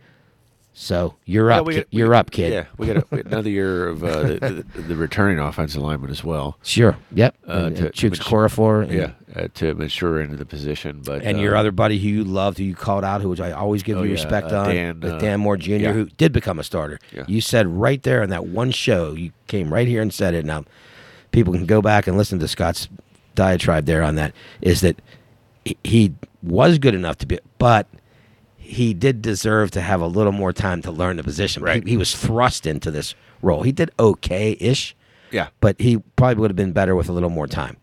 [0.82, 1.65] So you're up.
[1.67, 2.53] got- you're up, kid.
[2.53, 5.82] Yeah, we got, a, we got another year of uh, the, the, the returning offensive
[5.82, 6.57] lineman as well.
[6.63, 6.95] Sure.
[7.13, 7.36] Yep.
[7.45, 8.84] Uh, and, to- Chooks.
[8.84, 11.01] And, Yeah, uh, to mature into the position.
[11.05, 13.51] But And uh, your other buddy who you loved, who you called out, who I
[13.51, 15.91] always give Oh, you yeah, respect uh, on, Dan, uh, Dan Moore Jr., yeah.
[15.91, 16.97] who did become a starter.
[17.13, 17.25] Yeah.
[17.27, 20.45] You said right there in that one show, you came right here and said it.
[20.45, 20.63] Now,
[21.34, 22.88] people can go back and listen to Scott's
[23.36, 24.34] diatribe there on that.
[24.61, 25.01] Is that
[25.84, 27.86] he was good enough to be, but
[28.70, 31.63] he did deserve to have a little more time to learn the position.
[31.63, 31.84] Right.
[31.84, 33.63] He, he was thrust into this role.
[33.63, 34.95] He did okay ish,
[35.32, 35.47] yeah.
[35.59, 37.78] but he probably would have been better with a little more time.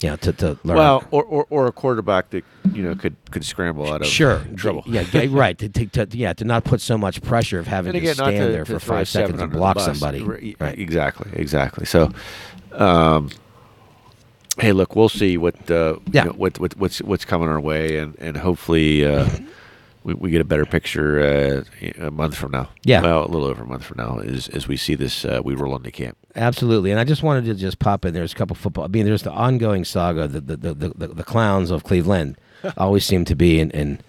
[0.00, 0.76] You know, to, to learn.
[0.76, 4.44] Well, or, or or a quarterback that you know could could scramble out of Sure.
[4.54, 4.84] trouble.
[4.86, 5.58] Yeah, yeah, right.
[5.58, 8.36] To, to, to, yeah, to not put so much pressure of having and to stand
[8.36, 10.22] to, there for five seconds and block somebody.
[10.22, 10.78] Right.
[10.78, 11.32] Exactly.
[11.32, 11.84] Exactly.
[11.84, 12.12] So,
[12.74, 13.30] um,
[14.58, 17.98] hey, look, we'll see what uh, you know, what, what what's what's coming our way,
[17.98, 19.04] and and hopefully.
[19.04, 19.28] Uh,
[20.08, 22.70] we, we get a better picture uh, a month from now.
[22.82, 23.02] Yeah.
[23.02, 25.54] well, a little over a month from now, as as we see this, uh, we
[25.54, 26.16] roll into camp.
[26.34, 26.90] Absolutely.
[26.90, 28.14] And I just wanted to just pop in.
[28.14, 28.84] There's a couple football.
[28.84, 30.26] I mean, there's the ongoing saga.
[30.26, 32.38] The the the, the, the, clowns of Cleveland
[32.78, 34.00] always seem to be in, in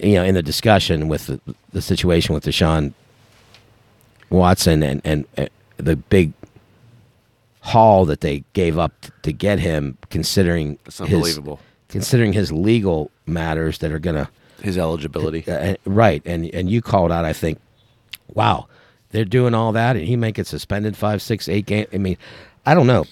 [0.00, 1.40] you know in the discussion with the,
[1.72, 2.92] the situation with Deshaun
[4.30, 6.32] Watson and and uh, the big
[7.62, 8.92] haul that they gave up
[9.22, 11.58] to get him, considering It's his unbelievable.
[11.88, 14.30] considering his legal matters that are gonna.
[14.64, 15.44] His eligibility.
[15.46, 17.24] Uh, right, and and you called out.
[17.24, 17.60] I think,
[18.32, 18.66] wow,
[19.10, 21.88] they're doing all that, and he may get suspended five, six, eight games.
[21.92, 22.16] I mean,
[22.64, 23.04] I don't know.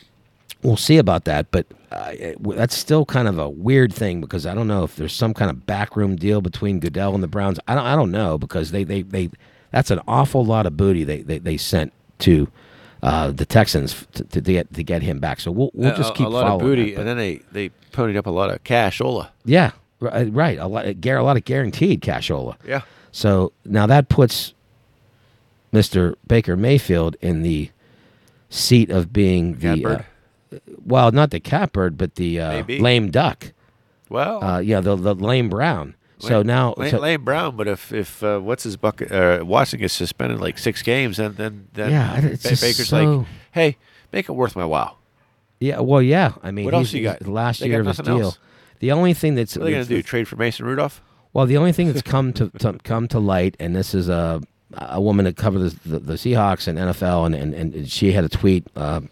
[0.63, 4.55] We'll see about that, but uh, that's still kind of a weird thing because I
[4.55, 7.61] don't know if there's some kind of backroom deal between Goodell and the Browns.
[7.69, 7.85] I don't.
[7.85, 9.29] I don't know because they they, they
[9.73, 12.49] that's an awful lot of booty they they, they sent to.
[13.05, 16.15] Uh, the Texans to, to get to get him back, so we'll we'll just a,
[16.15, 18.63] keep a lot of booty, that, and then they they ponied up a lot of
[18.63, 19.31] cashola.
[19.45, 20.59] yeah, ri- right.
[20.59, 22.57] A lot, a lot of guaranteed cashola.
[22.67, 22.83] Yeah,
[23.13, 24.55] So now that puts
[25.73, 26.15] Mr.
[26.27, 27.71] Baker Mayfield in the
[28.51, 30.03] seat of being the uh,
[30.85, 33.53] well, not the catbird, but the uh, lame duck.
[34.11, 35.95] well, Uh, yeah, the the lame brown.
[36.19, 39.43] So Lane- now, lame, so- Lane Brown, but if if uh, what's his bucket uh,
[39.45, 43.77] Watson gets suspended like six games, then then, then Yeah, Ba- Baker's so- like, hey,
[44.13, 44.99] make it worth my while.
[45.59, 46.33] yeah, well, yeah.
[46.43, 47.27] I mean, What else you got?
[47.27, 48.21] Last They year got of his deal.
[48.21, 48.39] else.
[48.83, 50.03] The only thing that's What are they going to do?
[50.03, 51.01] Trade for Mason Rudolph?
[51.33, 54.43] Well, the only thing that's come to, to come to light, and this is a
[54.75, 58.29] a woman that covers the, the Seahawks and NFL, and, and, and she had a
[58.29, 59.03] tweet uh,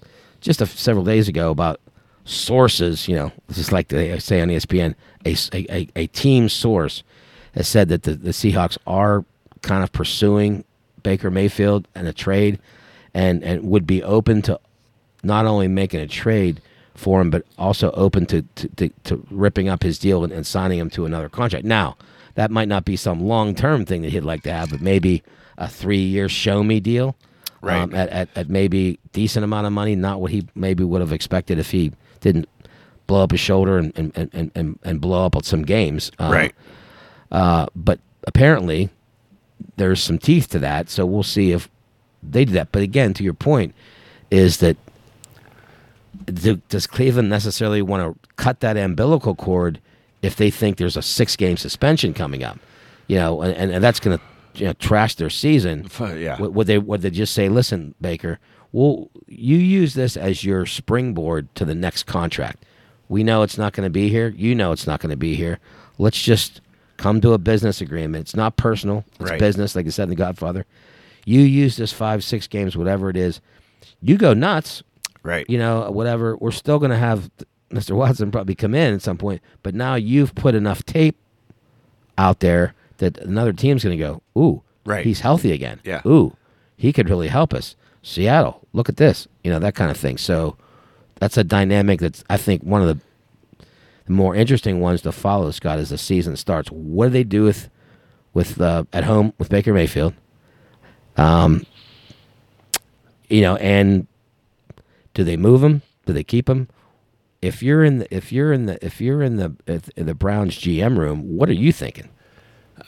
[0.40, 1.80] just a, several days ago about
[2.24, 3.06] sources.
[3.06, 7.04] You know, just like they say on ESPN, a, a, a team source
[7.54, 9.24] has said that the, the Seahawks are
[9.62, 10.64] kind of pursuing
[11.04, 12.58] Baker Mayfield and a trade,
[13.14, 14.58] and and would be open to
[15.22, 16.60] not only making a trade
[17.00, 20.46] for him, but also open to to, to, to ripping up his deal and, and
[20.46, 21.64] signing him to another contract.
[21.64, 21.96] Now,
[22.34, 25.22] that might not be some long term thing that he'd like to have, but maybe
[25.58, 27.16] a three year show me deal.
[27.62, 27.80] Right.
[27.82, 31.12] Um, at, at, at maybe decent amount of money, not what he maybe would have
[31.12, 32.48] expected if he didn't
[33.06, 36.10] blow up his shoulder and and, and, and, and blow up some games.
[36.18, 36.30] Um,
[37.30, 38.90] uh, but apparently,
[39.76, 40.88] there's some teeth to that.
[40.88, 41.68] So we'll see if
[42.22, 42.72] they do that.
[42.72, 43.74] But again, to your point,
[44.30, 44.76] is that
[46.30, 49.80] do, does Cleveland necessarily want to cut that umbilical cord
[50.22, 52.58] if they think there's a six game suspension coming up?
[53.06, 54.24] You know, and, and that's going to
[54.60, 55.88] you know, trash their season.
[56.00, 56.38] yeah.
[56.40, 58.38] Would, would they would they just say, "Listen, Baker,
[58.72, 62.64] well, you use this as your springboard to the next contract.
[63.08, 64.28] We know it's not going to be here.
[64.28, 65.58] You know it's not going to be here.
[65.98, 66.60] Let's just
[66.96, 68.22] come to a business agreement.
[68.22, 69.04] It's not personal.
[69.18, 69.40] It's Right.
[69.40, 70.66] business, like I said in The Godfather.
[71.24, 73.40] You use this five, six games, whatever it is.
[74.00, 74.82] You go nuts.
[75.22, 75.44] Right.
[75.48, 76.36] You know, whatever.
[76.36, 77.30] We're still going to have
[77.70, 77.92] Mr.
[77.96, 81.16] Watson probably come in at some point, but now you've put enough tape
[82.18, 85.04] out there that another team's going to go, ooh, Right.
[85.04, 85.80] he's healthy again.
[85.84, 86.00] Yeah.
[86.06, 86.36] Ooh,
[86.76, 87.76] he could really help us.
[88.02, 89.28] Seattle, look at this.
[89.44, 90.16] You know, that kind of thing.
[90.18, 90.56] So
[91.16, 92.98] that's a dynamic that's, I think, one of the,
[94.08, 96.68] more interesting ones to follow, Scott, as the season starts.
[96.72, 97.70] What do they do with,
[98.34, 100.14] with uh, at home with Baker Mayfield?
[101.16, 101.64] Um,
[103.28, 104.08] you know, and
[105.20, 105.82] do they move him?
[106.06, 106.66] Do they keep him?
[107.42, 109.54] If you're in the if you're in the if you're in the
[109.96, 112.08] in the Browns GM room, what are you thinking?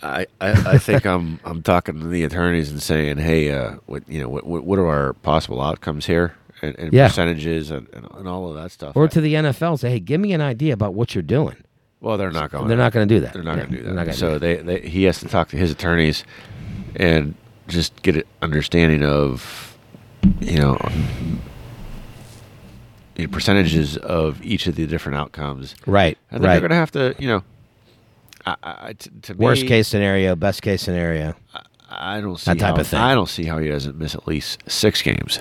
[0.02, 4.08] I, I, I think I'm I'm talking to the attorneys and saying, hey, uh, what
[4.08, 7.08] you know, what what are our possible outcomes here, and, and Yeah.
[7.08, 8.96] percentages and, and, and all of that stuff.
[8.96, 11.56] Or to the NFL, say, hey, give me an idea about what you're doing.
[12.00, 12.66] well, they're not going.
[12.68, 13.34] They're not going to do that.
[13.34, 14.06] They're not Yeah, going to do they're that.
[14.06, 14.66] not so do that.
[14.66, 16.24] they, they he has to talk to his attorneys
[16.96, 17.34] and
[17.68, 19.76] just get an understanding of
[20.40, 20.78] you know,
[23.16, 25.74] you know, percentages of each of the different outcomes.
[25.86, 26.54] right, And then right.
[26.54, 27.42] they're going to have to, you know,
[28.46, 31.34] I, I, to, to Worst me, case scenario, best case scenario.
[31.90, 32.98] I don't see That type how, of thing.
[33.00, 35.40] I don't see how he doesn't miss at least six games.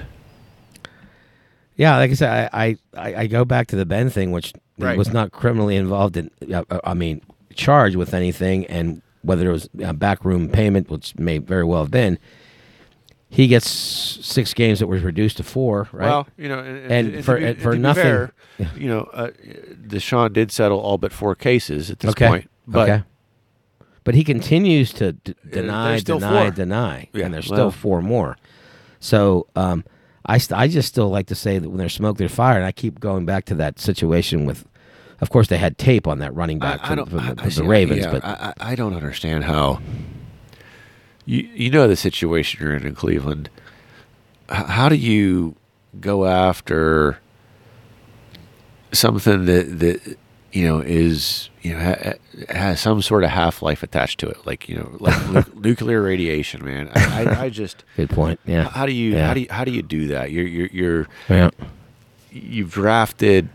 [1.77, 4.53] Yeah, like I said, I I, I, I go back to the Ben thing, which
[4.77, 4.97] Right.
[4.97, 6.31] was not criminally involved in.
[6.51, 7.21] Uh, uh, I mean,
[7.53, 11.91] charged with anything, and whether it was a backroom payment, which may very well have
[11.91, 12.17] been.
[13.33, 16.05] He gets six games that was reduced to four, right?
[16.09, 18.33] Well, you know, and, And to for- be- and for to be nothing- fair,
[18.75, 19.29] you know, uh,
[19.87, 22.49] Deshaun did settle all but four cases at this okay, point.
[22.67, 23.03] But okay.
[24.03, 26.51] But he continues to d- deny, still deny, four.
[26.51, 27.57] deny, Yeah, and there's well.
[27.57, 28.35] still four more.
[28.99, 29.85] So um,
[30.25, 32.65] I, st- I just still like to say that when there's smoke, there's fire, and
[32.65, 34.65] I keep going back to that situation with.
[35.21, 37.27] Of course, they had tape on that running back I, for, I don't, the, I-
[37.35, 39.79] for I the see- Ravens, yeah, but I I don't understand how.
[41.25, 43.49] You you know the situation you're in in Cleveland.
[44.51, 45.55] H- how do you
[45.99, 47.19] go after
[48.91, 50.17] something that that
[50.51, 52.13] you know is you know ha,
[52.49, 56.01] has some sort of half life attached to it, like you know like nu- nuclear
[56.01, 56.89] radiation, man.
[56.93, 58.39] I, I, I just good point.
[58.45, 59.27] Yeah, how do you Yeah.
[59.27, 60.31] how do you how do you do that?
[60.31, 61.49] You're you're you're yeah.
[62.31, 63.49] you've drafted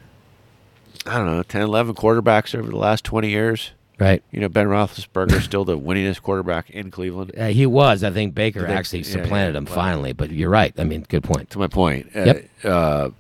[1.05, 3.73] I don't know 10, 11 quarterbacks over the last twenty years.
[3.99, 4.23] Right.
[4.31, 7.33] You know, Ben Roethlisberger still the winningest quarterback in Cleveland.
[7.37, 8.05] Uh, he was.
[8.05, 10.13] I think Baker actually yeah, supplanted yeah, him well- finally.
[10.13, 10.73] But you're right.
[10.79, 11.51] I mean, good point.
[11.51, 12.11] To my point.
[12.15, 12.51] Uh, Yep.
[12.65, 13.11] Uh,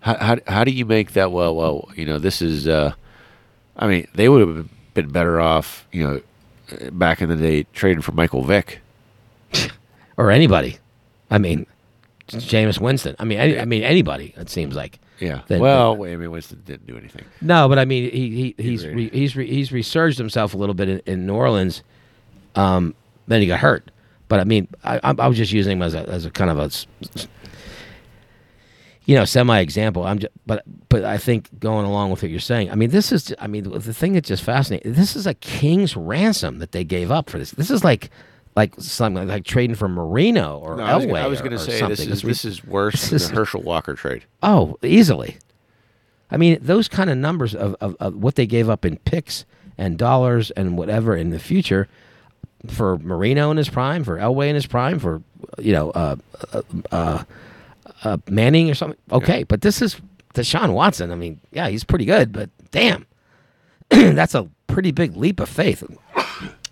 [0.00, 1.32] how, how how do you make that?
[1.32, 2.68] Well, well, you know, this is.
[2.68, 2.92] Uh,
[3.76, 8.02] I mean, they would have been better off, you know, back in the day trading
[8.02, 8.80] for Michael Vick.
[10.16, 10.78] Or anybody.
[11.30, 11.64] I mean,
[12.26, 13.14] Jameis Winston.
[13.20, 14.34] I mean, any, I mean anybody.
[14.36, 14.98] It seems like.
[15.20, 15.42] Yeah.
[15.46, 17.24] Then- well, wait, I mean, Winston didn't do anything.
[17.40, 20.56] No, but I mean, he, he he's He's re, he's re, he's resurged himself a
[20.56, 21.82] little bit in, in New Orleans.
[22.54, 22.94] Um,
[23.26, 23.90] then he got hurt.
[24.28, 26.50] But I mean, I, I I was just using him as a as a kind
[26.50, 26.70] of a
[29.06, 30.04] you know, semi example.
[30.04, 33.10] I'm just, but but I think going along with what you're saying, I mean, this
[33.10, 34.84] is I mean the thing that just fascinates.
[34.84, 37.52] This is a king's ransom that they gave up for this.
[37.52, 38.10] This is like
[38.58, 41.20] like something like, trading for Marino or No, Elway.
[41.22, 42.10] I was going to say this something.
[42.10, 44.24] is this is worse this than is- the Herschel Walker trade.
[44.42, 45.38] Oh, easily.
[46.30, 49.44] I mean, those kind of numbers of, of, of what they gave up in picks
[49.78, 51.86] and dollars and whatever in the future
[52.66, 55.22] for Marino in his prime, for Elway in his prime, for
[55.58, 56.16] you know uh,
[56.52, 57.24] uh, uh,
[58.02, 58.98] uh, Manning or something.
[59.12, 60.00] Okay, but this is
[60.34, 61.12] Deshaun Watson.
[61.12, 63.06] I mean, yeah, he's pretty good, but damn,
[63.88, 65.84] that's a pretty big leap of faith,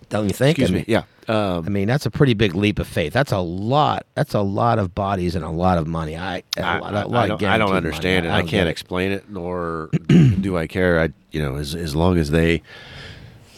[0.09, 0.59] don't you think?
[0.59, 0.85] Excuse I me.
[0.87, 1.03] Yeah.
[1.29, 3.13] Um, I mean, that's a pretty big leap of faith.
[3.13, 4.07] That's a lot.
[4.15, 6.17] That's a lot of bodies and a lot of money.
[6.17, 7.77] I, a I, lot, I- a lot I of don't, I don't money.
[7.79, 8.31] understand it.
[8.31, 11.01] I can't explain it, nor do I care.
[11.01, 12.63] I, you know, as as long as they,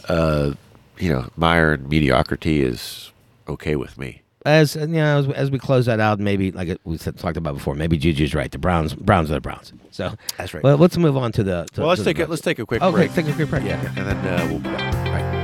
[0.07, 0.53] uh,
[0.97, 3.11] you know, mire and mediocrity is
[3.47, 4.21] okay with me.
[4.45, 7.75] as you know, as, as we close that out, maybe like we talked about before,
[7.75, 8.51] maybe Juju's right.
[8.51, 9.73] The Browns, Browns are the Browns.
[9.91, 10.63] So That's right.
[10.63, 11.67] Well, let's move on to the.
[11.73, 13.13] To, Well, let's take a let's take a quick Okay, break.
[13.13, 13.63] take a quick break.
[13.65, 14.93] Yeah, and then uh, we'll be back.
[15.13, 15.38] Right.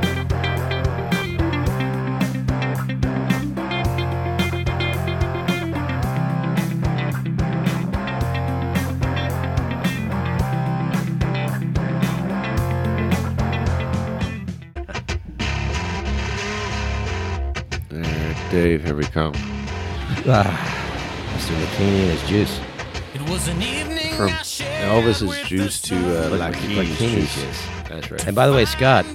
[18.55, 19.33] Dave, here we come.
[20.27, 21.51] Ah, Mr.
[21.61, 22.59] McKinney and his juice.
[23.13, 26.39] It was an evening From I shared Elvis's juice to uh, sun.
[26.39, 27.35] Lakini's Lakini's juice.
[27.35, 27.65] juice.
[27.89, 28.25] That's right.
[28.25, 29.05] And by the way, Scott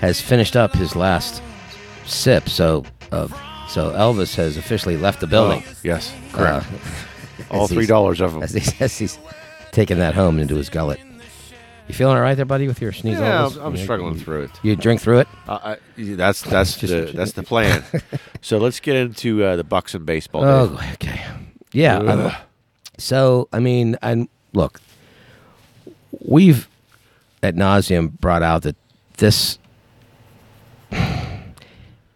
[0.00, 1.42] has finished up his last
[2.04, 2.50] sip.
[2.50, 3.28] So, uh,
[3.68, 5.62] so Elvis has officially left the building.
[5.66, 6.66] Oh, yes, correct.
[6.70, 6.78] Uh,
[7.50, 8.42] All as three he's- dollars of them.
[8.42, 9.18] As he's, as he's
[9.70, 11.00] taking that home into his gullet.
[11.92, 13.18] You feeling all right there, buddy, with your sneeze?
[13.18, 14.50] Yeah, I'm, I'm struggling through it.
[14.62, 15.28] You drink through it?
[15.46, 17.84] Uh, I, that's that's the that's the plan.
[18.40, 20.40] so let's get into uh, the Bucs and baseball.
[20.40, 20.78] Dave.
[20.80, 21.22] Oh, okay.
[21.72, 21.98] Yeah.
[21.98, 22.32] Um,
[22.96, 24.80] so, I mean, and look,
[26.18, 26.66] we've
[27.42, 28.76] at nauseum brought out that
[29.18, 29.58] this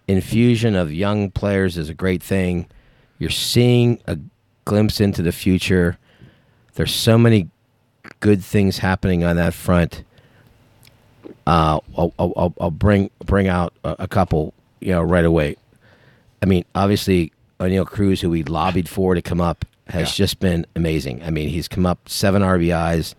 [0.08, 2.66] infusion of young players is a great thing.
[3.18, 4.16] You're seeing a
[4.64, 5.98] glimpse into the future.
[6.76, 7.50] There's so many
[8.20, 10.04] good things happening on that front.
[11.46, 15.56] Uh, I'll, I'll, I'll- bring bring out a, a couple, you know, right away.
[16.42, 20.24] I mean, obviously, Oneil Cruz, who we lobbied for to come up, has Yeah.
[20.24, 21.22] just been amazing.
[21.22, 23.14] I mean, he's come up seven RBIs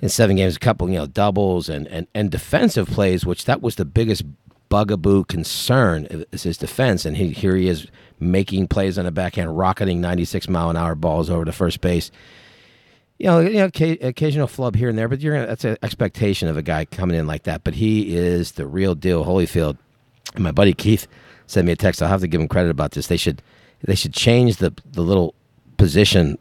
[0.00, 3.62] in seven games, a couple, you know, doubles and, and, and defensive plays, which that
[3.62, 4.24] was the biggest
[4.68, 7.04] bugaboo concern is his defense.
[7.04, 7.86] And he, here he is
[8.18, 12.10] making plays on the backhand, rocketing 96 mile an hour balls over to first base.
[13.22, 13.70] You know, you know,
[14.00, 17.16] occasional flub here and there, but you're gonna, that's an expectation of a guy coming
[17.16, 17.62] in like that.
[17.62, 19.78] But he is the real deal, Holyfield.
[20.34, 21.06] And my buddy Keith
[21.46, 22.02] sent me a text.
[22.02, 23.06] I'll have to give him credit about this.
[23.06, 23.40] They should
[23.80, 25.36] they should change the the little
[25.76, 26.36] position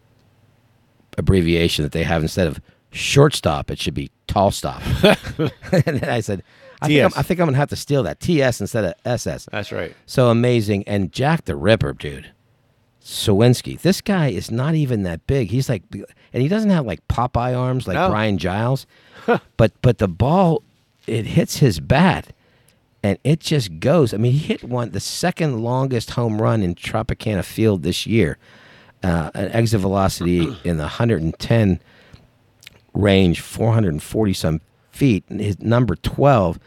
[1.20, 2.60] abbreviation that they have instead of
[2.92, 3.70] shortstop.
[3.70, 4.82] It should be tall stop.
[5.04, 6.42] and then I said,
[6.82, 9.50] I think, I'm, I think I'm gonna have to steal that TS instead of SS.
[9.52, 9.96] That's right.
[10.08, 10.88] So amazing.
[10.88, 12.32] And Jack the Ripper, dude.
[13.04, 13.80] Suwinski.
[13.80, 15.50] This guy is not even that big.
[15.50, 15.84] He's like,
[16.34, 18.10] and he doesn't have like Popeye arms like No.
[18.10, 18.86] Brian Giles,
[19.58, 20.64] but but the ball,
[21.08, 22.28] it hits his bat,
[23.04, 24.14] and it just goes.
[24.14, 28.38] I mean, he hit one the second longest home run in Tropicana Field this year,
[29.04, 31.80] uh, an exit velocity in the 110
[32.94, 35.24] range, 440 some feet.
[35.30, 36.60] And his number 12,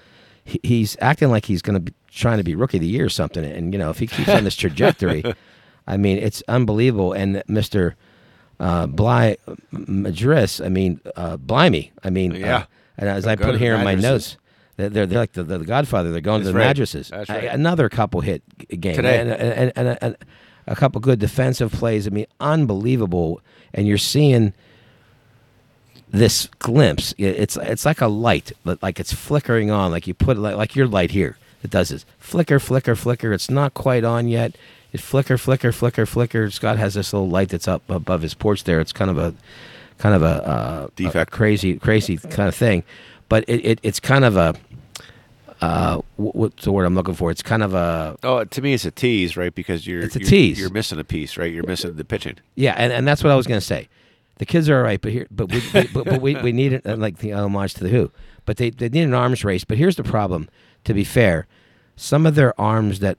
[0.44, 3.04] he- he's acting like he's going to be trying to be rookie of the year
[3.06, 3.44] or something.
[3.44, 5.24] And, you know, if he keeps on this trajectory,
[5.86, 7.12] I mean, it's unbelievable.
[7.12, 7.94] And Mr.
[8.64, 9.36] Uh, Bligh
[9.72, 12.56] Madris, I mean, uh, Blimey, I mean, Yeah.
[12.56, 12.64] uh,
[12.96, 14.38] and as I put here in my notes,
[14.76, 16.12] they're, they're, they're like the, the, Godfather.
[16.12, 16.68] They're going to the right.
[16.68, 17.10] mattresses.
[17.10, 17.44] That's right.
[17.44, 18.42] another couple hit
[18.80, 19.20] game Today.
[19.20, 20.16] and, and, and, and
[20.66, 22.06] a couple good defensive plays.
[22.06, 23.42] I mean, unbelievable.
[23.74, 24.54] And you're seeing
[26.08, 27.12] this glimpse.
[27.18, 29.90] It's it's like a light, but like it's flickering on.
[29.90, 31.36] Like you put like, like your light here.
[31.62, 33.32] It does this flicker, flicker, flicker.
[33.32, 34.56] It's not quite on yet.
[34.94, 36.50] It flicker, flicker, flicker, flicker.
[36.50, 38.80] Scott has this little light that's up above his porch there.
[38.80, 39.34] It's kind of a
[39.98, 41.32] kind of a, uh, Defect.
[41.32, 42.84] a crazy, crazy kind of thing.
[43.28, 44.54] But it, it it's kind of a
[45.60, 47.32] uh, what's the word I'm looking for?
[47.32, 49.52] It's kind of a Oh, to me, it's a tease, right?
[49.52, 50.60] Because you're It's a you're, tease.
[50.60, 51.52] You're missing a piece, right?
[51.52, 52.36] You're missing the pitching.
[52.54, 53.88] Yeah, and, and that's what I was going to say.
[54.38, 56.72] The kids are all right, but here, but we, we but, but we, we need
[56.72, 58.10] it uh, like the homage to the Who.
[58.44, 59.64] But they they need an arms race.
[59.64, 60.48] But here's the problem.
[60.84, 61.46] To be fair,
[61.96, 63.16] some of their arms that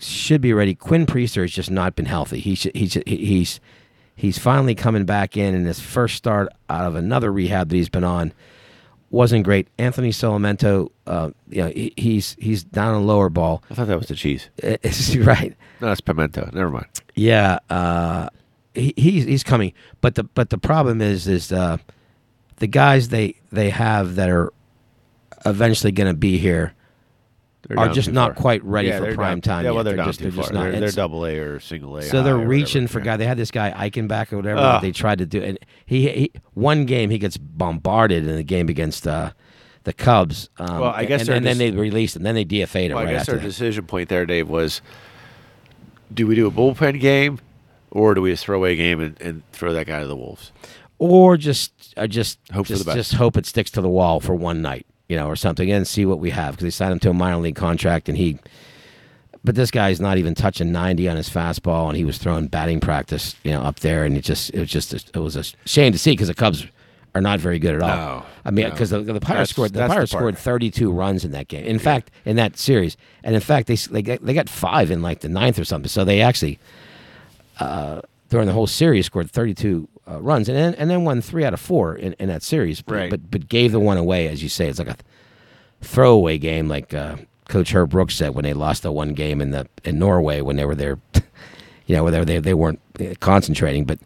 [0.00, 0.74] should be ready.
[0.74, 2.40] Quinn Priester has just not been healthy.
[2.40, 3.60] He should, he should, he- he's
[4.14, 7.88] he's finally coming back in, and his first start out of another rehab that he's
[7.88, 8.32] been on
[9.10, 9.68] wasn't great.
[9.78, 13.62] Anthony Solometo, uh, you know, he, he's he's down on lower ball.
[13.70, 14.48] I thought that was the cheese.
[14.62, 15.56] It's, right.
[15.80, 16.50] No, that's pimento.
[16.52, 16.86] Never mind.
[17.14, 18.28] Yeah, uh,
[18.74, 21.78] he, he's he's coming, but the but the problem is is uh,
[22.56, 24.52] the guys they they have that are
[25.46, 26.74] eventually going to be here
[27.68, 28.40] They're are just not far.
[28.42, 29.64] quite ready Yeah, for prime down- time.
[29.66, 29.82] Yeah, well, yet.
[29.84, 30.70] they're, down just, they're just not.
[30.72, 32.02] They're, they're double A or single A.
[32.02, 32.92] so they're reaching whatever.
[32.92, 33.04] for Yeah.
[33.04, 33.16] guy.
[33.18, 34.80] They had this guy Eichenbach or whatever Ah.
[34.80, 38.68] they tried to do, and he, he one game he gets bombarded in the game
[38.70, 39.32] against uh,
[39.84, 40.48] the Cubs.
[40.58, 42.22] Um, Well, I guess and, they're and then they released him.
[42.22, 43.42] Then they DFA'd him Well, I right guess their that.
[43.42, 44.80] decision point there, Dave, was:
[46.12, 47.38] do we do a bullpen game,
[47.90, 50.16] or do we just throw away a game and, and throw that guy to the
[50.16, 50.52] wolves?
[51.00, 54.60] or just uh, just Hope just, just hope it sticks to the wall for one
[54.62, 57.10] night, you know, or something, and see what we have because they signed him to
[57.10, 58.38] a minor league contract, and he.
[59.44, 62.80] But this guy's not even touching ninety on his fastball, and he was throwing batting
[62.80, 65.92] practice, you know, up there, and it just it was just it was a shame
[65.92, 66.66] to see because the Cubs
[67.14, 67.88] are not very good at all.
[67.88, 68.70] No, I mean, no.
[68.70, 71.30] because the, the Pirates That's- scored the that's the Pirates scored thirty two runs in
[71.30, 71.64] that game.
[71.64, 75.02] In fact, in that series, and in fact they they got, they got five in
[75.02, 75.88] like the ninth or something.
[75.88, 76.58] So they actually
[77.60, 81.44] uh, during the whole series scored 32 uh, runs and then, and then won three
[81.44, 82.82] out of four in, in that series.
[82.82, 83.10] But, Right.
[83.10, 84.68] but but gave the one away, as you say.
[84.68, 84.96] It's like a
[85.80, 87.16] throwaway game, like uh,
[87.48, 90.56] Coach Herb Brooks said when they lost the one game in the in Norway when
[90.56, 90.98] they were there.
[91.86, 93.98] you know, where they they, weren't uh, concentrating, but.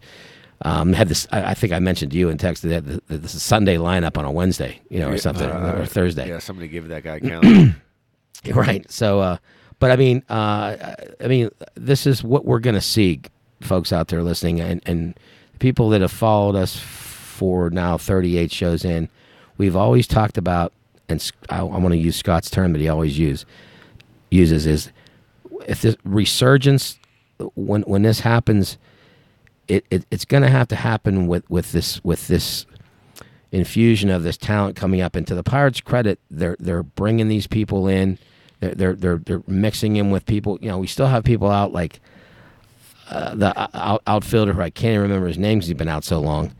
[0.65, 1.27] Um, had this.
[1.32, 4.31] I, I think I mentioned to you in text that this Sunday lineup on a
[4.31, 6.28] Wednesday, you know, or something, Uh, or Thursday.
[6.28, 7.74] Yeah, somebody give that guy a calendar.
[8.55, 8.89] Right.
[8.89, 9.36] So, uh,
[9.81, 13.23] but I mean, uh, I mean, this is what we're going to see,
[13.62, 15.18] folks out there listening, and and
[15.59, 19.09] people that have followed us for now 38 shows in.
[19.59, 20.72] We've always talked about,
[21.09, 23.44] and I want to use Scott's term that he always use
[24.30, 24.90] uses is
[25.68, 26.98] if this resurgence
[27.55, 28.78] when when this happens,
[29.68, 32.66] it, it it's going to have to happen with with this with this
[33.51, 35.14] infusion of this talent coming up.
[35.14, 38.18] And to the Pirates' credit, they're they're bringing these people in.
[38.60, 40.59] They're they're, they're mixing in with people.
[40.60, 42.01] You know, we still have people out like
[43.12, 46.05] uh, the out, outfielder who I can't even remember his name because he's been out
[46.05, 46.55] so long.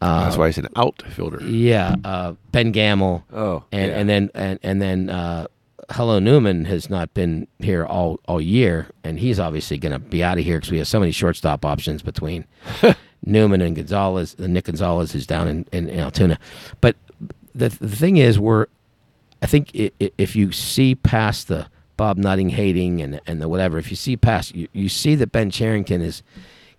[0.00, 1.42] That's why he's an outfielder.
[1.44, 3.24] Yeah, uh, Ben Gamel.
[3.32, 3.98] Oh, and yeah.
[3.98, 5.46] and then and and then uh,
[5.90, 10.24] Hello Newman has not been here all all year, and he's obviously going to be
[10.24, 12.46] out of here because we have so many shortstop options between
[13.24, 14.34] Newman and Gonzalez.
[14.38, 16.38] Uh, Nick Gonzalez is down in, in, in Altoona,
[16.80, 16.96] but
[17.54, 18.66] the the thing is, we're
[19.40, 21.66] I think if you see past the
[21.96, 25.32] Bob Nutting hating and and the whatever, if you see past, you, you see that
[25.32, 26.22] Ben Cherington is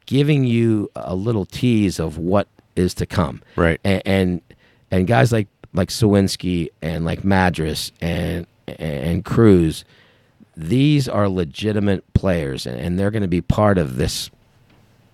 [0.05, 3.41] giving you a little tease of what is to come.
[3.55, 3.79] Right.
[3.83, 4.41] And and,
[4.91, 9.85] and guys like like Suwinski and like Madris and and Cruz,
[10.55, 14.29] these are legitimate players, and, and they're going to be part of this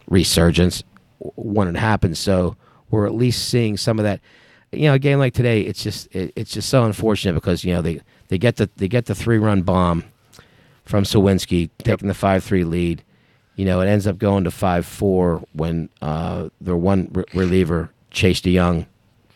[0.07, 0.83] resurgence
[1.35, 2.19] when it happens.
[2.19, 2.55] So
[2.89, 4.19] we're at least seeing some of that.
[4.71, 7.73] You know, a game like today, it's just it, it's just so unfortunate because you
[7.73, 10.05] know they, they get the they get the three run bomb
[10.85, 13.03] from Suwinski taking the five three lead.
[13.55, 17.91] You know, it ends up going to five four when uh, their one re- reliever
[18.09, 18.85] Chase DeYoung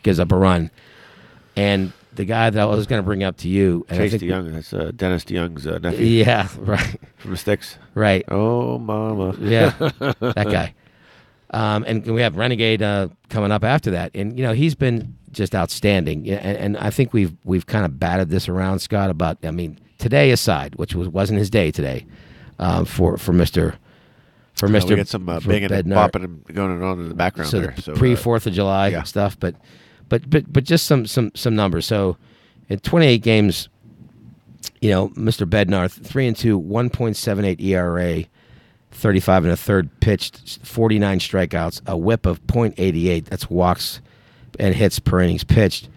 [0.01, 0.71] gives up a run,
[1.55, 3.85] and the guy that I was going to bring up to you.
[3.89, 4.53] And Chase DeYoung.
[4.53, 7.77] That's uh, Dennis DeYoung's uh, nephew Yeah, right, from the Styx.
[7.95, 8.23] right.
[8.29, 9.35] Oh, mama.
[9.39, 10.73] Yeah, that guy.
[11.53, 15.15] Um, and we have Renegade uh, coming up after that, and you know he's been
[15.31, 16.27] just outstanding.
[16.29, 19.09] And, and I think we've we've kind of batted this around, Scott.
[19.11, 22.05] About I mean, today aside, which was wasn't his day today,
[22.57, 23.75] um, for for Mister
[24.55, 24.89] for Uh, Mister.
[24.89, 27.73] we get some uh, banging and bopping and going on in the background so there.
[27.75, 29.03] the So pre uh, Fourth of July yeah.
[29.03, 29.55] stuff, but
[30.09, 31.85] but but but just some some some numbers.
[31.85, 32.17] So
[32.69, 33.69] in 28 games,
[34.81, 35.47] you know, Mr.
[35.47, 38.23] Bednar three and two, 1.78 ERA,
[38.93, 43.25] 35 and a third pitched, 49 strikeouts, a WHIP of .88.
[43.25, 44.01] That's walks
[44.59, 45.89] and hits per innings pitched,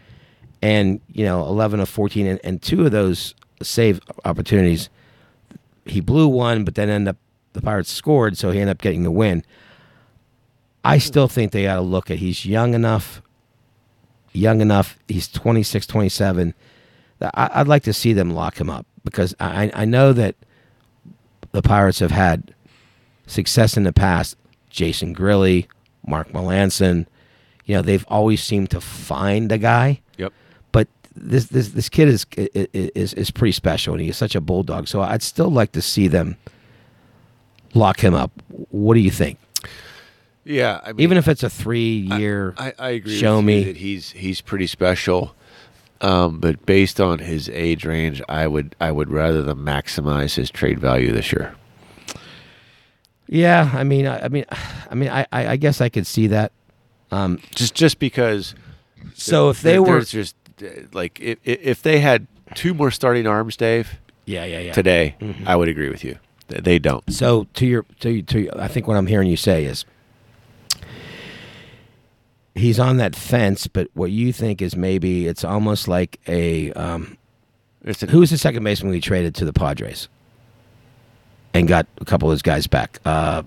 [0.62, 4.88] and you know, 11 of 14, and, and two of those save opportunities.
[5.84, 7.16] He blew one, but then ended up
[7.52, 9.44] the Pirates scored, so he ended up getting the win.
[10.84, 13.22] I still think they got to look at he's young enough,
[14.32, 14.98] young enough.
[15.08, 16.54] He's 26, 27.
[17.20, 20.36] I, I'd like to see them lock him up because I, I know that
[21.52, 22.54] the Pirates have had
[23.26, 24.36] success in the past.
[24.70, 25.66] Jason Grilli,
[26.06, 27.06] Mark Melancon,
[27.64, 30.00] you know, they've always seemed to find a guy.
[30.18, 30.32] Yep.
[30.72, 34.86] But this this this kid is is is pretty special, and he's such a bulldog.
[34.88, 36.36] So I'd still like to see them
[37.74, 38.30] lock him up.
[38.70, 39.38] What do you think?
[40.44, 43.18] Yeah, I mean, Even if it's a three year, I, I agree.
[43.18, 43.64] Show me.
[43.64, 45.34] that he's he's pretty special.
[46.02, 50.50] Um, but based on his age range, I would I would rather them maximize his
[50.50, 51.54] trade value this year.
[53.28, 53.70] Yeah.
[53.74, 54.44] I mean, I, I mean,
[54.90, 56.52] I mean, I, I I guess I could see that.
[57.10, 58.54] Um, Just just because.
[59.14, 63.56] so if they were, just uh, like if if they had two more starting arms,
[63.56, 64.72] Dave, yeah, yeah, yeah.
[64.72, 65.14] today,
[65.46, 66.18] I would agree with you.
[66.48, 67.08] Th- They don't.
[67.12, 69.84] So to your to you- to your- I think what I'm hearing you say is
[72.54, 77.16] he's on that fence, but what you think is maybe it's almost like a um,
[77.84, 80.08] It's an, who's the second baseman we traded to the Padres
[81.58, 82.98] and got a couple of his guys back.
[83.04, 83.42] Uh,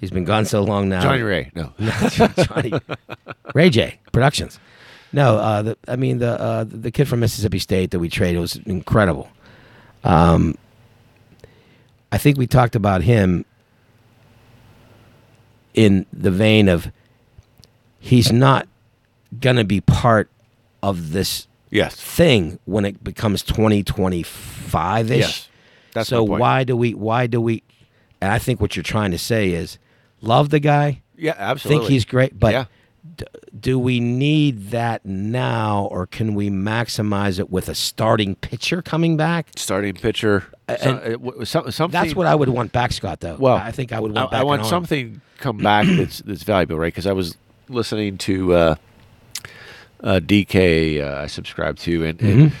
[0.00, 1.02] he's been gone so long now.
[1.02, 1.50] Johnny Ray?
[1.54, 1.72] No.
[2.36, 2.72] Johnny
[3.54, 4.58] Ray J Productions.
[5.12, 8.40] No, uh, the, I mean the uh, the kid from Mississippi State that we traded
[8.40, 9.28] was incredible.
[10.02, 10.56] Um,
[12.10, 13.44] I think we talked about him
[15.72, 16.90] in the vein of
[17.98, 18.68] he's not
[19.40, 20.30] going to be part
[20.82, 21.96] of this Yes.
[21.96, 25.18] thing when it becomes 2025 ish.
[25.18, 25.48] Yes.
[25.94, 27.62] That's so why do we why do we
[28.20, 29.78] and I think what you're trying to say is
[30.20, 31.80] love the guy, Yeah, absolutely.
[31.86, 32.64] think he's great, but Yeah.
[33.16, 33.24] d-
[33.58, 39.16] do we need that now or can we maximize it with a starting pitcher coming
[39.16, 39.48] back?
[39.56, 40.44] starting pitcher.
[40.66, 41.90] And- uh, some- something.
[42.00, 43.20] That's what I would want back, Scott.
[43.20, 43.36] Though.
[43.38, 44.40] Well, I think I would want I, back.
[44.40, 46.92] I want something come back that's that's valuable, right?
[46.92, 47.36] Because I was
[47.68, 48.74] listening to uh,
[50.02, 51.02] uh, DK.
[51.02, 52.52] Uh, I subscribe to, and, and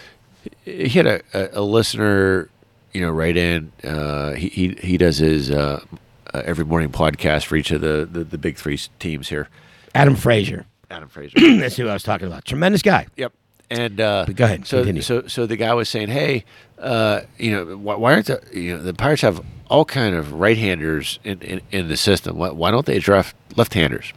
[0.64, 2.50] he had a, a, a listener,
[2.94, 3.72] you know, write in.
[3.82, 5.84] Uh, he, he he does his uh,
[6.32, 9.48] uh, every morning podcast for each of the the, the big three teams here.
[9.94, 10.64] Adam Frazier.
[10.90, 11.38] Adam Frazier.
[11.58, 12.44] That's who I was talking about.
[12.44, 13.06] Tremendous guy.
[13.16, 13.32] Yep.
[13.70, 15.02] And uh, go ahead, So, continue.
[15.02, 16.44] so, so the guy was saying, "Hey,
[16.78, 20.34] uh, you know, why, why aren't the you know the Pirates have all kind of
[20.34, 22.36] right-handers in, in, in the system?
[22.36, 24.12] Why, why don't they draft left-handers?"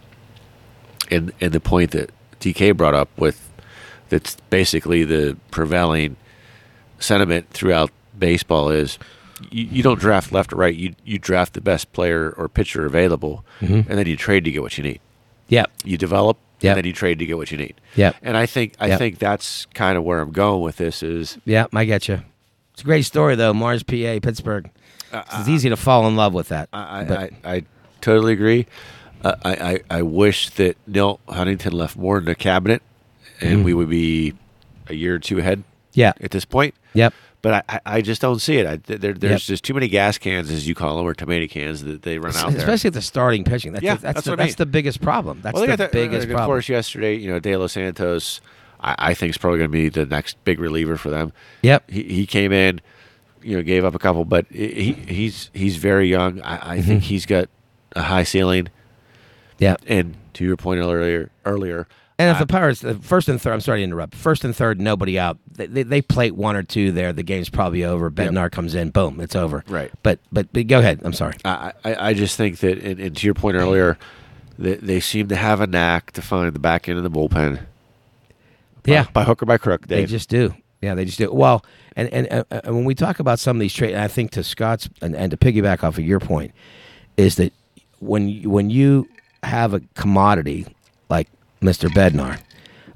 [1.10, 3.50] And and the point that DK brought up with
[4.10, 6.18] that's basically the prevailing
[7.00, 8.98] sentiment throughout baseball is
[9.52, 10.76] you, you don't draft left or right.
[10.76, 13.90] You you draft the best player or pitcher available, Mm-hmm.
[13.90, 15.00] and then you trade to get what you need.
[15.48, 16.72] Yeah, You develop, Yep.
[16.72, 17.76] and then you trade to get what you need.
[17.96, 18.98] Yeah, And I think I Yep.
[19.00, 22.22] think that's kind of where I'm going with this is Yeah, I get you.
[22.74, 23.54] It's a great story though.
[23.54, 24.70] Mars, PA, Pittsburgh.
[25.14, 26.70] it's easy to fall in love with that.
[26.74, 27.64] I But- I, I
[28.02, 28.66] totally agree.
[29.24, 32.82] Uh, I, I I wish that Neal Huntington left more in the cabinet,
[33.40, 33.46] Mm-hmm.
[33.54, 34.34] and we would be
[34.90, 35.64] a year or two ahead
[35.94, 36.14] yeah.
[36.22, 36.74] at this point.
[36.94, 37.14] Yep.
[37.44, 38.66] But I, I, just don't see it.
[38.66, 39.40] I, there, there's Yep.
[39.42, 42.36] just too many gas cans, as you call them, or tomato cans that they run
[42.36, 42.58] out there.
[42.58, 43.74] Especially at the starting pitching.
[43.74, 44.56] That's Yeah, the, that's, that's the, what I mean.
[44.58, 45.42] the biggest problem.
[45.44, 46.48] That's well, the got biggest uh, Of problem.
[46.48, 48.42] course, yesterday, you know, De Los Santos,
[48.82, 51.32] I, I think is probably going to be the next big reliever for them.
[51.62, 51.90] Yep.
[51.92, 52.82] he, he came in,
[53.44, 56.42] you know, gave up a couple, but he he's he's very young.
[56.42, 56.88] I, I Mm-hmm.
[56.88, 57.50] think he's got
[57.96, 58.70] a high ceiling.
[59.60, 59.82] Yep.
[59.88, 61.88] And to your point earlier, earlier,
[62.20, 64.16] And if the Pirates, the first and third, I'm sorry to interrupt.
[64.16, 65.38] First and third, nobody out.
[65.52, 67.14] They, they, they plate one or two there.
[67.14, 68.10] The game's probably over.
[68.10, 68.90] Bednar comes in.
[68.90, 69.64] Boom, it's over.
[69.68, 69.92] Right.
[70.02, 71.02] But but, but go ahead.
[71.04, 71.36] I'm sorry.
[71.46, 74.00] I, I, I just think that, and, and to your point earlier,
[74.58, 77.60] that they seem to have a knack to find the back end of the bullpen.
[78.84, 79.06] Yeah.
[79.14, 79.88] by hook or by crook.
[79.88, 80.56] They just do.
[80.82, 81.32] Yeah, they just do.
[81.32, 81.64] Well,
[81.96, 84.44] and and, uh, uh, when we talk about some of these trades, I think to
[84.44, 86.52] Scott's and, and to piggyback off of your point,
[87.16, 87.54] is that
[88.00, 89.08] when you, when you
[89.44, 90.66] have a commodity
[91.10, 91.28] like
[91.62, 91.90] Mr.
[91.90, 92.40] Bednar,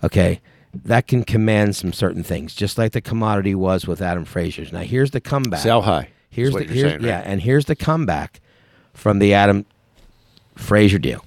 [0.03, 0.39] okay,
[0.73, 4.71] that can command some certain things, just like the commodity was with Adam Frazier's.
[4.71, 5.61] Now here's the comeback.
[5.61, 6.09] Sell high.
[6.29, 7.27] Here's the here's, saying, yeah, right?
[7.27, 8.39] and here's the comeback
[8.93, 9.65] from the Adam
[10.55, 11.25] Frazier deal.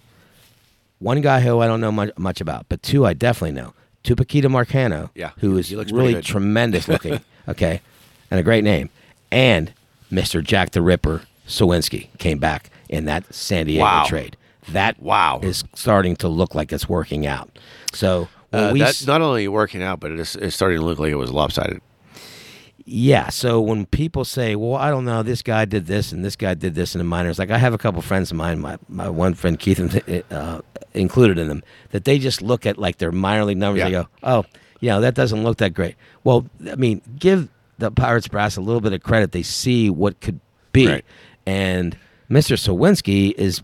[0.98, 3.74] One guy who I don't know much, much about, but two I definitely know.
[4.02, 7.80] Tucupita Marcano, Yeah, who is really tremendous looking, okay,
[8.30, 8.90] and a great name,
[9.32, 9.72] and
[10.12, 10.42] Mr.
[10.42, 14.04] Jack the Ripper Suwinski came back in that San Diego Wow.
[14.06, 14.36] trade.
[14.72, 15.40] That Wow.
[15.42, 17.50] is starting to look like it's working out.
[17.92, 20.84] So Uh, we that's s- not only working out, but it is, it's starting to
[20.84, 21.80] look like it was lopsided.
[22.86, 23.30] Yeah.
[23.30, 26.52] So when people say, "Well, I don't know, this guy did this and this guy
[26.54, 29.08] did this in the minors," like I have a couple friends of mine, my my
[29.08, 29.80] one friend Keith
[30.30, 30.60] uh,
[30.92, 31.62] included in them,
[31.92, 33.82] that they just look at like their minor league numbers.
[33.82, 34.44] They go, "Oh,
[34.80, 38.60] you know, that doesn't look that great." Well, I mean, give the Pirates brass a
[38.60, 39.32] little bit of credit.
[39.32, 40.40] They see what could
[40.72, 41.04] be, Right.
[41.46, 41.96] and
[42.30, 42.56] Mr.
[42.56, 43.62] Suwinski is,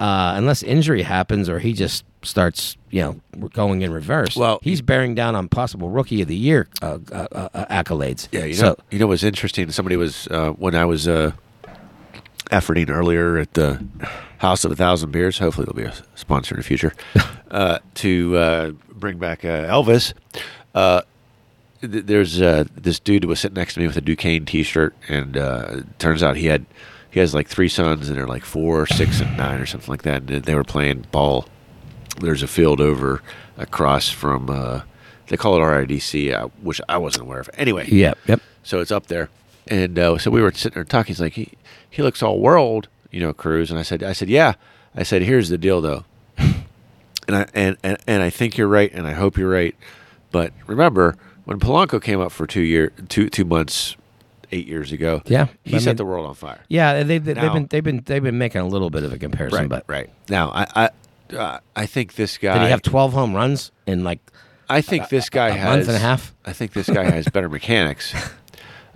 [0.00, 4.34] uh, unless injury happens or he just starts, you know, going in reverse.
[4.36, 8.26] Well, he's bearing down on possible Rookie of the Year uh, uh, uh, accolades.
[8.32, 9.70] Yeah, you So- know, you know what's interesting?
[9.70, 11.32] Somebody was uh, when I was uh,
[12.50, 13.84] efforting earlier at the
[14.38, 15.38] House of a Thousand Beers.
[15.38, 16.92] Hopefully, they'll be a sponsor in the future
[17.50, 20.12] uh, to uh, bring back uh, Elvis.
[20.74, 21.02] Uh,
[21.82, 24.94] th- there's uh, this dude who was sitting next to me with a Duquesne T-shirt,
[25.08, 26.64] and uh, turns out he had
[27.10, 30.02] he has like three sons, and they're like four, six, and nine, or something like
[30.02, 30.30] that.
[30.30, 31.46] And they were playing ball.
[32.20, 33.22] There's a field over
[33.56, 34.48] across from.
[34.50, 34.82] Uh,
[35.28, 37.48] they call it RIDC, uh, which I wasn't aware of.
[37.54, 38.18] Anyway, Yep.
[38.26, 38.40] Yep.
[38.64, 39.28] so it's up there.
[39.68, 41.08] And uh, so we were sitting there talking.
[41.14, 41.52] He's like, he,
[41.88, 43.70] he looks all world, you know, Cruz.
[43.70, 44.54] And I said, I said, yeah.
[44.96, 46.04] I said, here's the deal, though.
[46.38, 49.76] and I and, and and I think you're right, and I hope you're right.
[50.32, 53.96] But remember, when Polanco came up for two year, two two months,
[54.52, 56.60] eight years ago, Yeah, he I set mean- the world on fire.
[56.68, 59.12] Yeah, they, they, Now- they've been they've been they've been making a little bit of
[59.12, 60.10] a comparison, but right.
[60.28, 60.66] Now, I
[61.30, 62.54] I uh, I think this guy.
[62.58, 64.20] did he have twelve home runs in like
[64.68, 66.34] I think this guy a has month and a half?
[66.44, 68.14] I think this guy has better mechanics.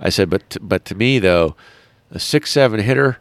[0.01, 1.55] I said, but t- but to me though,
[2.11, 3.19] a six seven hitter.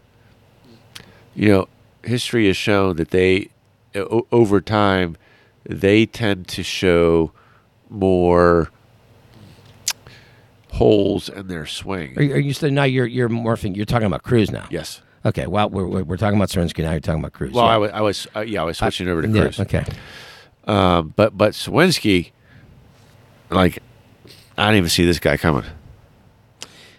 [1.35, 1.67] You know,
[2.03, 3.49] history has shown that they,
[3.95, 5.17] o- over time,
[5.67, 7.31] they tend to show
[7.89, 8.69] more
[10.73, 12.17] holes in their swing.
[12.17, 12.83] Are, you- are you still now?
[12.83, 13.75] You're you're morphing.
[13.75, 14.67] You're talking about Cruz now.
[14.69, 15.01] yes.
[15.25, 15.47] Okay.
[15.47, 16.91] Well, we're, we're, we're talking about Cernsky now.
[16.91, 17.53] You're talking about Cruz.
[17.53, 17.71] Well, yeah.
[17.73, 19.59] I was, I was, uh, yeah, I was switching over to Yeah, Cruz.
[19.61, 19.85] okay.
[20.67, 22.31] Um, but but Suwinski,
[23.49, 23.79] like,
[24.57, 25.63] I didn't even see this guy coming.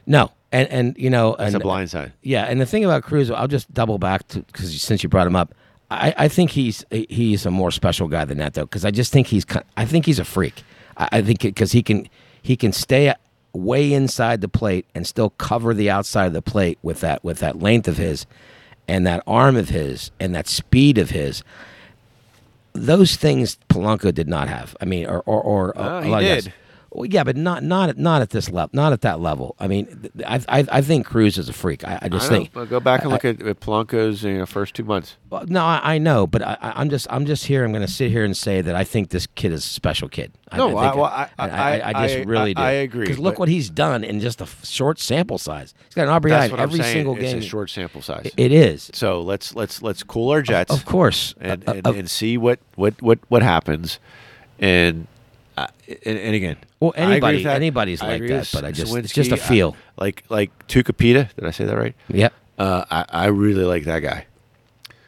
[0.07, 2.13] No, and and you know, It's and a blind side.
[2.23, 5.27] Yeah, and the thing about Cruz, I'll just double back to because since you brought
[5.27, 5.55] him up,
[5.91, 9.13] I, I think he's he's a more special guy than that though, because I just
[9.13, 9.45] think he's
[9.77, 10.63] I think he's a freak.
[10.97, 12.09] I, I think because he can
[12.43, 13.09] he can stay
[13.55, 17.39] way inside the plate and still cover the outside of the plate with that with
[17.39, 18.27] that length of his,
[18.89, 21.43] and that arm of his, and that speed of his.
[22.73, 24.77] Those things Polanco did not have.
[24.81, 26.53] I mean, or or, or Oh, a he lot of guys- did.
[26.95, 29.57] Well, yeah, but not not at- not at this level, not at that level.
[29.59, 31.83] I mean, I I, I think Cruz is a freak.
[31.85, 34.39] I, I just I think Well, go back and I- look at, at Polanco's you
[34.39, 35.17] know, first two months.
[35.29, 37.65] well, no, I, I know, but I, I- I'm just I'm just here.
[37.65, 40.09] I'm going to sit here and say that I think this kid is a special
[40.09, 40.33] kid.
[40.53, 42.63] I, No, I, think I- well, I- I, I, I just I- really do.
[42.63, 45.75] I agree, Because look what he's done in just a f- short sample size.
[45.87, 46.95] He's got an RBI That's in what every I'm saying.
[46.95, 47.39] single it's game.
[47.39, 48.31] a short sample size.
[48.37, 51.93] It is, so let's let's let's cool our jets, of course, and Uh, and, uh,
[51.93, 53.99] and see what what what what happens.
[54.61, 55.09] And
[55.57, 55.67] uh,
[56.05, 59.33] and, and again, Well, anybody- anybody's I like that, with but I just- it's just
[59.33, 59.77] a feel.
[59.99, 61.29] I- like like Tucupita.
[61.35, 61.95] Did I say that right?
[62.09, 62.33] yep.
[62.59, 64.27] Uh, I I really like that guy.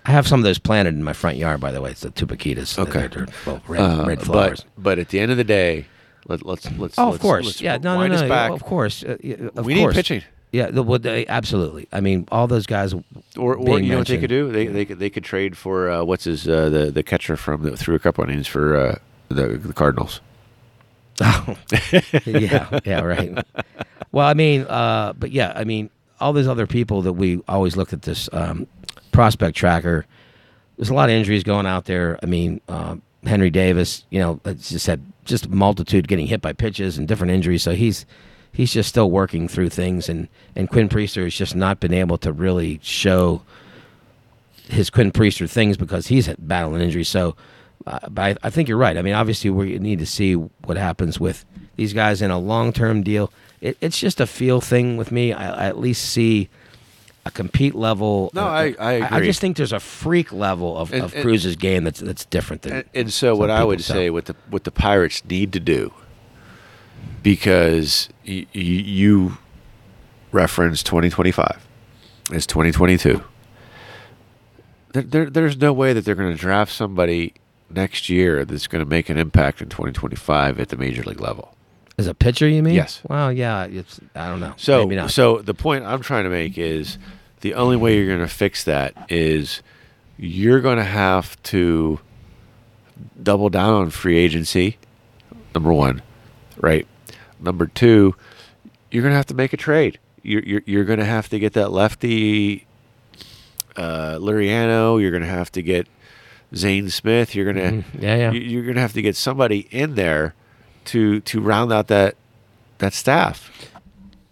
[0.05, 1.91] I have some of those planted in my front yard, by the way.
[1.91, 2.79] It's the tupaquitas.
[2.79, 3.09] Okay.
[3.09, 4.65] They're- well, red, Uh, red flowers.
[4.77, 5.87] But but at the end of the day,
[6.29, 7.47] let, let's let's oh, let's, of course.
[7.47, 8.15] let's yeah, no, no, no.
[8.15, 8.51] us back.
[8.53, 9.03] Of course.
[9.03, 9.95] Uh, yeah, of we need course.
[9.97, 10.23] pitching.
[10.53, 11.89] Yeah, the, well, they, absolutely.
[11.93, 12.95] I mean, all those guys.
[13.37, 14.51] Or, or you know what they could do?
[14.51, 17.63] They they could they could trade for uh, what's his uh, the the catcher from
[17.63, 18.99] the threw a couple innings for uh,
[19.29, 20.21] the the Cardinals.
[21.21, 21.57] Oh,
[22.27, 23.37] yeah, yeah, right.
[24.13, 25.91] Well, I mean, uh, but yeah, I mean,
[26.21, 28.67] all these other people that we always looked at this um,
[29.13, 30.07] prospect tracker.
[30.77, 32.19] There's a lot of injuries going out there.
[32.23, 36.99] I mean, uh, Henry Davis, you know, just had just multitude getting hit by pitches
[36.99, 37.63] and different injuries.
[37.63, 38.05] So he's
[38.53, 42.19] he's just still working through things, and and Quinn Priester has just not been able
[42.19, 43.43] to really show
[44.69, 47.09] his Quinn Priester things because he's battling injuries.
[47.09, 47.37] So,
[47.87, 48.97] uh, but I, I think you're right.
[48.97, 51.45] I mean, obviously, we need to see what happens with
[51.77, 53.33] these guys in a long term deal.
[53.61, 55.33] It, it's just a feel thing with me.
[55.33, 56.49] I, I at least see
[57.25, 58.31] a compete level.
[58.35, 59.27] No, I- I I agree.
[59.27, 62.63] just think there's a freak level of, And- of and- Cruz's game that's that's different
[62.63, 62.73] than.
[62.73, 63.97] And, and so what I would tell.
[63.97, 65.93] say what the what the Pirates need to do
[67.23, 69.39] because y- y- you
[70.33, 71.67] reference 2025
[72.33, 73.23] it's 2022
[74.93, 77.33] there, there, there's no way that they're going to draft somebody
[77.71, 81.55] next year that's going to make an impact in 2025 at the major league level.
[81.99, 82.75] As a pitcher, you mean?
[82.75, 83.01] Yes.
[83.09, 83.65] Well, yeah.
[83.65, 84.55] It's I don't know.
[84.57, 85.11] So, Maybe not.
[85.11, 86.99] so the point I'm trying to make is
[87.41, 89.63] the only way you're going to fix that is
[90.19, 92.01] you're going to have to
[93.23, 94.77] double down on free agency.
[95.55, 96.03] Number one,
[96.59, 96.87] right?
[97.41, 98.15] Number two,
[98.91, 99.99] you're going to have to make a trade.
[100.23, 102.67] You're you're, you're going to have to get that lefty
[103.77, 105.01] uh, Liriano.
[105.01, 105.87] You're going to have to get
[106.55, 107.35] Zane Smith.
[107.35, 108.03] You're going to Mhm.
[108.03, 108.33] Yeah, yeah.
[108.33, 110.35] you- You're going to have to get somebody in there
[110.87, 112.15] to to round out that
[112.79, 113.51] that staff.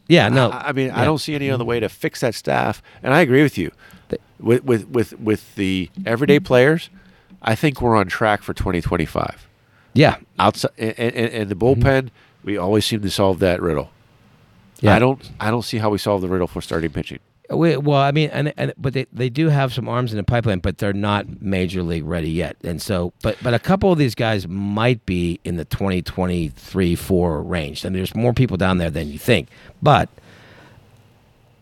[0.08, 0.50] yeah, no.
[0.50, 2.82] I, I mean, I don't see any other way to fix that staff.
[3.02, 3.70] And I agree with you.
[4.38, 6.90] With with with with the everyday players,
[7.42, 9.48] I think we're on track for 2025.
[9.94, 12.10] Yeah, Outside and, and, and the bullpen,
[12.42, 13.90] we always seem to solve that riddle.
[14.80, 14.94] Yeah.
[14.96, 17.20] I don't I don't see how we solve the riddle for starting pitching.
[17.50, 20.24] We, well, I mean, and, and but they, they do have some arms in the
[20.24, 22.56] pipeline, but they're not major league ready yet.
[22.64, 27.42] And so, but but a couple of these guys might be in the 2023 4
[27.42, 27.84] range.
[27.84, 29.48] And there's more people down there than you think.
[29.82, 30.08] But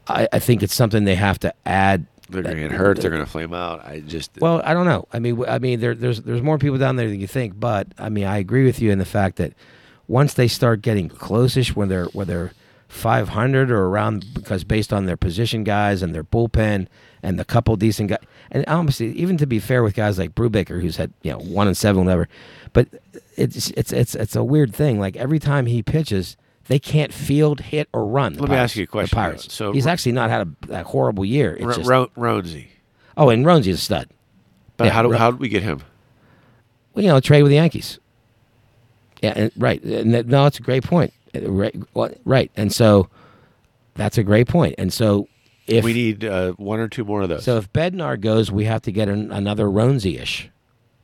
[0.06, 2.06] I, I think it's something they have to add.
[2.28, 3.00] They're going to get hurt.
[3.00, 3.84] They're going to flame out.
[3.84, 5.06] I just Well, I don't know.
[5.12, 7.58] I mean, I mean, there, there's there's more people down there than you think.
[7.58, 9.52] But I mean, I agree with you in the fact that
[10.06, 12.52] once they start getting closish, when they're when they're
[12.92, 16.88] 500 or around, because based on their position guys and their bullpen
[17.22, 18.18] and the couple decent guys,
[18.50, 21.66] and honestly, even to be fair with guys like Brubaker, who's had you know one
[21.66, 22.28] and seven, whatever,
[22.74, 22.88] but
[23.36, 25.00] it's it's it's it's a weird thing.
[25.00, 26.36] Like every time he pitches.
[26.68, 28.34] They can't field, hit, or run.
[28.34, 29.16] Let me ask you a question.
[29.16, 29.52] Pirates.
[29.52, 31.56] So- he's actually not had a, a horrible year.
[31.58, 32.08] It's just, Ro-
[33.16, 34.08] oh, and Roansy's a stud.
[34.76, 35.82] But Yeah, how do Ro- how did we get him?
[36.94, 37.98] well, you know, trade with the Yankees.
[39.20, 39.82] Yeah, and, right.
[39.82, 41.12] And that, no, it's a great point.
[41.34, 41.74] Right,
[42.24, 42.50] right.
[42.56, 43.08] And so
[43.94, 44.74] that's a great point.
[44.78, 45.28] And so
[45.66, 47.44] if we need uh, one or two more of those.
[47.44, 50.50] so, if Bednar goes, we have to get an, another Roansy ish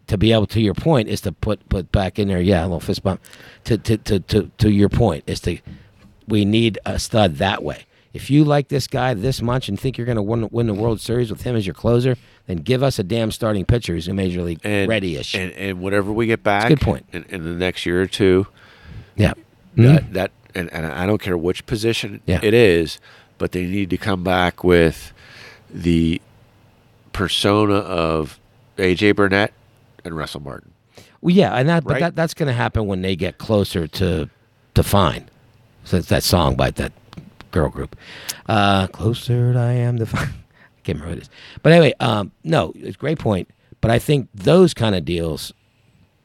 [0.08, 0.46] to be able.
[0.46, 2.40] To your point, is to put put back in there.
[2.40, 3.20] Yeah, a little fist bump.
[3.64, 5.58] To to to to, to your point is to
[6.26, 7.84] we need a stud that way.
[8.12, 10.74] If you like this guy this much and think you're going to win, win the
[10.74, 14.08] World Series with him as your closer, then give us a damn starting pitcher who's
[14.08, 15.34] a major league and ready-ish.
[15.34, 17.06] And and whatever we get back, good point.
[17.12, 18.46] In, in the next year or two,
[19.14, 19.34] yeah.
[19.86, 22.40] That that and, and I don't care which position Yeah.
[22.42, 22.98] it is,
[23.38, 25.12] but they need to come back with
[25.70, 26.20] the
[27.12, 28.38] persona of
[28.76, 29.52] AJ Burnett
[30.04, 30.72] and Russell Martin.
[31.20, 34.30] Well, yeah, and that but that that's going to happen when they get closer to
[34.74, 35.28] to fine.
[35.84, 36.92] So it's that song by that
[37.50, 37.96] girl group.
[38.46, 40.28] Uh, closer I am to fine.
[40.28, 41.30] I can't remember what it is.
[41.62, 43.48] But anyway, um, no, it's a great point.
[43.80, 45.52] But I think those kind of deals,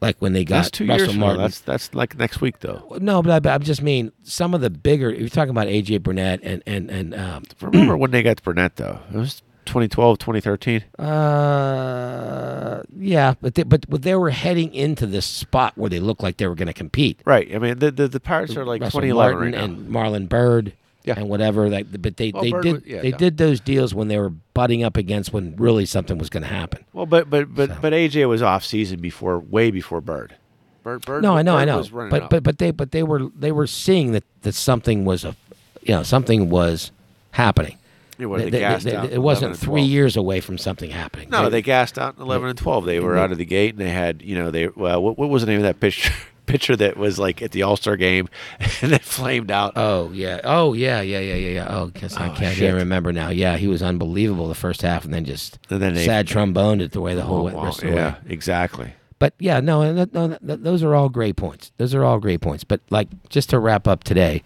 [0.04, 1.26] like when they got That's two Russell years now.
[1.26, 1.42] Martin.
[1.42, 2.98] That's that's like next week though.
[3.00, 5.10] no, but I, but I just mean some of the bigger.
[5.12, 9.00] You're talking about AJ Burnett and and and um, Remember when they got Burnett though?
[9.14, 10.84] It was 2012, 2013.
[11.00, 16.22] uh, yeah, but they, but but they were heading into this spot where they looked
[16.22, 17.22] like they were going to compete.
[17.26, 17.54] Right.
[17.56, 20.74] I mean, the the, the Pirates are like Russell 2011 Martin right and Marlon Byrd
[21.06, 21.16] Yeah.
[21.18, 21.70] and whatever.
[21.70, 23.18] Like, but they, Well, they Byrd did was- yeah, they no.
[23.18, 26.50] did those deals when they were butting up against when really something was going to
[26.50, 26.86] happen.
[26.94, 27.78] Well, but but but So.
[27.82, 30.36] but AJ was off season before, way before Byrd.
[30.84, 32.30] Byrd, Byrd No, I know, I know, but up.
[32.30, 35.36] but but they but they were they were seeing that that something was a,
[35.82, 36.92] you know, something was
[37.32, 37.78] happening.
[38.20, 41.30] Yeah, what, They- they they- it wasn't three years away from something happening.
[41.30, 42.86] No, they gassed out in 11 and 12.
[42.86, 45.30] They were out of the gate, and they had, you know, they well, what, what
[45.30, 46.14] was the name of that pitcher?
[46.45, 48.28] Pitcher that was like at the All Star game,
[48.82, 49.74] and then flamed out.
[49.78, 50.41] Oh yeah.
[50.44, 51.02] Oh yeah.
[51.02, 51.20] Yeah.
[51.20, 51.36] Yeah.
[51.36, 51.49] Yeah.
[51.52, 51.68] Yeah.
[51.70, 52.64] Oh, guess I Oh, can't shit.
[52.65, 53.30] even remember now.
[53.30, 56.82] Yeah, he was unbelievable the first half, and then just And then they- sad tromboned
[56.82, 58.18] it the way the whole Oh, rest of the yeah, way.
[58.30, 58.94] exactly.
[59.20, 61.72] But yeah, no, and that, no, those are all great points.
[61.78, 62.65] Those are all great points.
[62.65, 64.44] But like, just to wrap up today,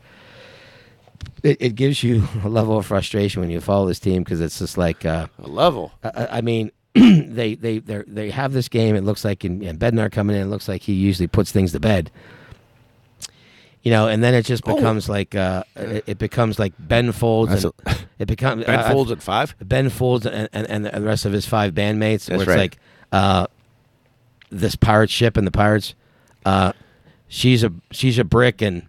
[1.43, 4.59] it, it gives you a level of frustration when you follow this team because it's
[4.59, 5.93] just like, uh, A level.
[6.03, 6.71] I- I mean,
[7.33, 8.95] they they they have this game.
[8.95, 11.71] It looks like, and, and Bednar coming in, it looks like he usually puts things
[11.73, 12.11] to bed.
[13.83, 14.75] You know, and then it just Oh.
[14.75, 18.91] becomes like uh, it, it becomes like Ben Folds, That's and it becomes Ben I-
[18.91, 19.55] Folds at five.
[19.63, 22.57] Ben Folds and, and, and the rest of his five bandmates, That's where it's right.
[22.57, 22.77] like
[23.11, 23.47] uh,
[24.49, 25.95] this pirate ship and the pirates.
[26.45, 26.73] Uh,
[27.29, 28.87] she's a she's a brick and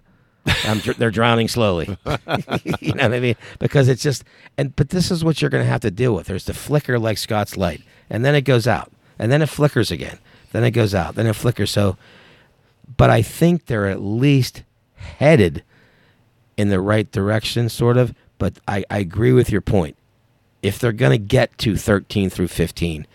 [0.65, 1.87] I'm, they're drowning slowly.
[2.07, 3.37] you know what I mean?
[3.61, 4.25] Because it's just
[4.57, 6.27] and but this is what you're going to have to deal with.
[6.27, 9.91] There's the flicker like Scott's light, and then it goes out, and then it flickers
[9.91, 10.19] again,
[10.53, 11.71] then it goes out, then it flickers.
[11.71, 11.97] So,
[12.97, 14.63] but I think they're at least
[14.97, 15.63] headed
[16.57, 18.15] in the right direction, sort of.
[18.39, 19.97] But I, I agree with your point.
[20.63, 23.07] If they're going to get to 13 through 15,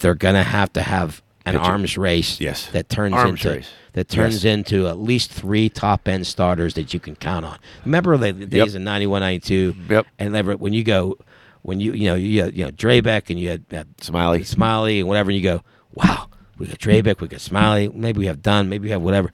[0.00, 1.64] they're going to have to have an Pitcher.
[1.64, 2.66] arms race Yes.
[2.72, 3.70] that turns Arms into race.
[3.94, 4.54] that turns Yes.
[4.56, 7.58] into at least three top end starters that you can count on.
[7.84, 8.76] Remember the, the days Yep.
[8.76, 9.74] in 91, 92?
[9.88, 10.06] Yep.
[10.18, 11.16] And ever- when you go,
[11.62, 14.44] when you you know you had, you know Drabek and you had, had Smiley.
[14.44, 15.62] Smiley and whatever, and you go,
[15.94, 16.28] wow,
[16.58, 19.32] we got Drabek, we got Smiley, maybe we have Dunn, maybe we have whatever.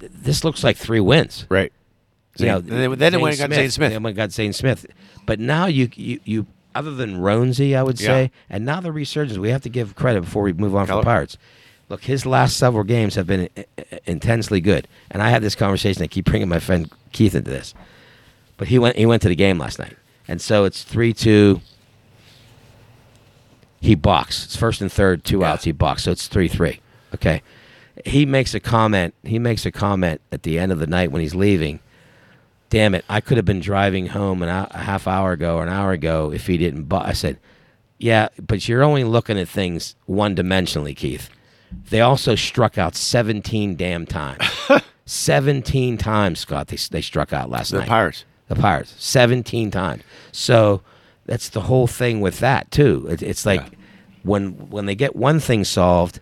[0.00, 1.46] Th- This looks like three wins.
[1.48, 1.72] Right.
[2.38, 3.92] You know, Zane- then they- then they went and got Zane Smith.
[3.92, 4.84] Then we got Zane Smith.
[5.26, 8.28] But now you you, you other than Roansy, I would say, Yeah.
[8.50, 9.38] and now the resurgence.
[9.38, 11.00] We have to give credit before we move on Keller.
[11.02, 11.38] from Pirates.
[11.88, 15.54] Look, his last several games have been i- i- intensely good, and I had this
[15.54, 16.02] conversation.
[16.02, 17.72] I keep bringing my friend Keith into this,
[18.58, 19.94] but he went he went to the game last night,
[20.28, 21.60] and so it's three two.
[23.80, 24.44] He boxed.
[24.46, 25.52] It's first and third, two Yeah.
[25.52, 25.64] outs.
[25.64, 26.80] He boxed, so it's three three.
[27.14, 27.42] Okay,
[28.04, 29.14] he makes a comment.
[29.22, 31.80] He makes a comment at the end of the night when he's leaving.
[32.68, 33.04] Damn it!
[33.08, 36.32] I could have been driving home an a half hour ago or an hour ago
[36.32, 36.84] if he didn't.
[36.84, 37.38] But I said,
[37.98, 41.30] "Yeah, but you're only looking at things one dimensionally, Keith."
[41.90, 44.42] They also struck out 17 damn times.
[45.06, 46.68] 17 times, Scott.
[46.68, 47.88] They they struck out last The night.
[47.88, 48.24] Pirates.
[48.48, 50.02] The Pirates, 17 times.
[50.32, 50.82] So
[51.24, 53.06] that's the whole thing with that too.
[53.10, 53.68] It, it's like Yeah.
[54.22, 56.20] when when they get one thing solved,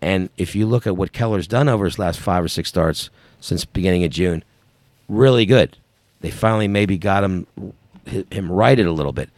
[0.00, 3.10] and if you look at what Keller's done over his last five or six starts
[3.40, 4.44] since beginning of June,
[5.08, 5.76] really good.
[6.20, 7.46] They finally maybe got him
[8.30, 9.28] him righted a little bit,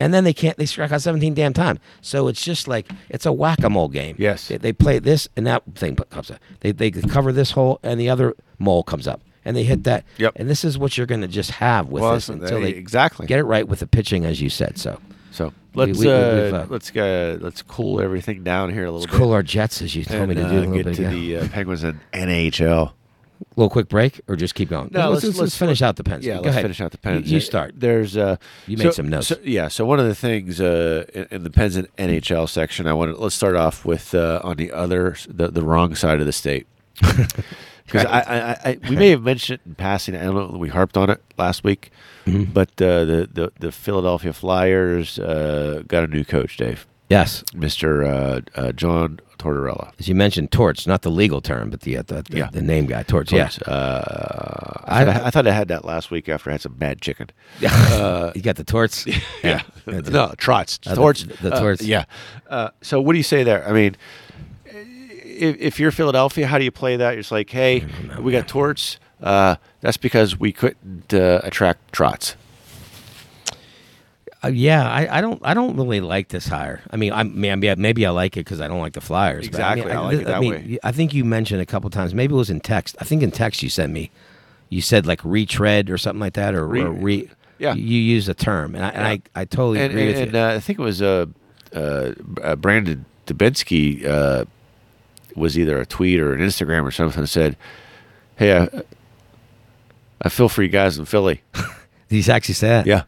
[0.00, 0.56] and then they can't.
[0.56, 1.78] They strike out 17 damn times.
[2.00, 4.16] So it's just like it's a whack a mole game.
[4.18, 4.48] Yes.
[4.48, 6.38] they, they play this and that thing comes up.
[6.60, 9.20] They they cover this hole and the other mole comes up.
[9.48, 10.04] And they hit that.
[10.18, 10.34] Yep.
[10.36, 13.26] And this is what you're going to just have with Well, this until they exactly.
[13.26, 14.76] get it right with the pitching, as you said.
[14.76, 15.00] So
[15.30, 19.00] So let's we- we- uh, uh, let's uh, let's cool everything down here a little
[19.00, 19.16] let's bit.
[19.18, 21.10] cool our jets, as you told me to do a uh, little get to ago.
[21.10, 22.92] the uh, Penguins and NHL.
[23.56, 24.90] little quick break, or just keep going.
[24.92, 26.26] No, let's, let's- let's, let's- finish out the pens.
[26.26, 26.62] Yeah, Go let's ahead.
[26.62, 27.30] finish out the Pens.
[27.32, 27.72] You, start.
[27.76, 29.28] There's uh, You so- made some notes.
[29.28, 32.86] so- yeah, so one of the things uh, in, in the Pens and NHL section,
[32.86, 36.20] I want to let's start off with uh, on the other the, the wrong side
[36.20, 36.66] of the state.
[37.88, 40.14] Because I, I, I, we may have mentioned it in passing.
[40.14, 40.54] I don't know.
[40.54, 41.90] if We harped on it last week,
[42.26, 42.52] Mm-hmm.
[42.52, 48.04] but uh, the, the the Philadelphia Flyers uh, got a new coach, Dave, Yes, Mister
[48.04, 49.92] uh, uh, John Tortorella.
[49.98, 52.50] as you mentioned, torch, not the legal term, but the uh, the, the, Yeah.
[52.52, 53.32] the name guy, torch.
[53.32, 56.54] Yeah, Uh, I- I, thought I, I thought I had that last week after I
[56.54, 57.30] had some bad chicken.
[57.60, 57.68] you
[58.42, 59.06] got the torts.
[59.42, 59.62] Yeah.
[59.86, 60.08] It.
[60.10, 60.78] no, trots.
[60.84, 61.24] Uh, the- torts.
[61.24, 61.82] the Uh, torts.
[61.82, 62.04] yeah.
[62.50, 63.66] Uh, so what do you say there?
[63.66, 63.96] I mean,
[65.38, 67.16] if, if you're Philadelphia, how do you play that?
[67.18, 67.84] It's like, hey,
[68.20, 68.98] we got torts.
[69.22, 72.36] Uh, that's because we couldn't uh, attract trots.
[74.44, 76.80] Uh, yeah, I, I don't I don't really like this hire.
[76.92, 79.46] I mean, I maybe maybe I like it because I don't like the Flyers.
[79.48, 80.78] but Exactly, I, mean, I like it that mean, way.
[80.84, 82.14] I think you mentioned a couple times.
[82.14, 82.94] Maybe it was in text.
[83.00, 84.10] I think in text you sent me.
[84.68, 87.28] You said like retread or something like that, or Re- or re.
[87.58, 87.74] yeah.
[87.74, 90.32] You used a term, and I, and I, I totally And, agree and, with and
[90.34, 90.38] you.
[90.38, 91.26] uh, I think it was uh,
[91.74, 94.44] uh, uh, Brandon Dubinsky uh,
[95.36, 97.56] was either a tweet or an Instagram or something that said,
[98.36, 98.68] hey, I,
[100.22, 101.42] I feel for you guys in Philly.
[102.08, 102.86] He's actually that?
[102.86, 103.02] Yeah.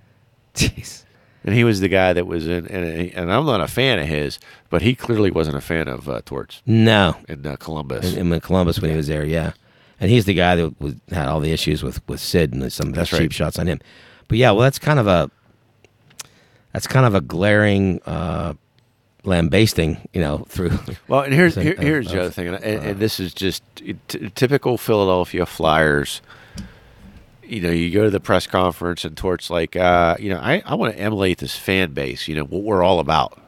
[0.55, 1.05] Jeez.
[1.45, 4.07] And he was the guy that was in, and, and I'm not a fan of
[4.07, 4.39] his,
[4.69, 7.17] but he clearly wasn't a fan of uh, Torts No.
[7.29, 8.15] in uh, Columbus.
[8.15, 9.53] In, in Columbus when he was there, yeah.
[9.99, 12.89] And he's the guy that was, had all the issues with, with Sid and some
[12.89, 13.33] of the That's cheap right.
[13.33, 13.81] shots on him.
[14.29, 15.31] But yeah, well, that's kind of a
[16.73, 18.55] that's kind of a glaring uh,
[19.25, 20.79] lambasting, you know, through.
[21.09, 23.21] well, and here's here, of- here's the of, other thing, and, and, uh, and this
[23.21, 23.97] is just t-
[24.35, 26.21] typical Philadelphia Flyers.
[27.43, 30.63] You know, you go to the press conference and Torts like, uh, you know, I,
[30.65, 32.29] I want to emulate this fan base.
[32.29, 33.41] You know what we're all about.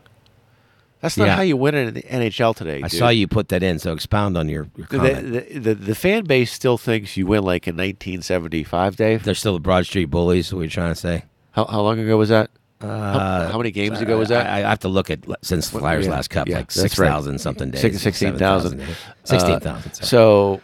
[1.00, 1.36] That's not Yeah.
[1.36, 2.78] how you win it in the NHL today.
[2.78, 2.98] I dude.
[2.98, 5.32] saw you put that in, so expound on your, your The, comment.
[5.52, 9.22] the, the, the fan base still thinks you win like in 1975, Dave.
[9.24, 10.52] They're still the Broad Street Bullies.
[10.52, 11.24] What you're trying to say?
[11.52, 12.50] How, how long ago was that?
[12.82, 14.46] Uh, how many games ago was that?
[14.46, 16.94] I, I have to look at since the Flyers yeah, last Cup, yeah, like six
[16.94, 17.40] thousand right.
[17.40, 18.80] something days, Six- 16,000.
[19.24, 19.90] Sixteen thousand.
[19.92, 20.60] Uh, So,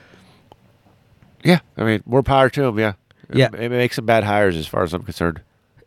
[1.44, 2.78] yeah, I mean, more power to him.
[2.78, 2.94] Yeah,
[3.32, 3.48] Yeah.
[3.56, 5.40] it makes some bad hires as far as I'm concerned.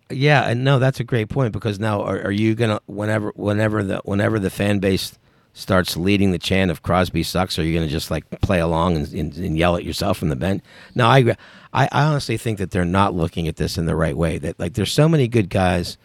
[0.10, 3.84] Yeah, and no, that's a great point because now are, are you gonna whenever whenever
[3.84, 5.18] the whenever the fan base
[5.54, 9.14] starts leading the chant of Crosby sucks, are you gonna just like play along and,
[9.14, 10.64] and, and yell at yourself from the bench?
[10.96, 11.36] No, I.
[11.74, 14.38] I I honestly think that they're not looking at this in the right way.
[14.38, 15.98] That like there's so many good guys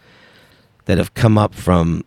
[0.87, 2.03] that have come up from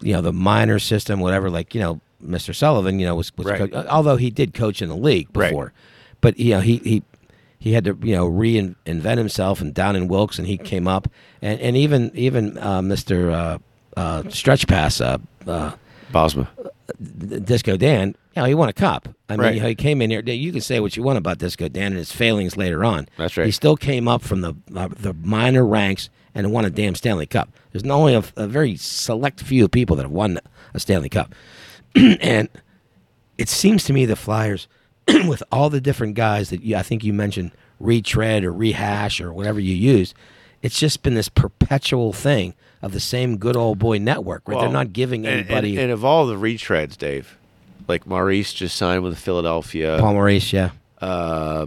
[0.00, 1.50] you know the minor system, whatever.
[1.50, 2.54] Like you know, Mr.
[2.54, 3.58] Sullivan, you know, was, was Right.
[3.70, 5.50] coach, although he did coach in the league Right.
[5.50, 5.72] before,
[6.20, 7.02] but you know he he
[7.58, 11.08] he had to you know reinvent himself and down in Wilkes and he came up
[11.42, 13.32] and and even even uh, Mr.
[13.32, 13.58] Uh,
[13.96, 15.72] uh, Stretch Pass uh, uh,
[16.12, 16.46] Bylsma.
[17.44, 19.08] Disco Dan, you know, he won a cup.
[19.28, 19.54] I mean, Right.
[19.56, 20.20] you know, he came in here.
[20.22, 23.08] You can say what you want about Disco Dan and his failings later on.
[23.18, 23.44] That's right.
[23.44, 26.08] He still came up from the uh, the minor ranks
[26.38, 27.50] and won a damn Stanley Cup.
[27.72, 30.38] There's only a, a very select few people that have won
[30.72, 31.34] a Stanley Cup,
[31.94, 32.48] and
[33.36, 34.68] it seems to me the Flyers,
[35.26, 37.50] with all the different guys that you, I think you mentioned,
[37.80, 40.14] retread or rehash or whatever you use,
[40.62, 44.68] it's just been this perpetual thing of the same good old boy network where they're
[44.68, 45.70] not giving and- anybody.
[45.72, 47.36] And, and of all the retreads, Dave,
[47.88, 49.96] like Maurice just signed with Philadelphia.
[50.00, 50.70] Paul Maurice, yeah.
[51.00, 51.66] Uh,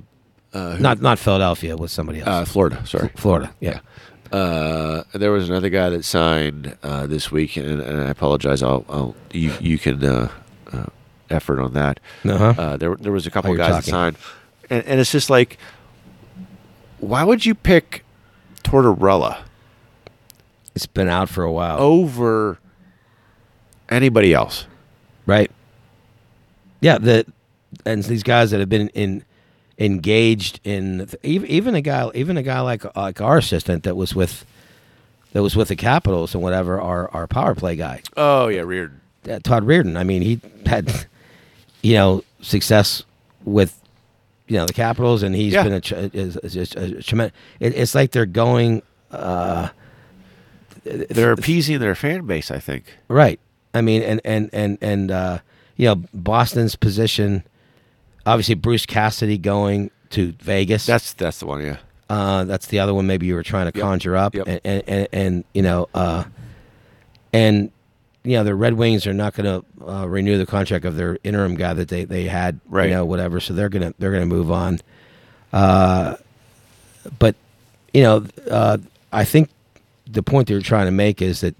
[0.54, 2.28] uh, who- Not not Philadelphia, with somebody else.
[2.28, 2.86] uh, Florida.
[2.86, 3.10] Sorry.
[3.16, 3.80] Florida, yeah.
[4.32, 8.64] Uh, there was another guy that signed uh, this week, and, and I apologize.
[8.64, 10.30] I'll, I'll you you can uh,
[10.72, 10.86] uh,
[11.30, 12.00] effort on that.
[12.24, 12.54] Uh-huh.
[12.58, 13.82] Uh, there there was a couple Oh, guys talking.
[13.86, 14.18] that signed,
[14.70, 15.58] and, and it's just like,
[17.00, 18.06] why would you pick
[18.64, 19.40] Tortorella
[20.76, 21.78] It's been out for a while.
[21.80, 22.58] over
[23.90, 24.66] anybody else?
[25.26, 25.52] right?
[26.80, 27.26] Yeah, the
[27.86, 29.24] and these guys that have been in
[29.86, 34.46] engaged in even a guy even a guy like like our assistant that was with
[35.34, 38.98] that was with the Capitals and whatever our our power play guy Oh yeah, Reirden.
[39.30, 39.98] uh, Todd Reirden.
[39.98, 41.08] I mean, he had
[41.82, 43.04] you know success
[43.44, 43.80] with
[44.48, 45.64] you know the Capitals, and he's Yeah.
[45.64, 47.36] been a, ch- tremendous.
[47.60, 49.70] It, it's like they're going uh,
[50.84, 52.98] They're appeasing their fan base, I think.
[53.08, 53.40] Right.
[53.74, 55.40] I mean, and and and and uh,
[55.78, 57.44] you know, Boston's position.
[58.26, 60.86] Obviously, Bruce Cassidy going to Vegas.
[60.86, 61.62] That's that's the one.
[61.64, 61.78] Yeah.
[62.10, 63.08] uh, that's the other one.
[63.08, 63.84] Maybe you were trying to Yep.
[63.84, 64.48] conjure up, Yep.
[64.48, 66.24] and, and, and and you know, uh,
[67.34, 67.72] and
[68.24, 69.46] you know, the Red Wings are not going
[69.82, 72.90] to uh, renew the contract of their interim guy that they they had, Right.
[72.90, 73.40] You know, whatever.
[73.40, 74.80] So they're gonna they're gonna move on.
[75.52, 76.16] Uh,
[77.18, 77.36] but
[77.94, 78.78] you know, uh,
[79.12, 79.50] I think
[80.06, 81.56] the point they're trying to make is that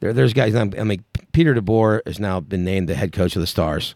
[0.00, 0.54] there, there's guys.
[0.54, 3.94] I mean, Peter DeBoer has now been named the head coach of the Stars,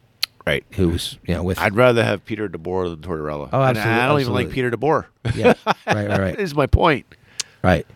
[0.48, 0.64] Right.
[0.72, 3.48] who's you know with I'd rather have Peter DeBoer than Tortorella.
[3.52, 4.50] Oh, And absolutely- I don't even like.
[4.50, 5.06] Peter DeBoer.
[5.34, 5.54] yeah,
[5.86, 6.40] right, right, right.
[6.40, 7.06] is my point.
[7.62, 7.86] Right.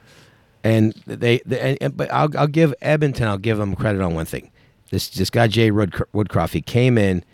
[0.64, 3.26] And they, they and, and- but I'll, I'll give Edmonton.
[3.26, 4.50] I'll give them credit on one thing.
[4.90, 6.52] This this guy Jay Woodcroft, Woodcroft.
[6.52, 7.24] He came in,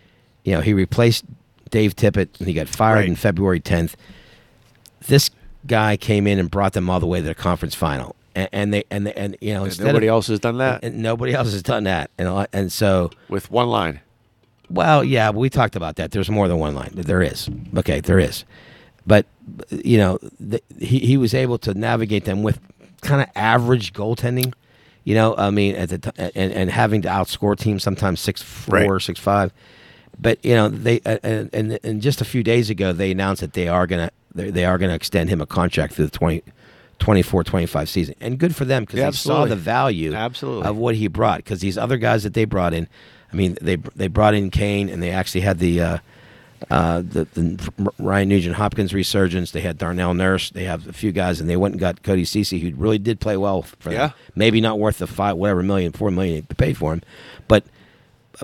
[0.44, 1.24] you know, he replaced
[1.70, 3.08] Dave Tippett, and he got fired Right.
[3.08, 3.96] in February tenth.
[5.06, 5.30] This
[5.66, 8.72] guy came in and brought them all the way to the conference final, and, and
[8.74, 11.34] they and they, and you know And nobody of, else has done that and nobody
[11.34, 14.00] else has done that, and and so with one line.
[14.70, 16.10] Well, yeah, we talked about that.
[16.10, 16.90] There's more than one line.
[16.94, 17.48] There is.
[17.76, 18.44] Okay, there is.
[19.06, 19.26] But
[19.70, 22.60] you know, the, he he was able to navigate them with
[23.00, 24.52] kind of average goaltending.
[25.04, 28.42] You know, I mean, at the t- and and having to outscore teams sometimes six
[28.42, 29.00] four, Right.
[29.02, 29.52] six five.
[30.20, 33.40] But you know, they uh, and, and and just a few days ago they announced
[33.40, 36.42] that they are gonna they, they are gonna extend him a contract through the 20,
[36.98, 40.66] 24, 25 season, and good for them because Yeah, they saw the value Absolutely.
[40.68, 41.38] of what he brought.
[41.38, 42.88] Because these other guys that they brought in,
[43.32, 45.98] I mean, they they brought in Kane, and they actually had the uh,
[46.70, 49.50] uh, the, the Ryan Nugent Hopkins resurgence.
[49.52, 50.50] They had Darnell Nurse.
[50.50, 53.20] They have a few guys, and they went and got Cody Cece, who really did
[53.20, 53.92] play well for them.
[53.92, 54.10] Yeah.
[54.34, 57.02] Maybe not worth the five whatever million, four million they paid for him,
[57.48, 57.64] but.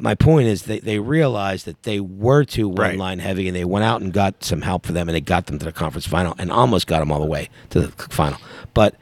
[0.01, 2.99] My point is they, they realized that they were too one Right.
[2.99, 5.47] line heavy and they went out and got some help for them and they got
[5.47, 8.41] them to the conference final and almost got them all the way to the final.
[8.73, 8.97] But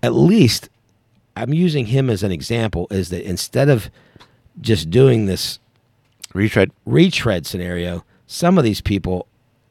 [0.00, 0.68] at least
[1.36, 3.90] I'm using him as an example is that instead of
[4.60, 5.58] just doing this
[6.34, 6.70] Retread.
[6.86, 9.26] retread scenario, some of these people,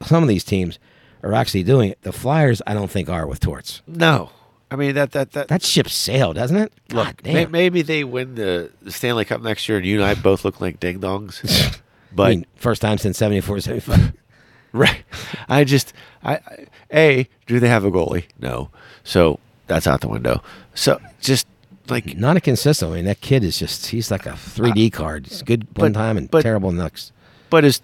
[0.05, 0.77] some of these teams
[1.23, 2.01] are actually doing it.
[2.03, 3.81] The Flyers, I don't think are with Torts.
[3.87, 4.29] No.
[4.69, 5.49] I mean that that that.
[5.49, 6.71] That ship sailed, doesn't it?
[6.93, 10.05] look, God may, maybe they win the, the Stanley Cup next year, and you and
[10.05, 11.81] I both look like ding dongs.
[12.13, 14.13] but I mean, first time since 74, 75.
[14.71, 15.03] right,
[15.49, 15.91] I just
[16.23, 18.27] I, I a do they have a goalie?
[18.39, 18.69] No,
[19.03, 20.41] so that's out the window.
[20.73, 21.47] So just
[21.89, 22.91] like Not a consistent.
[22.91, 25.27] I mean, that kid is just, he's like a 3D card.
[25.27, 27.11] He's good one but- time and but- terrible next.
[27.49, 27.81] But is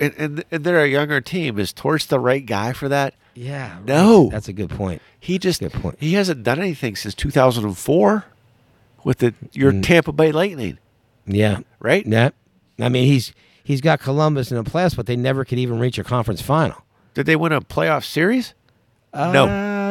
[0.00, 1.58] and, and, and they're a younger team.
[1.58, 3.14] Is Torch the right guy for that?
[3.34, 3.74] Yeah.
[3.78, 3.84] right.
[3.84, 4.28] No.
[4.30, 5.02] That's a good point.
[5.18, 5.96] He just Good point.
[5.98, 8.24] he hasn't done anything since 2004
[9.02, 9.82] with the your Mm.
[9.82, 10.78] Tampa Bay Lightning,
[11.26, 11.60] Yeah.
[11.80, 12.06] right?
[12.06, 12.30] Yeah.
[12.80, 13.32] I mean, he's
[13.64, 16.84] he's got Columbus in the playoffs, but they never could even reach a conference final.
[17.14, 18.54] Did they win a playoff series?
[19.12, 19.46] Uh, No.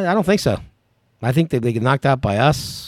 [0.10, 0.62] I don't think so.
[1.22, 2.87] I think they, they get knocked out by us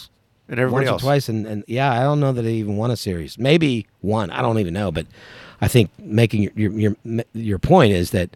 [0.50, 2.76] And everybody once else or twice, and, and yeah, I don't know that they even
[2.76, 3.38] won a series.
[3.38, 4.32] Maybe one.
[4.32, 5.06] I don't even know, but
[5.62, 6.72] I think making your your
[7.06, 8.36] your, your point is that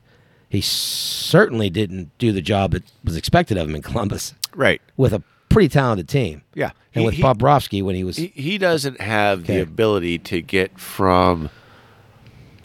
[0.50, 4.80] he certainly didn't do the job that was expected of him in Columbus Right.
[4.98, 6.44] with a pretty talented team.
[6.54, 6.72] Yeah.
[6.94, 9.56] and He- with he- Bob Bobrovsky when he was He, he doesn't have Okay.
[9.56, 11.50] the ability to get from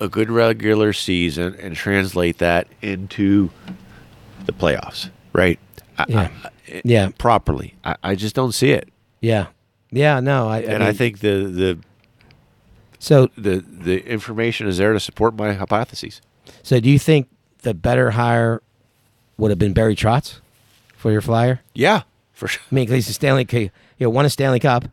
[0.01, 3.49] a good regular season and translate that into
[4.45, 5.59] the playoffs, right?
[5.99, 6.29] I- Yeah.
[6.45, 7.09] I- Yeah.
[7.17, 7.75] properly.
[7.85, 8.91] I, I just don't see it,
[9.21, 9.47] yeah
[9.91, 11.79] yeah no I, I and I mean, think the the
[12.99, 13.29] so.
[13.37, 16.21] the the information is there to support my hypotheses.
[16.63, 17.29] So do you think
[17.63, 18.63] the better hire
[19.37, 20.41] would have been Barry Trotz
[20.97, 21.61] for your flyer?
[21.75, 22.63] Yeah, for sure.
[22.71, 23.71] I mean, 'cause he's a Stanley, you
[24.01, 24.85] know, won a Stanley Cup.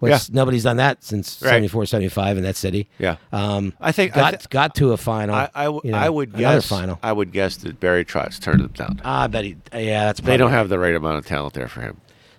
[0.00, 0.18] Which Yeah.
[0.30, 1.48] nobody's done that since Right.
[1.50, 2.88] 74, 75 in that city.
[3.00, 3.16] Yeah.
[3.32, 5.34] Um, I think- I got got to a final.
[5.34, 7.00] I I, w- you know, I would another guess final.
[7.02, 9.00] I would guess that Barry Trotz turned them down.
[9.04, 9.56] Ah, I bet he.
[9.74, 11.96] Yeah, that's They don't have the right amount of talent there for him.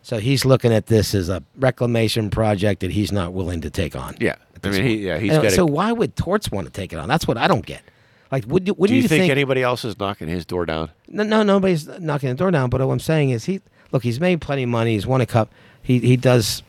[0.09, 3.95] So he's looking at this as a reclamation project that he's not willing to take
[3.95, 4.15] on.
[4.19, 4.37] Yeah.
[4.63, 5.51] I mean, he, yeah, he's And got.
[5.51, 7.07] so why would Torts want to take it on?
[7.07, 7.83] That's what I don't get.
[8.31, 10.89] Like, would you, do wouldn't you, you, think, anybody else is knocking his door down?
[11.07, 12.71] No, no, nobody's knocking the door down.
[12.71, 13.61] But what I'm saying is, he
[13.91, 14.93] look, he's made plenty of money.
[14.93, 15.51] He's won a cup.
[15.83, 16.63] He he does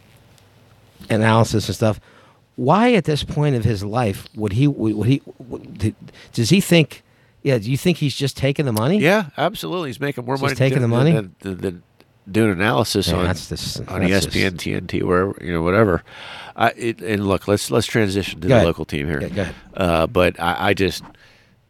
[1.08, 1.98] analysis and stuff.
[2.56, 5.94] Why at this point of his life would he would, would he would,
[6.34, 7.02] does he think?
[7.42, 8.98] Yeah, do you think he's just taking the money?
[8.98, 9.88] Yeah, absolutely.
[9.88, 11.12] He's making more Just money taking than- the money?
[11.12, 11.82] than, than, than
[12.30, 16.02] doing analysis Yeah, on that's just- on ESPN, TNT, wherever you know, whatever.
[16.56, 18.66] I, it, and look, let's let's transition to Go the ahead.
[18.66, 19.22] local team here.
[19.22, 19.52] Yeah.
[19.74, 21.02] Uh, but I, I just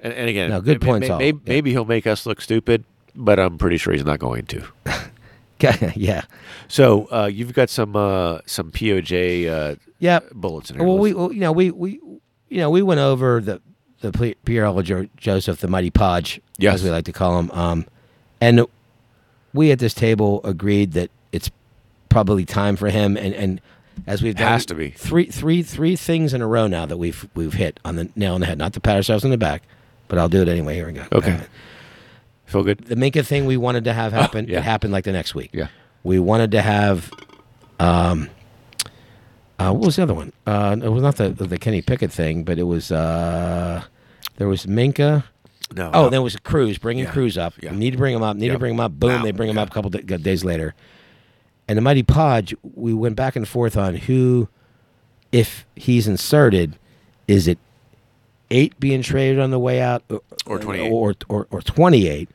[0.00, 1.18] and, and again, No, good points may- all.
[1.18, 1.38] may- Yeah.
[1.46, 2.84] maybe he'll make us look stupid,
[3.14, 4.64] but I'm pretty sure he's not going to.
[5.94, 6.22] yeah,
[6.68, 10.20] So uh, you've got some uh, some POJ uh, yeah.
[10.32, 10.86] bullets in here.
[10.86, 12.00] Well, we well, you know we we
[12.48, 13.60] you know we went over the
[14.00, 16.76] the Pierre jo- Joseph the Mighty Podge Yes.
[16.76, 17.86] as we like to call him, um,
[18.40, 18.64] and
[19.52, 21.50] we at this table agreed that it's
[22.08, 23.60] probably time for him and and
[24.06, 24.90] as we've done Has to be.
[24.90, 28.34] three three three things in a row now that we've we've hit on the nail
[28.34, 28.56] on the head.
[28.58, 29.62] Not to pat ourselves on the back,
[30.08, 30.74] but I'll do it anyway.
[30.76, 31.04] Here we go.
[31.12, 31.38] Okay.
[32.46, 32.78] feel good.
[32.78, 34.46] The Minka thing we wanted to have happen.
[34.48, 34.58] yeah.
[34.58, 35.50] It happened like the next week.
[35.52, 35.68] Yeah.
[36.02, 37.10] We wanted to have.
[37.78, 38.30] Um,
[39.58, 40.32] uh, what was the other one?
[40.46, 43.82] Uh, it was not the the Kenny Pickett thing, but it was uh,
[44.36, 45.24] there was Minka.
[45.74, 45.90] No.
[45.94, 46.08] Oh, no.
[46.10, 47.54] there was Cruz bringing Yeah, Cruz up.
[47.62, 47.70] yeah.
[47.72, 48.36] Need to bring him up.
[48.36, 48.92] Need to bring him up.
[48.92, 49.22] Boom!
[49.22, 49.62] They bring him yeah.
[49.62, 50.74] up a couple d- days later.
[51.68, 54.48] And the Mighty Podge, we went back and forth on who,
[55.30, 56.76] if he's inserted,
[57.28, 57.58] is it
[58.50, 60.16] eight being traded on the way out, uh,
[60.46, 60.90] or, Or 28.
[60.90, 62.28] or or, or twenty eight?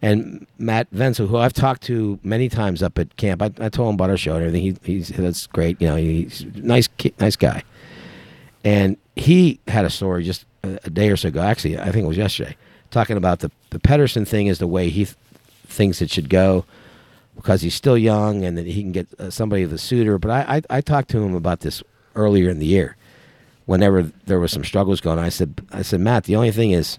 [0.00, 3.88] And Matt Vensel, who I've talked to many times up at camp, I, I told
[3.88, 4.76] him about our show and everything.
[4.84, 5.80] He, he's that's great.
[5.82, 7.64] You know, he's nice ki- nice guy.
[8.64, 11.40] And he had a story just a, a day or so ago.
[11.40, 12.56] Actually, I think it was yesterday,
[12.90, 15.16] talking about the the Pettersson thing is the way he th-
[15.66, 16.64] thinks it should go
[17.36, 20.18] because he's still young and that he can get uh, somebody of the suitor.
[20.18, 21.82] But I, I I talked to him about this
[22.16, 22.96] earlier in the year,
[23.66, 25.18] whenever there was some struggles going.
[25.18, 25.24] on.
[25.24, 26.98] I said I said Matt, the only thing is,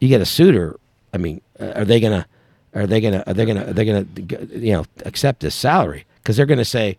[0.00, 0.78] you get a suitor.
[1.12, 2.26] I mean, uh, are they gonna
[2.74, 4.06] are they gonna are they gonna are they gonna
[4.54, 6.96] you know accept this salary because they're gonna say,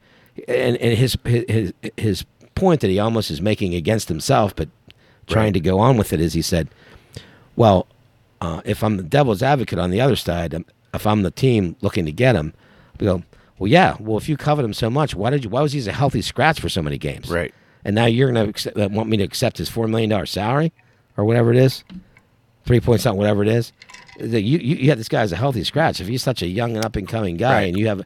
[0.47, 2.25] and and his his his
[2.55, 4.67] point that he almost is making against himself, but
[5.27, 5.53] trying Right.
[5.53, 6.67] to go on with it is he said,
[7.55, 7.87] well,
[8.39, 11.75] uh, if I'm the devil's advocate on the other side, um, if I'm the team
[11.81, 12.53] looking to get him,
[12.99, 13.23] we go,
[13.59, 13.95] well, yeah.
[13.99, 15.49] Well, if you covered him so much, why did you?
[15.49, 17.29] Why was he a healthy scratch for so many games?
[17.29, 17.53] Right.
[17.85, 20.71] And now you're going to uh, want me to accept his four million dollar salary,
[21.17, 21.83] or whatever it is,
[22.65, 23.71] three point something, whatever it is.
[24.19, 25.99] You, you you have this guy as a healthy scratch.
[26.01, 27.67] If he's such a young and up and coming guy, Right.
[27.69, 28.01] and you have,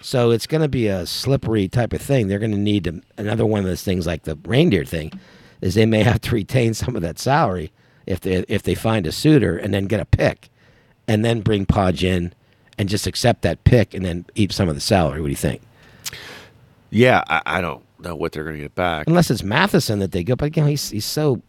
[0.00, 2.26] so it's going to be a slippery type of thing.
[2.28, 5.12] They're going to need to, another one of those things like the reindeer thing,
[5.60, 7.70] is they may have to retain some of that salary
[8.10, 10.48] if they if they find a suitor and then get a pick,
[11.08, 12.32] and then bring Podge in,
[12.78, 15.20] and just accept that pick and then eat some of the salary.
[15.20, 15.62] What do you think?
[16.90, 19.06] Yeah, I, I don't know what they're going to get back.
[19.06, 21.40] Unless it's Matheson that they go, but again, he's he's so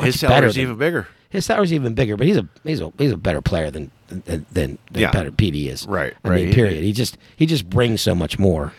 [0.00, 1.06] His salary's than- even bigger.
[1.30, 4.22] his salary's even bigger, but he's a he's a he's a better player than than
[4.26, 5.10] than, than Yeah.
[5.12, 5.86] better PD is.
[5.86, 6.44] Right, I right.
[6.46, 6.82] mean, period.
[6.82, 8.72] He just he just brings so much more.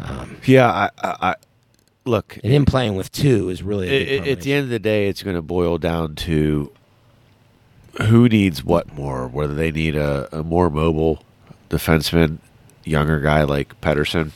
[0.00, 1.34] Um, yeah, I, I, I
[2.04, 2.38] look.
[2.42, 4.70] And him playing with two is really a i- big i- at the end of
[4.70, 6.70] the day, it's going to boil down to
[8.02, 9.28] who needs what more.
[9.28, 11.22] Whether they need a, a more mobile
[11.70, 12.38] defenseman,
[12.84, 14.32] younger guy like Pettersson,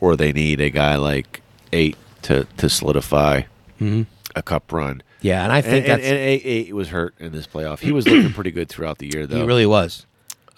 [0.00, 1.42] or they need a guy like
[1.72, 3.42] Eight to to solidify
[3.80, 4.02] mm-hmm.
[4.34, 5.02] a cup run.
[5.20, 7.78] Yeah, and I think and, and, that's and Eight, Eight was hurt in this playoff.
[7.80, 9.36] He was looking pretty good throughout the year, though.
[9.36, 10.06] he really was.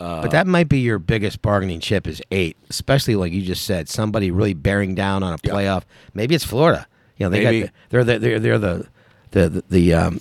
[0.03, 3.65] Uh, but that might be your biggest bargaining chip is eight, especially like you just
[3.65, 5.53] said, somebody really bearing down on a Yeah.
[5.53, 5.83] playoff.
[6.15, 6.87] Maybe it's Florida.
[7.19, 7.61] You know, they Maybe.
[7.61, 8.87] got the, they're the, they're they're the
[9.31, 10.21] the the, the um,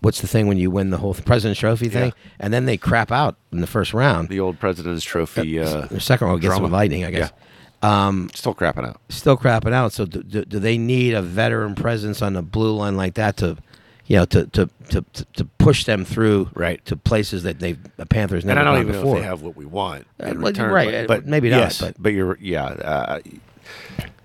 [0.00, 2.32] what's the thing when you win the whole President's Trophy thing, Yeah.
[2.40, 4.28] and then they crap out in the first round.
[4.28, 5.58] the old President's Trophy.
[5.58, 7.32] Uh, the second round gets some lightning, I guess.
[7.82, 9.00] Um, still crapping out.
[9.10, 9.92] still crapping out.
[9.92, 13.36] So do, do, do they need a veteran presence on the blue line like that
[13.38, 13.58] to,
[14.06, 15.04] you know, to to to,
[15.34, 16.84] to, push them through Right.
[16.84, 19.04] to places that they the Panthers And I don't even before.
[19.04, 20.70] know if they have what we want Uh, in well, return.
[20.70, 22.64] right, but, uh, but maybe not, Yes, but- but you're yeah.
[22.64, 23.20] Uh,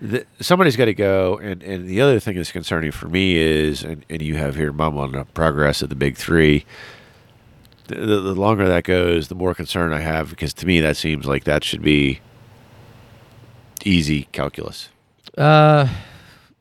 [0.01, 3.83] the, somebody's got to go, and and the other thing that's concerning for me is,
[3.83, 6.65] and, and you have here, mom, on the progress of the big three.
[7.87, 10.95] The, the, the longer that goes, the more concern I have because to me that
[10.97, 12.19] seems like that should be
[13.85, 14.89] easy calculus.
[15.37, 15.87] Uh,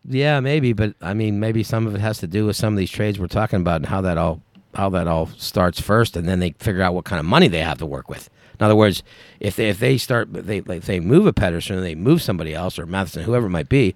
[0.05, 2.79] yeah, maybe, but I mean, maybe some of it has to do with some of
[2.79, 4.41] these trades we're talking about and how that all
[4.75, 7.61] how that all starts first, and then they figure out what kind of money they
[7.63, 8.29] have to work with.
[8.61, 9.03] In other words,
[9.41, 12.55] if they if they start they if they move a Pettersson and they move somebody
[12.55, 13.95] else or Matheson, whoever it might be,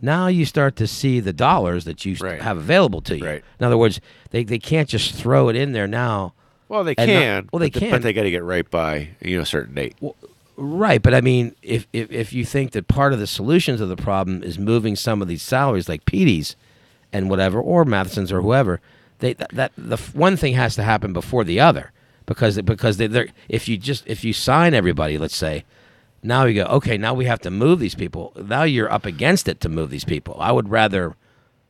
[0.00, 2.40] now you start to see the dollars that you Right.
[2.40, 3.24] have available to you.
[3.24, 3.44] Right.
[3.60, 4.00] In other words,
[4.30, 6.34] they they can't just throw it in there now.
[6.68, 7.48] Well, they And not- can.
[7.52, 7.90] well, they but, can.
[7.90, 9.94] but they got to get right by you know a certain date.
[10.00, 10.16] Well,
[10.60, 13.86] Right, but I mean, if, if if you think that part of the solution to
[13.86, 16.56] the problem is moving some of these salaries, like Petey's
[17.12, 18.80] and whatever, or Matheson's or whoever,
[19.20, 21.92] they that, that the one thing has to happen before the other
[22.26, 25.64] because because they, they're if you just if you sign everybody, let's say,
[26.24, 28.32] now you go okay, now we have to move these people.
[28.34, 30.36] Now you're up against it to move these people.
[30.40, 31.14] I would rather.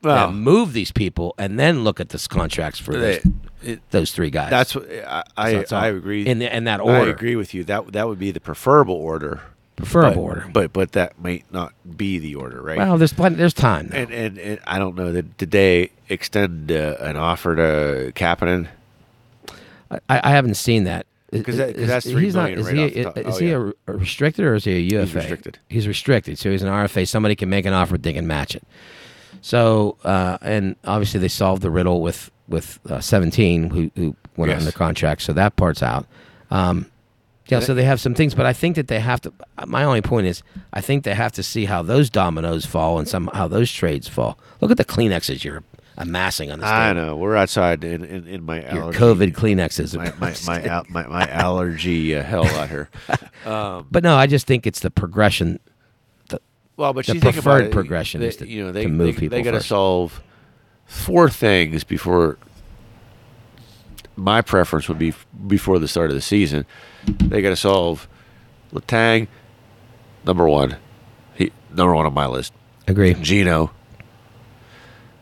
[0.00, 3.20] Well- move these people and then look at this contracts for those,
[3.62, 4.50] It- those three guys.
[4.50, 7.54] That's what I I, So I agree in the- in that order, I agree with
[7.54, 7.64] you.
[7.64, 9.40] That that would be the preferable order.
[9.76, 10.46] preferable but, order.
[10.52, 12.78] But but that might not be the order, right?
[12.78, 13.36] well, there's plenty.
[13.36, 13.90] There's time.
[13.92, 18.68] and, and and I don't know that did they extend uh, an offer to Kapanen?
[19.90, 21.06] I, I haven't seen that.
[21.32, 22.50] Is- 'Cause that- that's three he's not.
[22.50, 23.02] Is right he?
[23.02, 23.18] top.
[23.18, 23.70] Is Oh, he yeah.
[23.86, 25.04] a, a restricted or is he a UFA?
[25.06, 25.58] He's restricted.
[25.68, 26.38] He's restricted.
[26.38, 27.06] So he's an RFA.
[27.06, 28.62] Somebody can make an offer, they can match it.
[29.40, 34.50] So uh, and obviously they solved the riddle with with uh, 17 who who went
[34.50, 34.60] Yes.
[34.60, 35.22] under contract.
[35.22, 36.06] So that part's out.
[36.50, 36.86] Um,
[37.48, 39.32] yeah, so they have some things, but I think that they have to.
[39.66, 40.42] My only point is,
[40.74, 44.06] I think they have to see how those dominoes fall and some how those trades
[44.06, 44.38] fall.
[44.60, 45.62] Look at the Kleenexes you're
[45.96, 46.68] amassing on this.
[46.68, 49.96] I know we're outside in, in, in my Your COVID Kleenexes.
[49.96, 52.90] my my my, al- my, my allergy uh, hell out here.
[53.44, 55.58] But no, I just think it's the progression.
[56.78, 58.84] Well, but The you think about preferred it, progression they, is to- you know they
[58.84, 60.22] to move they, people they got to solve
[60.86, 62.38] four things before.
[64.16, 65.12] My preference would be
[65.46, 66.64] before the start of the season.
[67.06, 68.08] They got to solve
[68.72, 69.26] Letang,
[70.24, 70.76] number one,
[71.34, 72.52] he number one on my list.
[72.86, 73.14] agree.
[73.14, 73.72] Geno.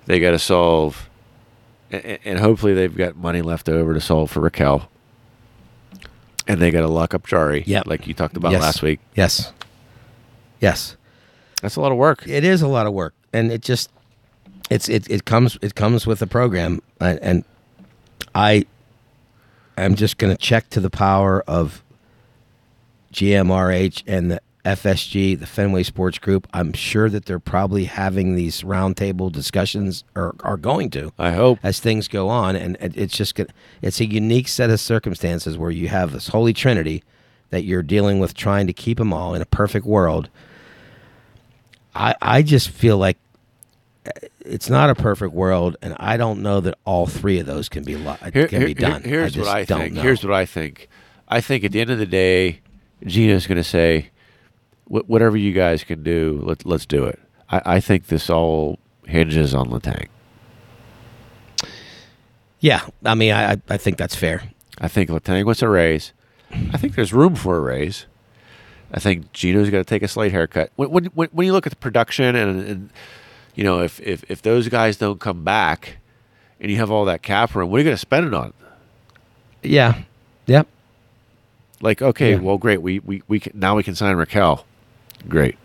[0.07, 1.09] They got to solve,
[1.91, 4.89] and, and hopefully they've got money left over to solve for Rakell.
[6.47, 7.87] And they got to lock up Jarry, Yep.
[7.87, 8.63] like you talked about Yes.
[8.63, 9.01] last week.
[9.17, 9.53] Yes.
[10.61, 10.97] Yes.
[11.63, 12.27] That's a lot of work.
[12.29, 13.91] It is a lot of work, and it just
[14.71, 17.45] it's it, it comes it comes with the program, and, and
[18.35, 18.67] I
[19.77, 21.83] am just going to check to the power of
[23.13, 26.49] GMRH and the FSG, the Fenway Sports Group.
[26.53, 31.13] I'm sure that they're probably having these roundtable discussions, or are going to.
[31.19, 31.61] I hope.
[31.63, 33.51] as things go on, and it- it's just gonna-
[33.81, 37.05] it's a unique set of circumstances where you have this holy trinity
[37.51, 40.29] that you're dealing with, trying to keep them all in a perfect world.
[41.97, 43.17] I I just feel like
[44.07, 44.11] uh,
[44.45, 47.83] it's not a perfect world, and I don't know that all three of those can
[47.85, 49.03] be lo- Here- can here- be done.
[49.03, 49.95] Here's I just what I don't think.
[49.95, 50.03] know.
[50.03, 50.89] Here's what I think.
[51.29, 52.61] I think at the end of the day,
[53.05, 54.11] Geno's going to say,
[54.85, 57.19] "Wh- "Whatever you guys can do, let, let's do it."
[57.51, 60.07] I, I think this all hinges on Letang.
[62.61, 64.43] yeah, I mean, I I- I think that's fair.
[64.79, 66.13] I think Letang wants a raise.
[66.73, 68.07] I think there's room for a raise.
[68.97, 70.71] I think Geno's got to take a slight haircut.
[70.77, 72.91] When, when, when you look at the production and, and
[73.55, 75.99] you know if, if if those guys don't come back,
[76.61, 78.53] and you have all that cap room, what are you going to spend it on?
[79.63, 80.03] Yeah,
[80.47, 80.67] yep.
[81.81, 82.39] Like, okay, Yeah.
[82.39, 82.81] well, great.
[82.81, 84.65] We, we, we can, now we can sign Rakell.
[85.29, 85.59] Great.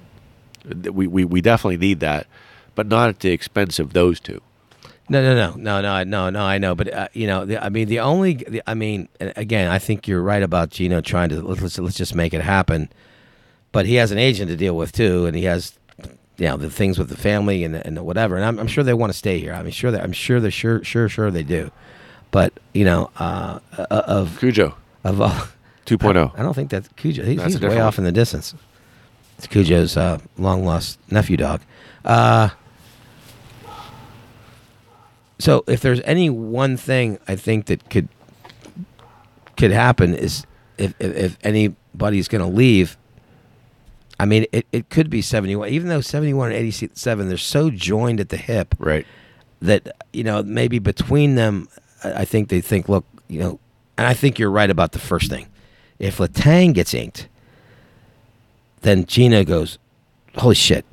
[0.66, 2.28] We, we, we definitely need that,
[2.76, 4.42] but not at the expense of those two.
[5.08, 6.42] No, no, no, no, no, no, no.
[6.44, 9.70] I know, but uh, you know, the, I mean, the only, the, I mean, again,
[9.70, 12.90] I think you're right about Gino trying to let's, let's just make it happen.
[13.72, 15.78] But he has an agent to deal with too, and he has,
[16.38, 18.36] you know, the things with the family and and whatever.
[18.36, 19.54] And I'm, I'm sure they want to stay here.
[19.54, 21.72] I'm sure, that I'm sure they're sure, sure, sure they do.
[22.32, 25.30] But you know, uh, uh, of Cujo, of all,
[25.86, 26.32] 2.0.
[26.38, 27.24] I don't think that's Cujo.
[27.24, 28.54] He's, That's he's way off in the distance.
[29.38, 31.62] It's Cujo's uh, long lost nephew dog.
[32.06, 32.50] Uh,
[35.40, 38.08] so if there's any one thing I think that could
[39.58, 40.46] could happen is
[40.78, 42.98] if if, if anybody's going to leave.
[44.22, 45.70] I mean, it, it could be 71.
[45.70, 49.06] Even though 71 and 87, they're so joined at the hip Right.
[49.62, 51.68] that you know maybe between them
[52.04, 53.60] I think they think look you know
[53.98, 55.48] and I think you're right about the first thing.
[55.98, 57.28] If Letang gets inked
[58.82, 59.78] then Geno goes
[60.38, 60.86] holy shit.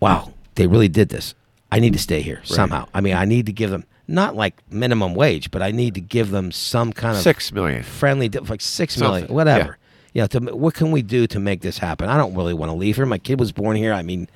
[0.00, 1.34] Wow they really did this.
[1.70, 2.88] I need to stay here somehow.
[2.94, 6.00] I mean I need to give them not like minimum wage but I need to
[6.00, 7.82] give them some kind of Six million.
[7.82, 9.64] friendly like six million Something, whatever.
[9.64, 9.85] You
[10.18, 12.76] know to, what can we do to make this happen I don't really want to
[12.76, 14.28] leave here my kid was born here I mean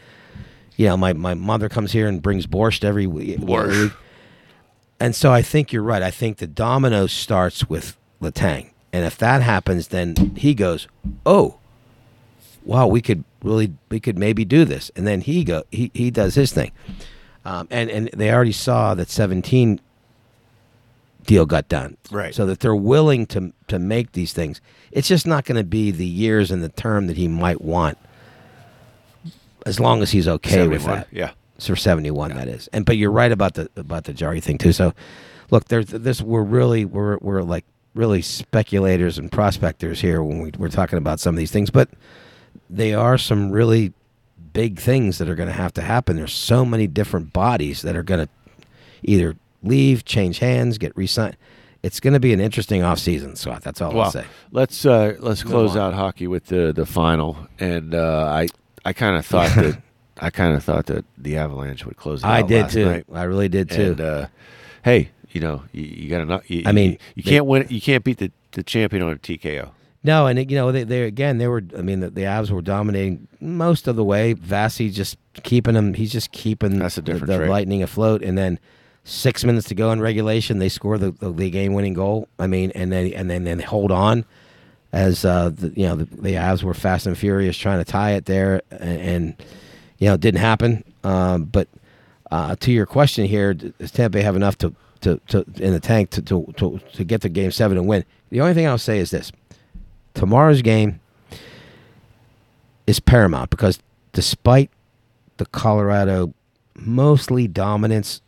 [0.80, 3.38] you know, my, my mother comes here and brings borscht every week.
[3.38, 3.94] Borscht.
[4.98, 6.02] And so I think you're right.
[6.02, 8.70] I think the domino starts with Letang.
[8.90, 10.88] And if that happens, then he goes,
[11.26, 11.58] oh,
[12.64, 14.90] wow, we could really, we could maybe do this.
[14.96, 16.72] And then he go, he, he does his thing.
[17.44, 19.82] Um, and, and they already saw that 17
[21.30, 21.96] deal got done.
[22.10, 22.34] Right.
[22.34, 24.60] So that they're willing to, to make these things.
[24.90, 27.96] It's just not going to be the years and the term that he might want
[29.64, 31.06] as long as he's okay with that.
[31.12, 31.30] yeah.
[31.60, 32.34] for seventy one.
[32.34, 34.72] That is, and but you're right about the about the Jarry thing too.
[34.72, 34.92] So,
[35.50, 36.20] look, there's this.
[36.20, 41.20] We're really we're we're like really speculators and prospectors here when we, we're talking about
[41.20, 41.90] some of these things, but
[42.68, 43.92] they are some really
[44.52, 46.16] big things that are going to have to happen.
[46.16, 48.32] There's so many different bodies that are going to
[49.02, 51.36] either leave, change hands, get re-signed.
[51.82, 53.62] It's going to be an interesting offseason, Scott.
[53.62, 54.24] That's all I'll Well, say.
[54.52, 55.92] let's uh, let's close on.
[55.92, 58.48] out hockey with the the final, and uh, I
[58.84, 59.80] I kind of thought that
[60.20, 62.22] I kind of thought that the Avalanche would close.
[62.22, 62.84] It I out did last too.
[62.84, 63.06] night.
[63.12, 63.82] I really did too.
[63.92, 64.26] And uh,
[64.84, 66.50] hey, you know you, you got to not.
[66.50, 67.66] You, I mean, you, you they- can't win.
[67.70, 69.70] You can't beat the, the champion on a TKO.
[70.02, 71.62] No, and you know they, they again they were.
[71.78, 74.34] I mean the, the Avs were dominating most of the way.
[74.34, 75.94] Vasi just keeping them.
[75.94, 77.48] He's just keeping That's a the, different the trait.
[77.50, 78.22] Lightning afloat.
[78.22, 78.58] And then
[79.04, 82.28] six minutes to go in regulation, they score the, the, the game winning goal.
[82.38, 84.24] I mean, and then and then, then they hold on
[84.92, 88.12] as uh, the, you know the, the Avs were fast and furious trying to tie
[88.12, 89.42] it there, and, and
[89.98, 90.84] you know it didn't happen.
[91.04, 91.68] Um, but
[92.30, 95.80] uh, to your question here, does Tampa Bay have enough to, to, to in the
[95.80, 98.04] tank to, to, to, to get to Game Seven and win?
[98.30, 99.32] The only thing I'll say is this:
[100.14, 101.00] tomorrow's game
[102.86, 103.78] is paramount because
[104.12, 104.70] despite
[105.36, 106.34] the Colorado
[106.74, 108.20] mostly dominance,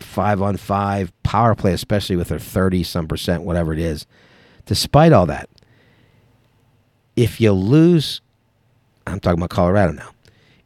[0.00, 4.06] five on five power play, especially with their thirty some percent, whatever it is,
[4.66, 5.48] despite all that,
[7.16, 8.20] if you lose,
[9.06, 10.10] I'm talking about Colorado now.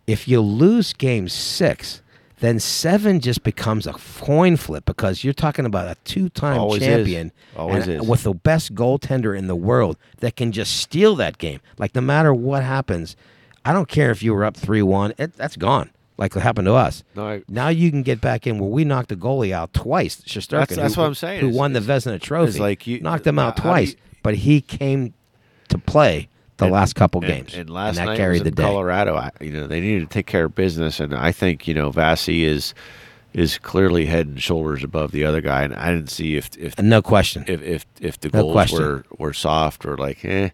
[0.07, 2.03] If you lose game six,
[2.39, 6.89] then seven just becomes a coin flip because you're talking about a two-time Always is.
[6.89, 11.61] champion with the best goaltender in the world that can just steal that game.
[11.79, 13.17] Like no matter what happens,
[13.65, 15.91] I don't care if you were up three-one, that's gone.
[16.19, 17.05] Like what happened to us.
[17.15, 20.23] No, I- now you can get back in where we knocked the goalie out twice.
[20.23, 21.41] Shesterkin, That's- that's who, what I'm saying.
[21.41, 22.59] Who It's- won the Vezina Trophy?
[22.59, 25.13] like you- knocked him out twice, you- but he came
[25.69, 28.49] to play the And- last couple and- games, And, last that night carried was the
[28.49, 28.63] in day.
[28.63, 29.15] Colorado.
[29.17, 31.91] I, you know, they needed to take care of business, and I think you know
[31.93, 32.73] Vasi is
[33.37, 35.63] is clearly head and shoulders above the other guy.
[35.63, 37.45] And I didn't see if if no question.
[37.47, 38.79] if if, if the No goals question.
[38.79, 40.49] were were soft or like eh.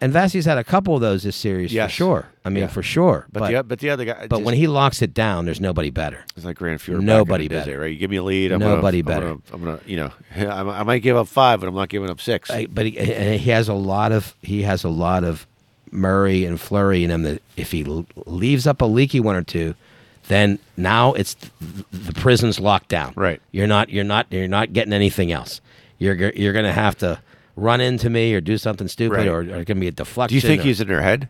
[0.00, 1.92] And Vasi's had a couple of those this series Yes.
[1.92, 2.26] for sure.
[2.44, 2.66] I mean, Yeah.
[2.68, 3.26] for sure.
[3.32, 4.26] But But the but the other guy.
[4.28, 6.24] but just, when he locks it down, there's nobody better.
[6.36, 7.00] it's like Grand Fuhrer.
[7.00, 7.80] Nobody back in day, better.
[7.82, 7.92] right?
[7.92, 8.50] You give me a lead.
[8.50, 9.28] I'm Nobody gonna, better.
[9.28, 10.10] I'm gonna, I'm gonna you know
[10.52, 12.50] I, I might give up five, but I'm not giving up six.
[12.50, 12.92] I- but he,
[13.38, 15.46] he has a lot of he has a lot of
[15.92, 17.22] Murray and Fleury in him.
[17.22, 17.84] That if he
[18.26, 19.76] leaves up a leaky one or two,
[20.28, 21.52] then now it's th-
[21.92, 23.12] the prison's locked down.
[23.16, 23.40] Right.
[23.52, 25.60] You're not you're not you're not getting anything else.
[25.98, 27.20] You're g- you're gonna have to
[27.56, 29.28] run into me or do something stupid Right.
[29.28, 30.32] or, or gonna be a deflection.
[30.32, 31.28] Do you think or- he's in their head?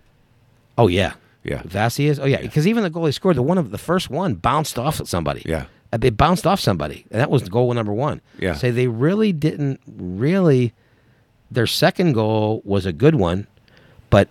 [0.79, 1.15] Oh yeah.
[1.43, 1.63] Yeah.
[1.63, 2.19] Vasi is.
[2.19, 4.79] Oh yeah, because even the goal he scored, the one of the first one bounced
[4.79, 5.43] off at somebody.
[5.45, 5.67] Yeah.
[5.93, 8.21] Uh, It bounced off somebody, and that was goal number one.
[8.39, 8.55] Yeah.
[8.55, 10.73] So they really didn't really.
[11.51, 13.47] Their second goal was a good one,
[14.11, 14.29] but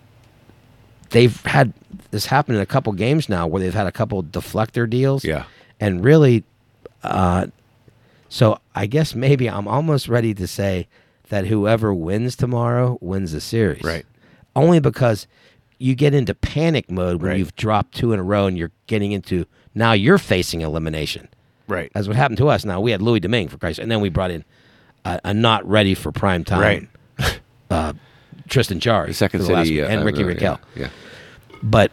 [1.14, 1.72] they've had
[2.10, 5.24] this happen in a couple games now where they've had a couple deflector deals.
[5.24, 5.44] Yeah.
[5.80, 6.44] And really,
[7.02, 7.46] uh,
[8.28, 10.88] so I guess maybe I'm almost ready to say
[11.28, 13.82] that whoever wins tomorrow wins the series.
[13.82, 14.04] Right.
[14.56, 15.26] Only because
[15.78, 17.38] you get into panic mode when Right.
[17.38, 21.28] you've dropped two in a row and you're getting into now you're facing elimination.
[21.68, 21.90] Right.
[21.94, 22.64] That's what happened to us.
[22.64, 24.44] Now we had Louis Domingue for Christ, and then we brought in
[25.04, 26.88] a, a not ready for prime time,
[27.18, 27.40] Right.
[27.70, 27.92] uh,
[28.48, 30.58] Tristan Jarry, The second the city uh, and Ricky uh, Rakell.
[30.76, 30.82] Yeah.
[30.82, 30.88] yeah.
[31.64, 31.90] But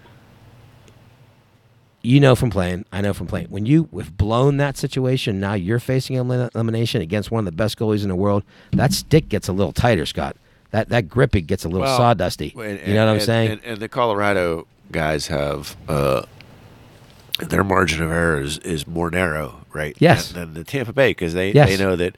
[2.03, 3.47] you know from playing, I know from playing.
[3.47, 7.77] When you have blown that situation, now you're facing elimination against one of the best
[7.77, 8.43] goalies in the world.
[8.73, 10.35] That stick gets a little tighter, Scott.
[10.71, 12.55] That that grip it gets a little Well, sawdusty.
[12.55, 13.51] And- you know what I'm and- saying?
[13.51, 16.23] And, and the Colorado guys have uh,
[17.39, 19.95] their margin of error is, is more narrow, right?
[19.99, 20.31] Yes.
[20.31, 21.69] Than, the Tampa Bay because they Yes.
[21.69, 22.17] they know that.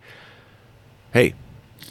[1.14, 1.34] Hey,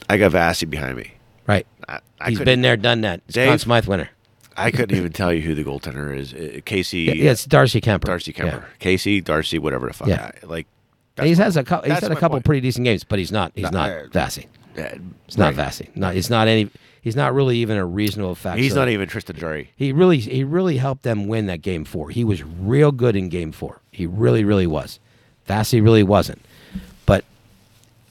[0.09, 1.13] I got Vasi behind me.
[1.47, 1.67] right.
[1.89, 3.25] I, I He's been there, done that.
[3.29, 3.49] Dave?
[3.49, 4.11] Conn Smythe winner.
[4.57, 6.33] I couldn't even tell you who the goaltender is.
[6.35, 7.01] Uh, Casey.
[7.01, 8.05] Yeah, it's Darcy Kuemper.
[8.05, 8.45] Darcy Yeah.
[8.51, 8.65] Kuemper.
[8.79, 10.09] Casey, Darcy, whatever the fuck.
[10.09, 10.31] Yeah.
[10.43, 10.67] I- like.
[11.21, 11.91] He's has a couple.
[11.91, 12.45] He's had a couple point.
[12.47, 13.53] pretty decent games, but he's not.
[13.55, 14.47] He's No, not I- Vasi.
[14.77, 14.95] Yeah,
[15.29, 15.69] It's not right.
[15.69, 15.95] Vasi.
[15.95, 16.17] Not.
[16.17, 16.71] It's not any.
[17.03, 18.63] He's not really even a reasonable factor.
[18.63, 19.71] He's not even Tristan Jarry.
[19.77, 22.09] He really, he really helped them win that game four.
[22.11, 23.81] He was real good in game four.
[23.91, 25.01] He really, really was.
[25.49, 26.41] Vasi really wasn't.
[27.05, 27.25] But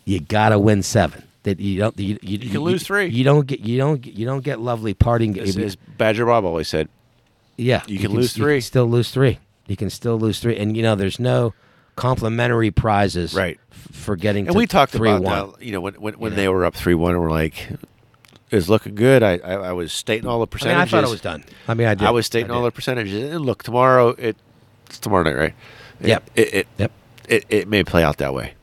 [0.06, 1.24] you gotta win seven.
[1.44, 1.98] That you don't.
[2.00, 3.08] You, you, can lose three.
[3.08, 3.62] You don't get.
[3.62, 4.00] You don't.
[4.02, 5.40] get- You don't get lovely parting.
[5.40, 6.88] As, as Badger Bob always said,
[7.58, 8.56] yeah, you can lose you three.
[8.58, 9.40] can still lose three.
[9.68, 11.54] You can still lose three, and you know there's no
[11.96, 13.60] complimentary prizes Right.
[13.72, 14.48] f- for getting.
[14.48, 15.50] and to we talked three about one.
[15.60, 15.66] that.
[15.66, 17.70] You know, when when, when You they were up three one, we're like,
[18.52, 19.24] it's looking good.
[19.24, 20.94] I, I I was stating all the I mean, percentages.
[20.94, 21.44] I thought it was done.
[21.68, 22.08] I mean, I did.
[22.08, 23.32] I was stating I all the percentages.
[23.34, 24.36] And look, tomorrow it,
[24.88, 25.54] it's tomorrow night, right?
[26.02, 26.30] It- Yep.
[26.36, 26.92] It it, Yep.
[27.30, 28.54] it it may play out that way,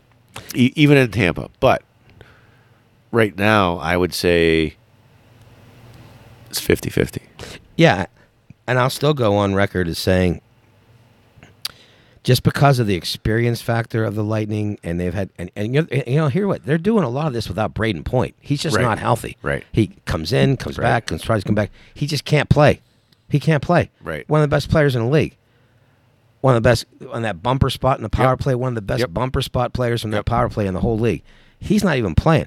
[0.55, 1.49] e- even in Tampa.
[1.61, 1.83] But
[3.13, 4.75] right now, I would say
[6.51, 7.19] it's 50-50.
[7.77, 8.07] Yeah,
[8.67, 10.41] and I'll still go on record as saying,
[12.25, 15.87] just because of the experience factor of the Lightning, and they've had, and, and you
[16.17, 18.35] know, hear what they're doing a lot of this without Brayden Point.
[18.41, 18.83] He's just Right.
[18.83, 19.37] not healthy.
[19.43, 19.65] Right.
[19.73, 20.85] He comes in, comes Right.
[20.85, 21.71] back, comes tries to come back.
[21.95, 22.81] He just can't play.
[23.31, 23.91] He can't play.
[24.03, 24.29] Right.
[24.29, 25.37] One of the best players in the league.
[26.41, 28.39] One of the best on that bumper spot in the power Yep.
[28.41, 28.55] play.
[28.55, 29.13] One of the best Yep.
[29.15, 30.27] bumper spot players from that Yep.
[30.27, 31.23] power play in the whole league.
[31.59, 32.47] He's not even playing.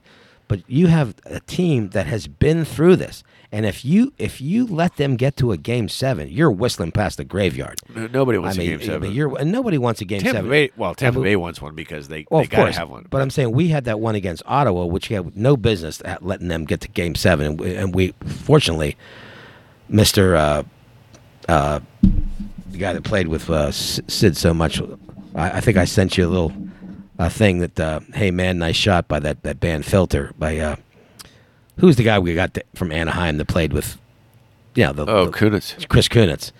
[0.51, 3.23] But you have a team that has been through this,
[3.53, 7.15] and if you if you let them get to a game seven, you're whistling past
[7.15, 7.79] the graveyard.
[7.87, 9.11] Nobody wants I mean, a game seven.
[9.13, 10.51] You're, and nobody wants a game Tampa seven.
[10.51, 13.07] Bay, well, Tampa Bay wants one because they, well, they got to have one.
[13.09, 16.49] But I'm saying we had that one against Ottawa, which had no business at letting
[16.49, 18.97] them get to Game Seven, and we, and we fortunately,
[19.87, 20.63] Mister, uh,
[21.47, 24.81] uh, the guy that played with uh, Sid so much,
[25.33, 26.51] I, I think I sent you a little
[27.21, 30.75] uh, thing that, uh, hey man, nice shot by that that band Filter by uh,
[31.77, 33.99] who's the guy we got th- from Anaheim that played with,
[34.73, 35.87] yeah, the, oh, the- Kunitz.
[35.87, 36.51] Chris Kunitz.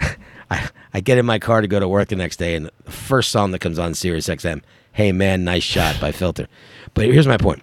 [0.50, 2.90] I, I get in my car to go to work the next day, and the
[2.92, 4.62] first song that comes on Sirius XM,
[4.92, 6.46] "Hey Man, Nice Shot" by Filter.
[6.94, 7.62] But here's my point: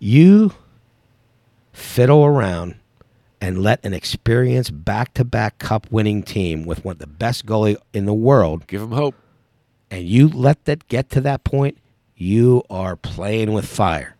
[0.00, 0.52] you
[1.72, 2.74] fiddle around
[3.40, 8.14] and let an experienced back-to-back Cup-winning team with one of the best goalie in the
[8.14, 9.14] world, Give them hope.
[9.90, 11.78] And you let that get to that point,
[12.16, 14.14] you are playing with fire.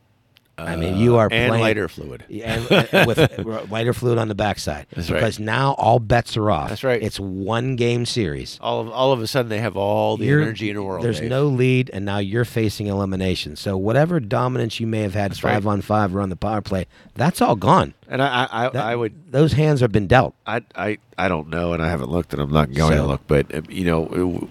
[0.60, 2.24] I mean, you are Uh, and playing lighter fluid.
[2.44, 3.38] and, and with
[3.70, 4.86] lighter fluid on the backside.
[4.90, 5.20] That's right.
[5.20, 6.68] because now all bets are off.
[6.70, 7.00] That's right.
[7.00, 8.58] It's one game series.
[8.60, 11.04] All of all of a sudden, they have all the You're- energy in the world.
[11.04, 11.30] There's Dave.
[11.30, 13.54] no lead, and now you're facing elimination.
[13.54, 15.72] So whatever dominance you may have had That's five right.
[15.74, 17.94] on five or on the power play, that's all gone.
[18.08, 20.34] And I, I, I, That- I would Those hands have been dealt.
[20.44, 23.06] I, I, I don't know, and I haven't looked, and I'm not going So- to
[23.06, 23.20] look.
[23.28, 24.50] But uh, you know,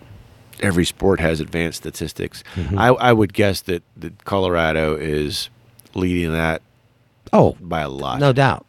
[0.61, 2.43] every sport has advanced statistics.
[2.55, 2.77] Mm-hmm.
[2.77, 5.49] I, I would guess that, that Colorado is
[5.93, 6.61] leading that
[7.33, 8.19] Oh, by a lot.
[8.19, 8.65] no doubt.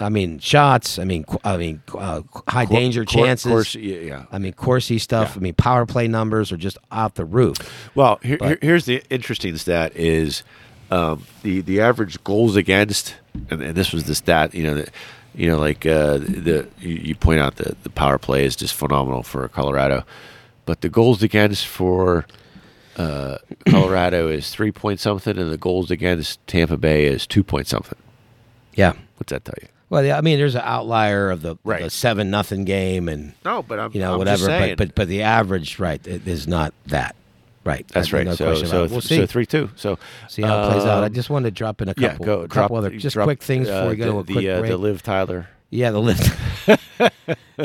[0.00, 0.98] I mean, shots.
[0.98, 3.48] I mean, I mean, uh, high Cour- danger cour- chances.
[3.50, 4.24] course, yeah, yeah.
[4.32, 5.30] I mean, Corsi stuff.
[5.30, 5.36] Yeah.
[5.36, 7.56] I mean, power play numbers are just off the roof.
[7.94, 10.42] Well, here, But- here's the interesting stat: is
[10.90, 13.14] um, the the average goals against,
[13.48, 14.54] and, and this was the stat.
[14.54, 14.90] You know, that
[15.36, 18.74] you know, like uh, the you, you point out that the power play is just
[18.74, 20.02] phenomenal for Colorado,
[20.64, 22.26] but the goals against for
[22.96, 27.66] uh, Colorado is three point something, and the goals against Tampa Bay is two point
[27.66, 27.98] something.
[28.74, 28.92] Yeah.
[29.16, 29.68] What's that tell you?
[29.90, 31.82] Well, yeah, I mean, there's an outlier of the, Right.
[31.82, 34.46] the seven nothing game, and No, but I'm you know I'm whatever.
[34.46, 34.48] Just.
[34.48, 37.14] But but but the average, right, it is not that.
[37.64, 37.86] Right.
[37.88, 38.26] that's I- right.
[38.26, 38.86] No so question so.
[38.86, 39.16] We'll see.
[39.16, 39.70] so three two.
[39.76, 39.98] So
[40.28, 41.02] see how it plays out.
[41.02, 43.14] I um, just wanted to drop in a couple, yeah, go couple drop other just
[43.14, 44.70] drop, quick things before uh, we go to a quick the, uh, break.
[44.70, 45.48] the live Tyler.
[45.72, 46.20] Yeah, the LIV.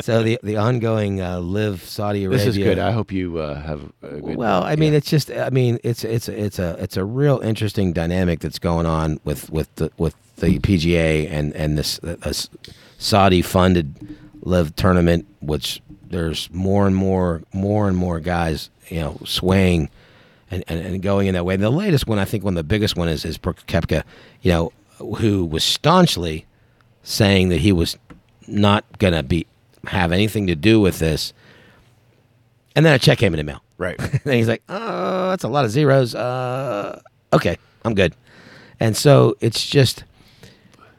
[0.00, 2.38] so the the ongoing uh, LIV Saudi Arabia.
[2.38, 2.78] This is good.
[2.78, 4.36] I hope you uh, have a good.
[4.36, 4.96] Well, I mean, yeah.
[4.96, 8.86] it's just, I mean, it's it's it's a it's a real interesting dynamic that's going
[8.86, 12.32] on with with the with the PGA and and this uh,
[12.96, 13.94] Saudi funded
[14.40, 19.90] LIV tournament, which there's more and more more and more guys, you know, swaying
[20.50, 21.56] and, and, and going in that way.
[21.56, 24.02] The latest one, I think, one of the biggest one is is Brooke Koepka,
[24.40, 24.72] you know,
[25.18, 26.46] who was staunchly
[27.08, 27.96] saying that he was
[28.46, 29.46] not gonna be
[29.86, 31.32] have anything to do with this.
[32.76, 33.62] And then a check came in the mail.
[33.78, 33.98] right.
[34.24, 36.14] and he's like, "Oh, that's a lot of zeros.
[36.14, 37.00] Uh,
[37.32, 38.14] okay, I'm good."
[38.80, 40.04] And so it's just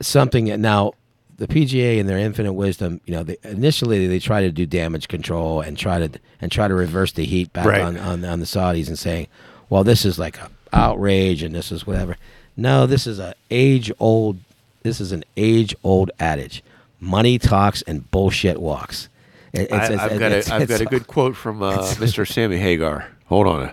[0.01, 0.45] something.
[0.45, 0.93] that Now,
[1.37, 5.07] the PGA, in their infinite wisdom, you know, they, initially they try to do damage
[5.07, 7.81] control and try to and try to reverse the heat back Right.
[7.81, 9.27] on, on on the Saudis and saying,
[9.69, 12.17] "Well, this is like a outrage and this is whatever."
[12.57, 14.39] No, this is a age old.
[14.83, 16.63] This is an age old adage:
[16.99, 19.09] money talks and bullshit walks.
[19.53, 22.27] It- it's- I, I've, got it's- a, I've got a good quote from uh, Mr.
[22.27, 23.07] Sammy Hagar.
[23.25, 23.71] Hold on.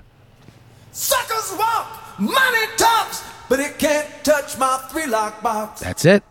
[0.92, 5.80] Suckers walk, money talks, but it can't touch my three lock box.
[5.80, 6.22] That's it.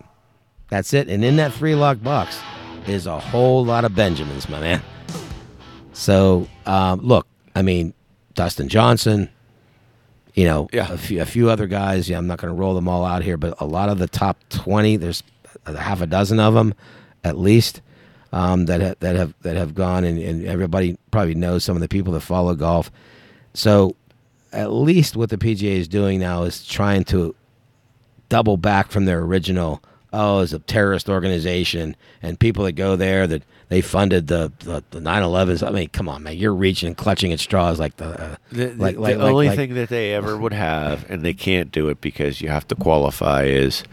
[0.70, 1.08] That's it.
[1.10, 2.40] And in that three lock box
[2.88, 4.82] is a whole lot of Benjamins, my man.
[5.94, 7.94] So, um, look, I mean,
[8.34, 9.30] Dustin Johnson,
[10.36, 10.92] you know, Yeah.
[10.94, 12.08] a, few, a few other guys.
[12.10, 14.08] Yeah, I'm not going to roll them all out here, but a lot of the
[14.08, 15.24] top 20, there's
[15.66, 16.74] a half a dozen of them
[17.24, 17.82] at least.
[18.34, 21.82] Um, that ha- that have that have gone and, and everybody probably knows some of
[21.82, 22.92] the people that follow golf.
[23.54, 23.96] So
[24.52, 27.34] at least what the PGA is doing now is trying to
[28.28, 29.82] double back from their original
[30.12, 34.84] oh it's a terrorist organization and people that go there that they funded the the,
[34.92, 38.06] the 9/11s I mean come on man you're reaching and clutching at straws like the
[38.06, 41.24] uh, The, the- like, the like, only like- thing that they ever would have, and
[41.24, 43.84] they can't do it because you have to qualify, is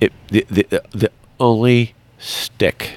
[0.00, 1.10] it the the, the
[1.40, 2.92] only stick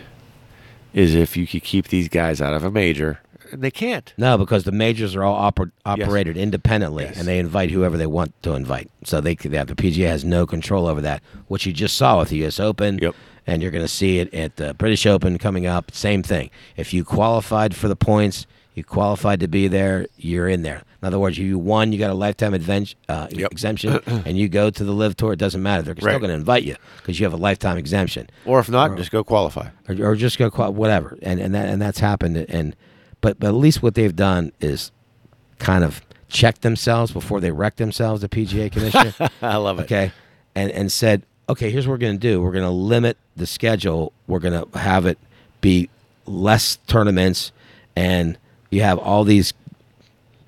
[0.93, 3.19] is if you could keep these guys out of a major,
[3.51, 4.13] They can't.
[4.17, 7.17] No, because the majors are all oper- operated independently, Yes.
[7.19, 8.89] and they invite whoever they want to invite.
[9.03, 12.19] So they, they have, the PGA has no control over that, which you just saw
[12.19, 12.59] with the U.S.
[12.61, 12.97] Open.
[13.01, 13.13] Yep.
[13.47, 15.91] And you're going to see it at the British Open coming up.
[15.93, 16.49] Same thing.
[16.77, 20.81] If you qualified for the points, you qualified to be there, you're in there.
[21.01, 23.51] In other words, you won, you got a lifetime advent- uh, Yep.
[23.51, 25.33] exemption, and you go to the LIV Tour.
[25.33, 25.83] It doesn't matter.
[25.83, 28.97] They're still going to invite you because you have a lifetime exemption Or if not,
[28.97, 29.69] just go qualify.
[29.87, 32.37] or, or just go qual- whatever, and and that and that's happened.
[32.49, 32.75] And
[33.21, 34.91] but but at least what they've done is
[35.59, 38.21] kind of check themselves before they wreck themselves.
[38.21, 39.13] The PGA Commission,
[39.43, 39.83] I love it.
[39.83, 40.11] okay,
[40.55, 42.41] and and said, okay, here's what we're going to do.
[42.41, 44.11] We're going to limit the schedule.
[44.27, 45.17] We're going to have it
[45.61, 45.89] be
[46.25, 47.51] less tournaments,
[47.95, 48.37] and
[48.69, 49.53] you have all these.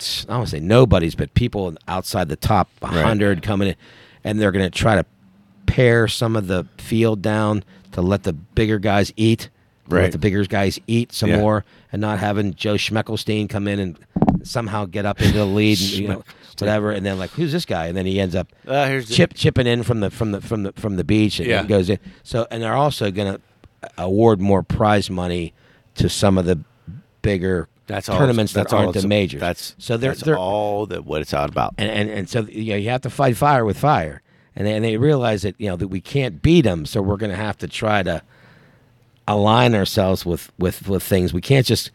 [0.00, 3.74] I don't want to say nobodies, but people outside the top 100 coming in,
[4.22, 5.04] and they're going to try to
[5.66, 9.48] pare some of the field down to let the bigger guys eat.
[9.88, 10.02] Right.
[10.02, 11.38] Let the bigger guys eat some Yeah.
[11.40, 13.98] more, and not having Joe Schmeckelstein come in and
[14.44, 16.24] somehow get up into the lead, and, you know,
[16.58, 16.90] whatever.
[16.92, 17.86] And then like, who's this guy?
[17.86, 20.62] And then he ends up Uh, here's chip chipping in from the from the from
[20.64, 21.62] the from the beach and, Yeah.
[21.64, 21.98] goes in.
[22.22, 23.40] So and they're also going to
[23.96, 25.54] award more prize money
[25.96, 26.58] to some of the
[27.22, 28.18] bigger That's all.
[28.18, 29.40] tournaments that's that all aren't the it's- majors.
[29.40, 31.74] That's so they're that's they're all that what it's all about.
[31.78, 34.22] and, and and so you know you have to fight fire with fire,
[34.56, 37.16] and they, and they realize that you know that we can't beat them, so we're
[37.16, 38.22] going to have to try to
[39.26, 41.32] align ourselves with with with things.
[41.32, 41.90] We can't just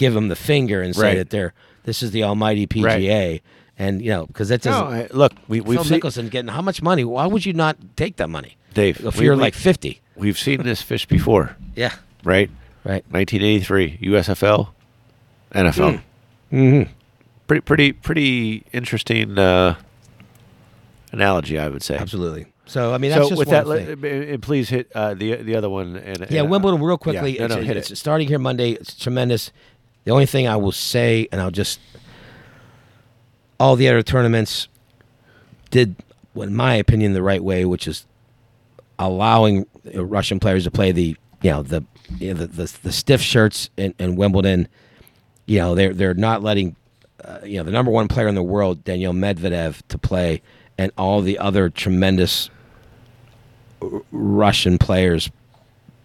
[0.00, 1.16] give them the finger and say Right.
[1.18, 1.52] that they're
[1.84, 3.40] this is the almighty PGA,
[3.78, 4.86] and you know because that No, doesn't.
[5.12, 7.04] I- look, we, we've Phil seen, Mickelson getting how much money?
[7.04, 9.04] Why would you not take that money, Dave.
[9.04, 11.92] If we- you're we- like fifty, we've seen this fish before, yeah,
[12.24, 12.50] right?
[12.84, 13.04] right.
[13.10, 14.68] 1983 USFL,
[15.54, 16.00] NFL.
[16.52, 16.90] Mm-hmm.
[17.46, 19.74] Pretty, pretty, pretty interesting uh,
[21.12, 21.96] analogy, I would say.
[21.96, 22.46] Absolutely.
[22.66, 25.14] So I mean, that's so just with one that, let- and and please hit uh,
[25.14, 25.96] the the other one.
[25.96, 27.34] And, Yeah, and, uh, Wimbledon, real quickly.
[27.38, 27.96] yeah, no, no, it's, hit it's it.
[27.96, 28.72] starting here Monday.
[28.72, 29.50] It's tremendous.
[30.04, 31.78] The only thing I will say, and I'll just,
[33.58, 34.68] all the other tournaments
[35.70, 35.96] did,
[36.34, 38.06] in my opinion, the right way, which is
[38.98, 41.84] allowing Russian players to play the, you know, the,
[42.18, 44.68] you know, the, the, the stiff shirts in, in Wimbledon.
[45.46, 46.76] You know, they're they're not letting,
[47.24, 50.42] uh, you know, the number one player in the world, Daniil Medvedev, to play,
[50.78, 52.50] and all the other tremendous
[54.12, 55.30] Russian players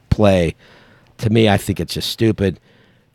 [0.10, 0.56] play.
[1.20, 2.60] To me, I think it's just stupid.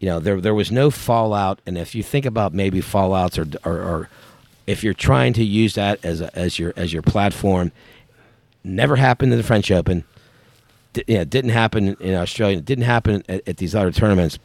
[0.01, 3.71] You know, there there was no fallout, and if you think about maybe fallouts or
[3.71, 4.09] or, or
[4.67, 7.71] if you're trying to use that as a, as your as your platform,
[8.65, 10.05] never happened in the French Open.
[10.93, 12.59] D- didn't happen in Australia.
[12.59, 14.39] It didn't happen at, at these other tournaments.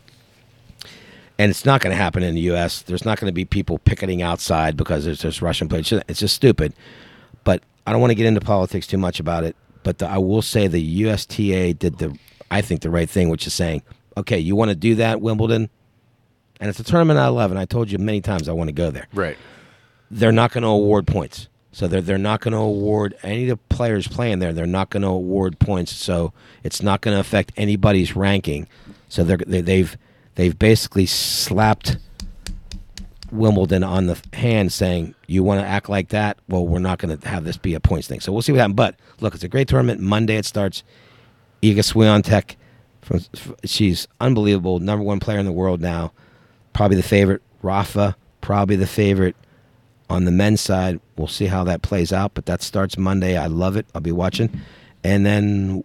[1.38, 2.82] And it's not going to happen in the U.S.
[2.82, 5.92] There's not going to be people picketing outside because there's just Russian players.
[5.92, 6.74] It's just stupid.
[7.44, 9.56] But I don't want to get into politics too much about it.
[9.84, 12.18] But the, I will say the USTA did the,
[12.50, 13.84] I think, the right thing, which is saying,
[14.18, 15.70] okay, you want to do that, Wimbledon?
[16.60, 18.74] And it's a tournament I love, and I told you many times I want to
[18.74, 19.38] go there right.
[20.10, 21.50] they're not going to award points.
[21.74, 24.54] So they're they're not going to award any of the players playing there.
[24.54, 25.94] They're not going to award points.
[25.94, 26.32] So
[26.64, 28.68] it's not going to affect anybody's ranking.
[29.10, 29.98] So they're, they, they've
[30.36, 31.98] they've basically slapped
[33.30, 36.38] Wimbledon on the hand, saying you want to act like that.
[36.48, 38.22] Well, we're not going to have this be a points thing.
[38.22, 38.78] So we'll see what happens.
[38.78, 40.00] But look, it's a great tournament.
[40.00, 40.84] Monday it starts.
[41.62, 42.56] Iga Swiatek,
[43.06, 43.22] from
[43.64, 46.12] she's unbelievable, number one player in the world now.
[46.74, 47.42] Probably the favorite.
[47.62, 49.36] Rafa, probably the favorite
[50.10, 51.00] on the men's side.
[51.16, 53.38] We'll see how that plays out, but that starts Monday.
[53.38, 53.86] I love it.
[53.96, 54.62] I'll be watching.
[55.04, 55.84] And then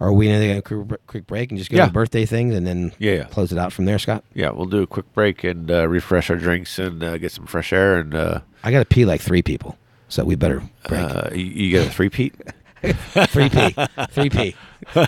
[0.00, 1.86] are we going to take a quick break and just go Yeah.
[1.86, 3.24] to birthday things and then Yeah, yeah.
[3.24, 4.24] close it out from there, Scott?
[4.34, 7.46] Yeah, we'll do a quick break and uh, refresh our drinks and uh, get some
[7.46, 7.98] fresh air.
[7.98, 9.78] And uh, I got to pee like three people,
[10.08, 11.00] so we better break.
[11.00, 12.34] uh, you, you get a three peat.
[12.82, 13.74] three P,
[14.10, 14.54] three P.
[14.94, 15.04] All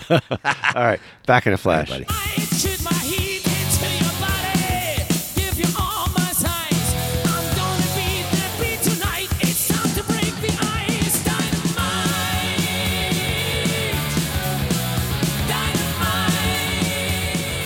[0.75, 1.89] right, back in a flash.
[1.89, 2.05] buddy.
[2.09, 2.13] I
[2.57, 5.05] shoot my heat into your body.
[5.35, 6.93] Give you all my size.
[7.25, 9.29] I'm gonna beat that beat tonight.
[9.41, 11.23] It's time to break the ice.
[11.23, 11.69] Dynamite.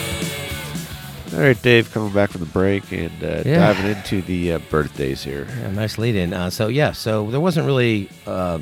[0.03, 1.33] Dynamite.
[1.33, 3.73] All right, Dave, coming back from the break and uh, Yeah.
[3.73, 5.47] diving into the uh, birthdays here.
[5.59, 6.33] Yeah, nice lead in.
[6.33, 8.59] Uh, so yeah, so there wasn't really uh,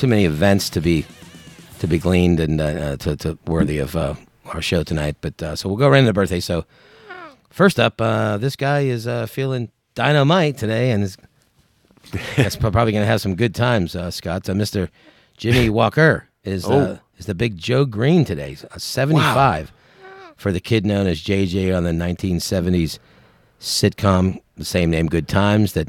[0.00, 1.04] too many events to be
[1.78, 4.14] to be gleaned and uh, uh, to, to worthy of uh,
[4.46, 5.16] our show tonight.
[5.20, 6.40] But uh, so we'll go right into birthday.
[6.40, 6.64] So
[7.50, 11.18] first up, uh, this guy is uh, feeling dynamite today, and is
[12.36, 13.94] that's probably going to have some good times.
[13.94, 14.88] Uh, Scott, uh, Mr.
[15.36, 16.98] Jimmie Walker is uh, Oh.
[17.18, 19.70] is the big Joe Green today, uh, seventy five
[20.36, 22.98] for the kid known as JJ on the nineteen seventies
[23.60, 25.88] sitcom, the same name, Good Times, that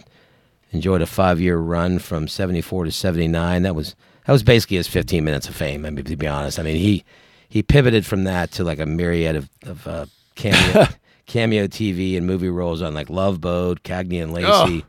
[0.72, 3.64] enjoyed a five year run from seventy four to seventy nine.
[3.64, 3.96] That was
[4.26, 5.86] that was basically his fifteen minutes of fame.
[5.86, 7.04] I mean, to be honest, I mean he
[7.50, 10.88] he pivoted from that to like a myriad of, of uh, cameo
[11.28, 14.86] cameo TV and movie roles on like Love Boat, Cagney and Lacey,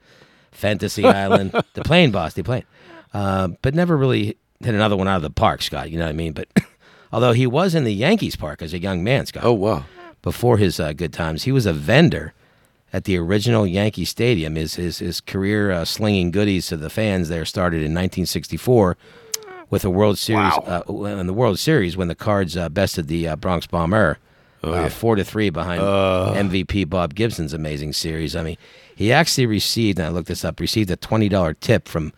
[0.52, 2.64] Fantasy Island, The Plane Boss, The Plane.
[3.14, 5.90] Uh, but never really hit another one out of the park, Scott.
[5.90, 6.32] You know what I mean?
[6.32, 6.48] But
[7.12, 9.84] although he was in the Yankees park as a young man, Scott Oh wow.
[10.22, 11.42] before his uh, good times.
[11.44, 12.32] He was a vendor
[12.92, 14.56] at the original Yankee Stadium.
[14.56, 18.96] His his, his career uh, slinging goodies to the fans there started in 1964
[19.70, 20.52] with the World Series.
[20.52, 24.18] Uh, in the World Series, when the Cards uh, bested the uh, Bronx Bomber.
[24.62, 28.36] uh, Four to three behind MVP Bob Gibson's amazing series.
[28.36, 28.56] I mean,
[28.94, 32.12] he actually received, and I looked this up, received a twenty dollar tip from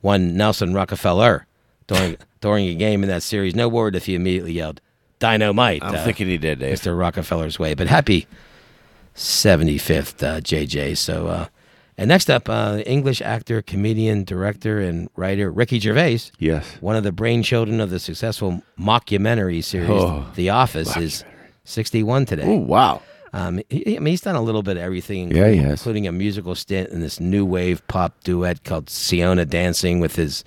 [0.00, 1.46] one Nelson Rockefeller
[1.86, 3.56] during during a game in that series.
[3.56, 4.80] No word if he immediately yelled
[5.18, 6.78] "Dynamite." I'm uh, thinking he did, Dave.
[6.78, 6.96] Mr.
[6.96, 7.74] Rockefeller's way.
[7.74, 8.28] But happy
[9.18, 10.96] 75th, uh, JJ.
[10.96, 11.46] So, uh,
[11.96, 16.76] and next up, uh, English actor, comedian, director, and writer Ricky Gervais, Yes.
[16.80, 21.24] one of the brainchildren of the successful mockumentary series Oh, The Office, is
[21.64, 22.44] 61 today.
[22.46, 23.02] Oh wow.
[23.32, 25.80] Um, he, I mean, he's done a little bit of everything, Yeah, he has.
[25.80, 30.44] including a musical stint in this new wave pop duet called Seona Dancing with his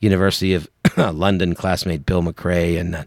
[0.00, 2.76] University of London classmate Bill Macrae.
[2.78, 3.04] And uh,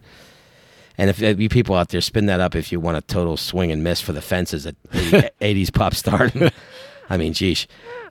[1.00, 3.38] and if, if you people out there spin that up, if you want a total
[3.38, 6.30] swing and miss for the fences at 80s pop star,
[7.10, 7.66] I mean, geesh.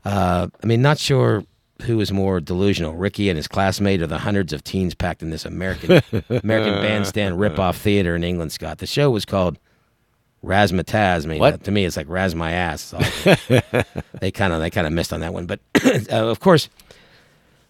[0.04, 1.44] Uh, I mean, not sure
[1.82, 5.30] who is more delusional, Ricky and his classmate, or the hundreds of teens packed in
[5.30, 8.50] this American American bandstand ripoff theater in England.
[8.52, 9.58] Scott, the show was called
[10.44, 11.24] Razzmatazz.
[11.24, 11.54] I mean, What?
[11.54, 12.94] uh, to me, it's like Raz my ass.
[14.20, 16.68] They kind of they kind of missed on that one, but uh, of course,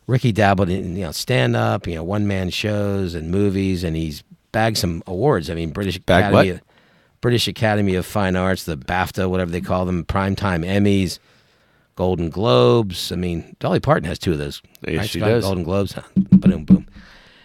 [0.06, 3.94] Ricky dabbled in you know stand up, you know one man shows and movies, and
[3.96, 4.22] he's
[4.52, 5.50] bagged some awards.
[5.50, 6.60] I mean, British Academy, what?
[7.20, 11.18] British Academy of Fine Arts, the BAFTA, whatever they call them, Primetime Emmys,
[11.96, 13.10] Golden Globes.
[13.12, 14.62] I mean, Dolly Parton has two of those.
[14.86, 15.28] Yes, she Scott?
[15.28, 15.44] does.
[15.44, 15.94] Golden Globes.
[16.14, 16.86] boom, boom.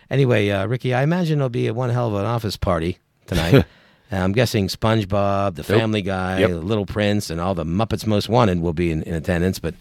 [0.09, 3.65] Anyway, uh, Ricky, I imagine it'll be a one hell of an office party tonight.
[4.11, 6.49] I'm guessing SpongeBob, The Family Guy, Yep.
[6.63, 9.57] Little Prince, and all the Muppets Most Wanted will be in, in attendance.
[9.57, 9.73] But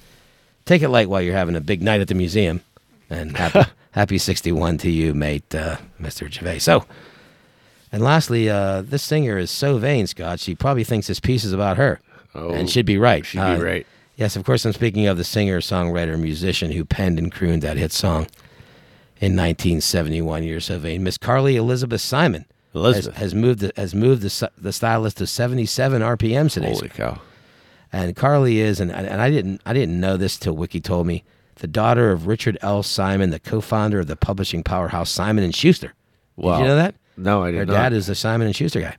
[0.64, 2.62] take it light while you're having a big night at the museum.
[3.10, 6.30] And happy, happy 61 to you, mate, uh, Mr.
[6.32, 6.60] Gervais.
[6.60, 6.86] So,
[7.92, 10.40] and lastly, uh, this singer is so vain, Scott.
[10.40, 12.00] She probably thinks this piece is about her,
[12.34, 13.24] Oh, and she'd be right.
[13.24, 13.86] she'd be Uh, right.
[14.16, 14.64] Yes, of course.
[14.64, 18.26] I'm speaking of the singer, songwriter, musician who penned and crooned that hit song
[19.20, 20.44] in 1971.
[20.44, 22.44] You're so vain, Miss Carly Elizabeth Simon.
[22.74, 23.14] Elizabeth.
[23.16, 26.72] has, has moved the, has moved the, the stylus to 77 RPMs today.
[26.72, 27.20] Holy cow.
[27.92, 31.24] And Carly is, and and I didn't I didn't know this till Wiki told me,
[31.56, 32.82] the daughter of Richard L.
[32.82, 35.92] Simon, the co-founder of the publishing powerhouse Simon and Schuster.
[36.36, 36.56] Wow.
[36.56, 36.94] Did you know that?
[37.16, 37.72] No, I did Her not.
[37.72, 38.96] dad is the Simon and Schuster guy,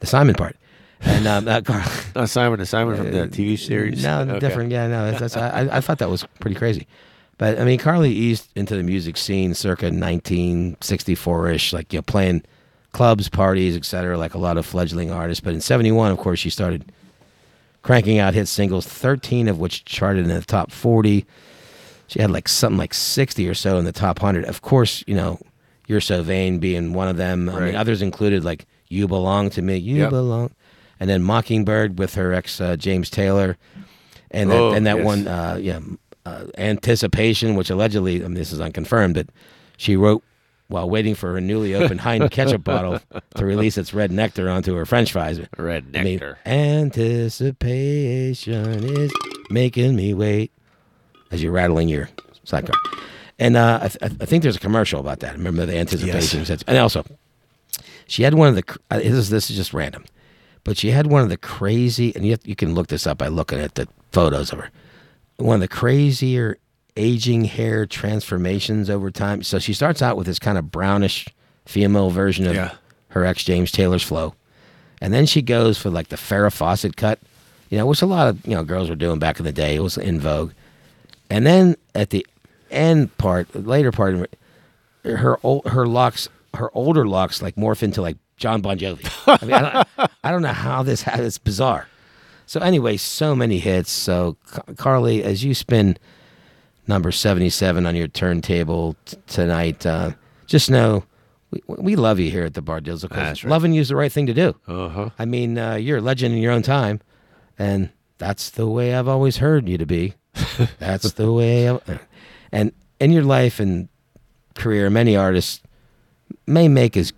[0.00, 0.56] the Simon part.
[1.02, 2.58] And um, uh, Carly, Not Simon.
[2.58, 4.02] The Simon from the TV series.
[4.02, 4.38] no, Okay.
[4.38, 4.70] different.
[4.70, 6.86] Yeah, no, that's, that's, I, I thought that was pretty crazy.
[7.38, 12.42] But I mean, Carly eased into the music scene circa 1964-ish, like you know, playing
[12.92, 15.40] clubs, parties, etc., like a lot of fledgling artists.
[15.40, 16.92] But in '71, of course, she started
[17.82, 21.24] cranking out hit singles, 13 of which charted in the top 40.
[22.08, 24.44] She had like something like 60 or so in the top 100.
[24.44, 25.38] Of course, you know,
[25.90, 27.48] You're So Vain being one of them.
[27.48, 27.74] I mean, Right.
[27.74, 30.10] others included like You Belong to Me, You Yep.
[30.10, 30.52] Belong.
[31.00, 33.56] And then Mockingbird with her ex uh, James Taylor.
[34.30, 35.04] And that, Oh, and that yes.
[35.04, 35.80] one, uh, yeah,
[36.24, 39.26] uh, Anticipation, which allegedly, I mean, this is unconfirmed, but
[39.78, 40.22] she wrote
[40.68, 43.00] while waiting for her newly opened Heinz ketchup bottle
[43.34, 45.40] to release its red nectar onto her french fries.
[45.58, 46.38] Red I mean, nectar.
[46.46, 47.64] anticipation
[48.84, 49.10] is
[49.50, 50.52] making me wait
[51.32, 52.08] as you're rattling your
[52.44, 52.76] sidecar.
[53.40, 55.32] And uh, I, th- I think there's a commercial about that.
[55.32, 56.44] Remember the anticipation?
[56.68, 57.04] And also,
[58.06, 58.78] she had one of the.
[58.90, 60.04] uh, This is, this is just random,
[60.62, 62.14] but she had one of the crazy.
[62.14, 64.70] And you, have, you can look this up by looking at the photos of her.
[65.38, 66.58] One of the crazier
[66.96, 69.42] aging hair transformations over time.
[69.42, 71.26] So she starts out with this kind of brownish
[71.64, 72.72] female version of Yeah.
[73.08, 74.34] her ex James Taylor's flow.
[75.00, 77.18] And then she goes for like the Farrah Fawcett cut,
[77.70, 79.76] you know, which a lot of you know girls were doing back in the day.
[79.76, 80.52] It was in vogue.
[81.30, 82.26] And then at the
[82.70, 84.34] end part, later part,
[85.04, 89.08] her old, her locks, her older locks, like morph into like John Bon Jovi.
[89.26, 91.86] I mean, I don't, I don't know how this ha It's bizarre.
[92.46, 93.90] So anyway, so many hits.
[93.92, 94.36] So
[94.76, 95.96] Carly, as you spin
[96.88, 100.12] number seventy-seven on your turntable t- tonight, uh,
[100.46, 101.04] just know
[101.50, 103.04] we, we love you here at the Bar Deals.
[103.08, 103.44] Right.
[103.44, 104.54] loving you is the right thing to do.
[104.66, 105.10] Uh huh.
[105.18, 107.00] I mean, uh, you're a legend in your own time,
[107.58, 110.14] and that's the way I've always heard you to be.
[110.78, 111.70] that's the way.
[111.70, 111.80] I,
[112.52, 113.88] and in your life and
[114.54, 115.62] career, many artists
[116.46, 117.12] may make as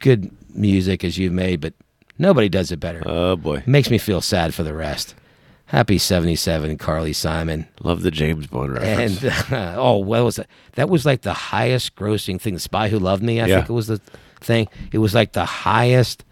[0.00, 1.74] good music as you've made, but
[2.18, 3.02] nobody does it better.
[3.06, 3.62] Oh boy.
[3.66, 5.14] Makes me feel sad for the rest.
[5.66, 7.68] Happy 77, Carly Simon.
[7.82, 9.22] Love the James Bond reference.
[9.22, 10.46] And oh, what was that?
[10.76, 12.54] That was like the highest grossing thing.
[12.54, 13.56] The Spy Who Loved Me, I Yeah.
[13.56, 14.00] think it was the
[14.40, 14.68] thing.
[14.92, 16.24] It was like the highest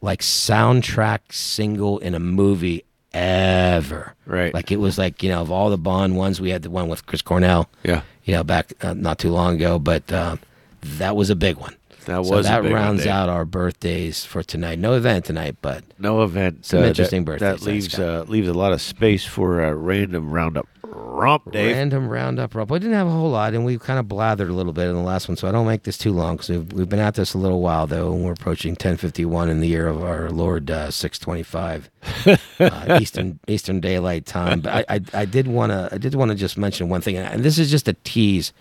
[0.00, 2.84] like soundtrack single in a movie
[3.14, 4.14] ever.
[4.26, 4.52] Right.
[4.52, 6.88] Like it was like you know of all the Bond ones, we had the one
[6.88, 7.68] with Chris Cornell.
[7.82, 8.02] Yeah.
[8.24, 10.40] You know, back uh, not too long ago, but um,
[10.82, 11.76] that was a big one.
[12.06, 14.78] That so was that rounds out our birthdays for tonight.
[14.78, 16.66] No event tonight, but No event.
[16.66, 19.74] Some uh, interesting that, birthdays, That leaves uh, leaves a lot of space for a
[19.74, 21.76] random roundup romp, Dave.
[21.76, 22.54] random roundup.
[22.54, 22.70] Rob.
[22.70, 24.94] We didn't have a whole lot, and we kind of blathered a little bit in
[24.94, 27.14] the last one, so I don't make this too long because we've, we've been at
[27.14, 30.70] this a little while though, and we're approaching 10:51 in the year of our Lord
[30.70, 31.90] uh, 625
[32.60, 34.60] uh, Eastern Eastern Daylight Time.
[34.60, 37.16] But I I, I did want to I did want to just mention one thing,
[37.16, 38.52] and this is just a tease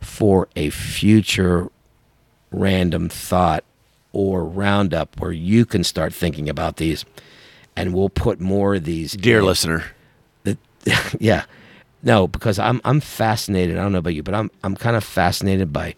[0.00, 1.70] for a future
[2.50, 3.64] random thought
[4.12, 7.04] or roundup where you can start thinking about these,
[7.76, 9.12] and we'll put more of these.
[9.12, 9.84] Dear in- listener,
[10.44, 10.58] that
[11.20, 11.44] yeah
[12.02, 15.04] no because i'm i'm fascinated i don't know about you but i'm i'm kind of
[15.04, 15.94] fascinated by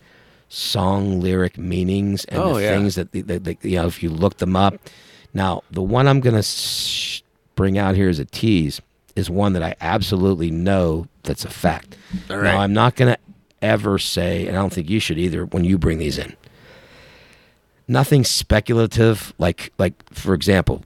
[0.48, 2.70] song lyric meanings and Oh, the yeah.
[2.76, 3.08] things that,
[3.62, 4.74] you know if you look them up
[5.32, 7.22] now the one i'm gonna sh-
[7.54, 8.80] bring out here as a tease
[9.14, 11.96] is one that i absolutely know that's a fact
[12.28, 12.42] All right.
[12.52, 13.16] now i'm not gonna
[13.62, 16.34] ever say and i don't think you should either when you bring these in
[17.93, 20.85] nothing speculative like like for example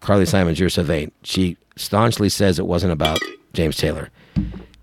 [0.00, 1.10] Carly Simon's You're So Vain.
[1.22, 3.18] She staunchly says it wasn't about
[3.54, 4.10] James Taylor.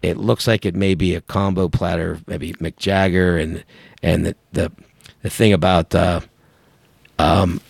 [0.01, 3.63] It looks like it may be a combo platter, maybe Mick Jagger and
[4.01, 4.71] and the the,
[5.21, 6.21] the thing about uh,
[7.19, 7.61] um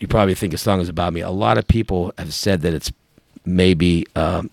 [0.00, 1.20] you probably think a song is about me.
[1.20, 2.90] A lot of people have said that it's
[3.44, 4.50] maybe um,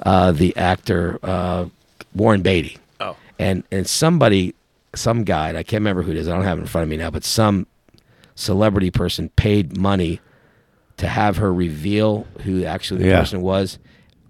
[0.00, 1.66] uh, the actor uh,
[2.12, 2.76] Warren Beatty.
[2.98, 3.14] Oh.
[3.38, 4.54] And and somebody
[4.94, 6.82] some guy, and I can't remember who it is, I don't have it in front
[6.84, 7.66] of me now, but some
[8.34, 10.20] celebrity person paid money
[10.96, 13.20] to have her reveal who actually the Yeah.
[13.20, 13.78] person was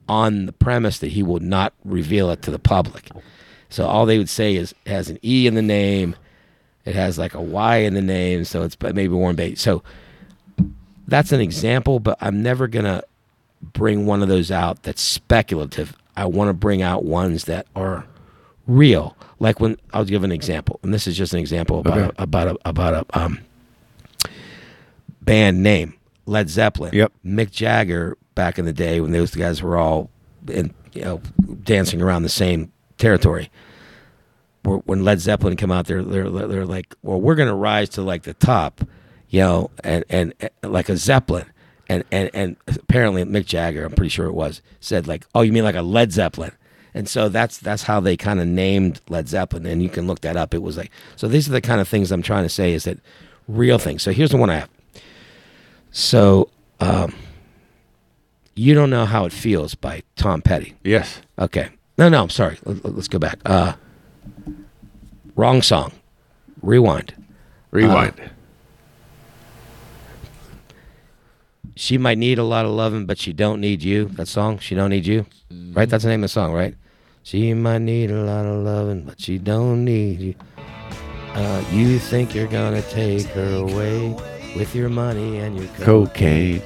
[0.08, 3.08] on the premise that he will not reveal it to the public.
[3.70, 6.16] So all they would say is it has an E in the name,
[6.84, 9.56] it has like a Y in the name, so it's but maybe Warren Beatty.
[9.56, 9.82] So
[11.06, 13.02] that's an example, but I'm never gonna
[13.62, 15.94] bring one of those out that's speculative.
[16.16, 18.04] I want to bring out ones that are
[18.68, 19.16] real.
[19.40, 22.10] Like when I'll give an example, and this is just an example about Okay.
[22.18, 23.40] a, about a, about a um,
[25.22, 25.94] band name,
[26.26, 26.94] Led Zeppelin.
[26.94, 27.12] Yep.
[27.24, 30.10] Mick Jagger back in the day when those guys were all
[30.48, 31.20] in, you know
[31.64, 33.50] dancing around the same territory.
[34.64, 38.24] When Led Zeppelin come out, they're they're they're like, well, we're gonna rise to like
[38.24, 38.82] the top,
[39.30, 41.46] you know, and and, and like a Zeppelin.
[41.88, 45.52] And, and and apparently Mick Jagger, I'm pretty sure it was, said like, "Oh, you
[45.52, 46.52] mean like a Led Zeppelin?"
[46.98, 50.22] And so that's that's how they kind of named Led Zeppelin, and you can look
[50.22, 50.52] that up.
[50.52, 51.28] It was like so.
[51.28, 52.98] These are the kind of things I'm trying to say is that
[53.46, 54.02] real things.
[54.02, 54.70] So here's the one I have.
[55.92, 56.50] So,
[56.80, 57.14] um,
[58.56, 60.74] you don't know how it feels by Tom Petty.
[60.82, 61.22] yes.
[61.38, 61.68] Okay.
[61.98, 62.58] No, no, I'm sorry.
[62.64, 63.38] Let, us go back.
[63.46, 63.74] Uh,
[65.36, 65.92] wrong song.
[66.62, 67.14] Rewind.
[67.70, 68.20] Rewind.
[71.76, 74.06] She might need a lot of loving, but she don't need you.
[74.06, 75.26] That song, she don't need you,
[75.72, 75.88] right?
[75.88, 76.74] That's the name of the song, right?
[77.28, 80.34] She might need a lot of loving, but she don't need you.
[81.34, 84.16] Uh, you think you're gonna take her away
[84.56, 85.66] with your money and your.
[85.84, 86.62] Cocaine.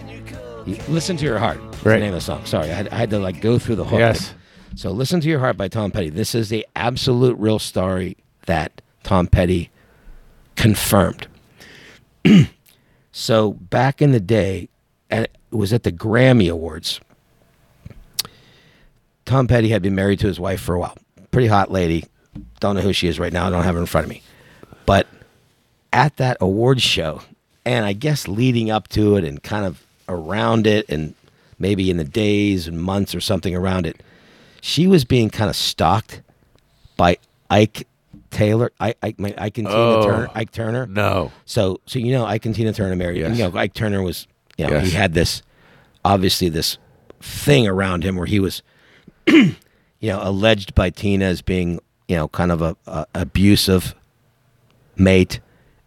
[0.64, 1.58] You- Listen to your heart.
[1.72, 1.94] That's Right.
[1.94, 2.44] The name of the song.
[2.46, 3.98] Sorry, I had, I had to like go through the hook.
[3.98, 4.34] Yes.
[4.76, 6.10] So listen to your heart by Tom Petty.
[6.10, 8.16] This is the absolute real story
[8.46, 9.68] that Tom Petty
[10.54, 11.26] confirmed.
[13.10, 14.68] so back in the day,
[15.10, 17.00] it was at the Grammy Awards.
[19.24, 20.96] Tom Petty had been married to his wife for a while.
[21.30, 22.04] Pretty hot lady.
[22.60, 23.46] Don't know who she is right now.
[23.46, 24.22] I don't have her in front of me.
[24.86, 25.06] But
[25.92, 27.22] at that awards show,
[27.64, 31.14] and I guess leading up to it and kind of around it, and
[31.58, 34.02] maybe in the days and months or something around it,
[34.60, 36.22] she was being kind of stalked
[36.96, 37.18] by
[37.50, 37.86] Ike
[38.30, 40.04] Taylor, I, Ike, my- Ike and Tina Oh.
[40.06, 40.86] Turner, Ike Turner.
[40.86, 41.30] No.
[41.44, 43.18] So, so you know, Ike and Tina Turner married.
[43.18, 43.36] Yes.
[43.38, 44.26] You know, Ike Turner was,
[44.56, 44.86] you know, Yes.
[44.86, 45.42] he had this,
[46.04, 46.78] obviously this
[47.20, 48.62] thing around him where he was,
[49.26, 49.54] you
[50.02, 53.94] know, alleged by Tina as being, you know, kind of a, a abusive
[54.96, 55.40] mate,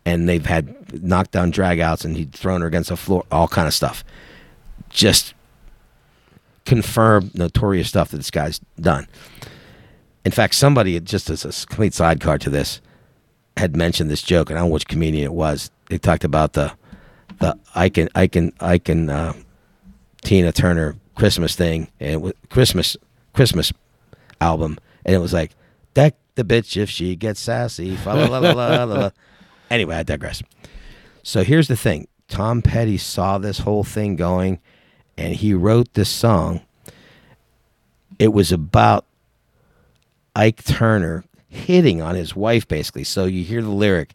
[0.06, 3.74] and they've had knockdown dragouts, and he'd thrown her against the floor, all kind of
[3.74, 4.04] stuff.
[4.90, 5.34] Just
[6.66, 9.08] confirmed notorious stuff that this guy's done.
[10.24, 12.82] In fact, somebody just as a complete sidecar to this
[13.58, 15.72] had mentioned this joke, and I don't know which comedian it was.
[15.90, 16.74] They talked about the
[17.40, 19.34] the Ike and Ike and Ike and uh,
[20.24, 22.98] Tina Turner Christmas thing, and Christmas
[23.36, 23.72] Christmas
[24.42, 25.52] album, and it was like
[25.94, 27.98] deck the bitch if she gets sassy.
[29.72, 30.44] Anyway, I digress.
[31.24, 34.60] So here's the thing: Tom Petty saw this whole thing going,
[35.18, 36.62] and he wrote this song.
[38.20, 39.06] It was about
[40.36, 43.04] Ike Turner hitting on his wife, basically.
[43.04, 44.14] So you hear the lyric,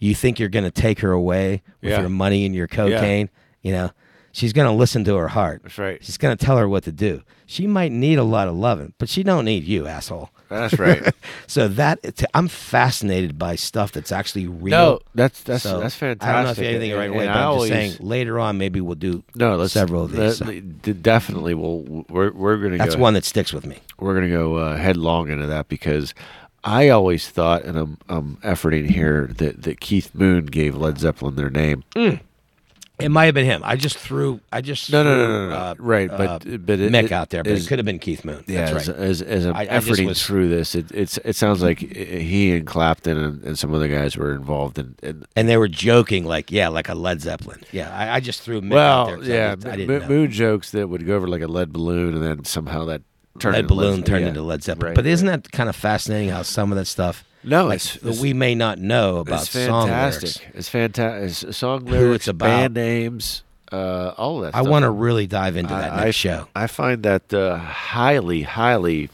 [0.00, 2.00] you think you're going to take her away with Yeah.
[2.00, 3.28] your money and your cocaine,
[3.62, 3.90] you know,
[4.34, 5.62] she's going to listen to her heart.
[5.62, 6.04] That's right.
[6.04, 7.22] She's going to tell her what to do.
[7.46, 10.28] She might need a lot of loving, but she don't need you, asshole.
[10.50, 11.02] That's right.
[11.46, 12.00] So that
[12.34, 14.70] I'm fascinated by stuff that's actually real.
[14.76, 16.28] no, that's that's So, that's fantastic.
[16.28, 18.38] I don't know if you have anything And- right away, but I'm just saying later
[18.40, 20.38] on maybe we'll do No, let's several of these.
[20.38, 20.44] so.
[20.46, 23.78] let- definitely, we'll we're we're gonna That's go, one that sticks with me.
[23.98, 26.12] We're gonna go uh, headlong into that because
[26.64, 31.36] I always thought, and I'm I'm efforting here that that Keith Moon gave Led Zeppelin
[31.36, 31.84] their name.
[33.00, 33.62] It might have been him.
[33.64, 34.40] I just threw.
[34.52, 35.54] I just No, no, threw, no, no, no.
[35.56, 37.98] uh, right, but uh, but it, Mick it out there, but it could have been
[37.98, 38.44] Keith Moon.
[38.46, 38.98] Yeah, That's as, right.
[38.98, 42.54] as, as I'm I- I efforting was- through this, it, it's it sounds like he
[42.56, 44.94] and Clapton and, and some other guys were involved in.
[45.02, 47.62] in and they were joking like, yeah, like a Led Zeppelin.
[47.72, 50.88] Yeah, I, I just threw Mick out well, yeah, I, didn't- I moon jokes that
[50.88, 53.02] would go over like a lead balloon, and then somehow that
[53.40, 54.28] turned Lead into balloon Led- turned yeah.
[54.28, 54.86] into Led Zeppelin.
[54.90, 55.42] Right, but isn't right.
[55.42, 58.32] that kind of fascinating how some of that stuff, No, like, it's, that it's we
[58.32, 60.40] may not know about it's song fantastic.
[60.40, 60.56] lyrics?
[60.58, 61.54] It's fantastic.
[61.54, 62.46] Song Who lyrics, it's about.
[62.46, 63.42] band names,
[63.72, 64.54] uh, all that.
[64.54, 66.48] I want to really dive into that I- next I, show.
[66.54, 69.10] I find that uh, highly, highly.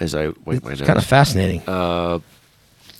[0.00, 1.62] As I wait my It's kind of fascinating.
[1.66, 2.18] Uh,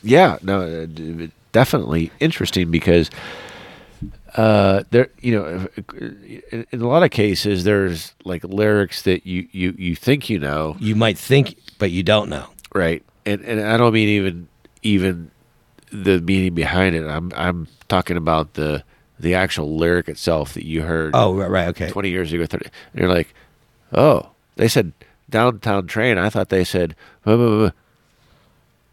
[0.02, 3.10] yeah, no, uh, definitely interesting because
[4.36, 9.46] uh, there, you know, in, in a lot of cases, there's like lyrics that you
[9.52, 12.46] you you think you know, you might think, but you don't know.
[12.74, 13.02] right?
[13.26, 14.48] And and I don't mean even
[14.82, 15.30] even
[15.90, 17.04] the meaning behind it.
[17.06, 18.84] I'm I'm talking about the
[19.18, 21.12] the actual lyric itself that you heard.
[21.14, 21.88] Oh, right, right okay.
[21.90, 23.34] 20 years ago, 30, and you're like,
[23.92, 24.92] oh, they said
[25.30, 26.18] downtown train.
[26.18, 27.70] I thought they said, blah, blah, blah.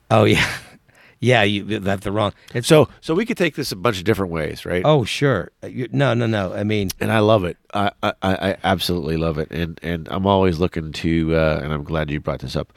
[0.09, 0.47] Oh, yeah,
[1.19, 1.43] yeah.
[1.43, 2.33] You that's the wrong.
[2.53, 4.81] It's so so we could take this a bunch of different ways, right?
[4.85, 5.51] oh, sure.
[5.63, 6.53] Uh, You, no, no, no.
[6.53, 7.57] I mean, and I love it.
[7.73, 11.83] I, I, I absolutely love it, and and I'm always looking to, uh, and I'm
[11.83, 12.71] glad you brought this up.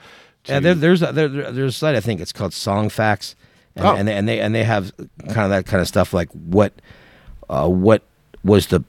[0.48, 3.34] Yeah, to- there, there's a, there- there's a site I think it's called Song Facts,
[3.74, 3.94] and, Oh.
[3.94, 4.92] and, they, and they and they have
[5.28, 6.72] kind of that kind of stuff like what
[7.48, 8.02] uh, what
[8.44, 8.82] was the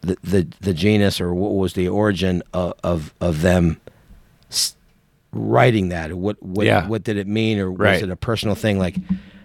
[0.00, 3.80] the the, the genus or what was the origin of of, of them
[5.32, 6.86] writing that what what Yeah.
[6.86, 8.02] what did it mean or was Right.
[8.02, 8.96] it a personal thing like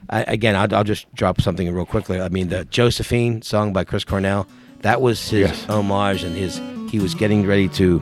[0.09, 3.83] I, again I'll, I'll just drop something real quickly I mean the Josephine song by
[3.83, 4.45] Chris Cornell
[4.81, 5.65] that was his Yes.
[5.65, 8.01] homage and his he was getting ready to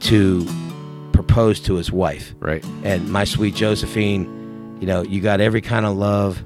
[0.00, 0.46] to
[1.14, 2.64] propose to his wife right.
[2.82, 4.24] and my sweet Josephine,
[4.80, 6.42] you know, you got every kind of love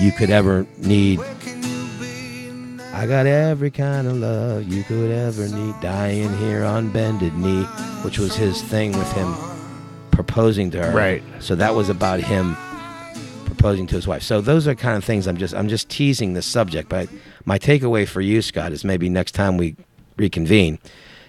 [0.00, 1.20] you could ever need.
[2.92, 5.74] I got every kind of love you could ever need.
[5.80, 7.62] Dying here on bended knee,
[8.02, 9.34] which was his thing with him
[10.10, 10.96] proposing to her.
[10.96, 11.22] Right.
[11.38, 12.56] So that was about him
[13.44, 14.22] proposing to his wife.
[14.24, 16.88] So those are kind of things I'm just I'm just teasing this subject.
[16.88, 17.08] But
[17.44, 19.76] my takeaway for you, Scott, is maybe next time we
[20.16, 20.80] reconvene,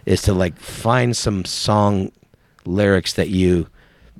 [0.06, 2.11] is to like find some song
[2.66, 3.68] lyrics that you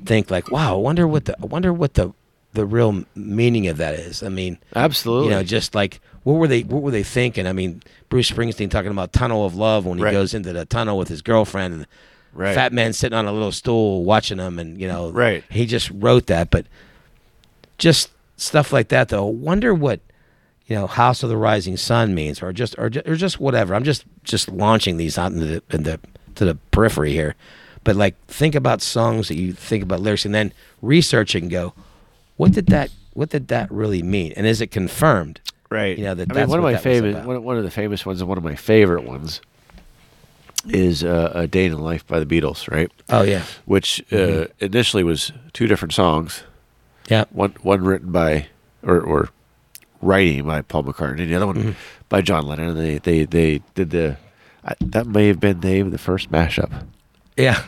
[0.06, 2.14] think like, wow, I wonder what the I wonder what the
[2.54, 4.24] the real meaning of that is.
[4.24, 5.26] I mean, Absolutely.
[5.30, 7.46] you know, just like what were they what were they thinking?
[7.48, 10.12] I mean, Bruce Springsteen talking about tunnel of love when he Right.
[10.12, 11.88] goes into the tunnel with his girlfriend and
[12.32, 12.54] Right.
[12.54, 15.44] fat man sitting on a little stool watching him and you know Right.
[15.50, 16.66] he just wrote that but
[17.78, 20.00] just stuff like that though wonder what
[20.70, 23.76] you know house of the rising sun means or just or just, or just whatever
[23.76, 26.00] i'm just just launching these out into the, in the
[26.36, 27.36] to the periphery here
[27.84, 31.74] but like think about songs that you think about lyrics and then research and go
[32.38, 35.98] what did that what did that really mean and is it confirmed right.
[35.98, 38.22] you know, that I mean, one of my famous, one, one of the famous ones,
[38.22, 39.40] and one of my favorite ones
[40.68, 42.92] is uh, "A Day in the Life" by the Beatles, right?
[43.10, 44.66] oh yeah Which uh, Mm-hmm.
[44.66, 46.44] initially was two different songs.
[47.10, 48.48] yeah One one written by
[48.84, 49.30] or or
[50.02, 51.72] writing by Paul McCartney, the other one Mm-hmm.
[52.10, 52.76] by John Lennon.
[52.76, 54.18] They they they did the
[54.64, 56.86] I, that may have been Dave the first mashup,
[57.38, 57.64] yeah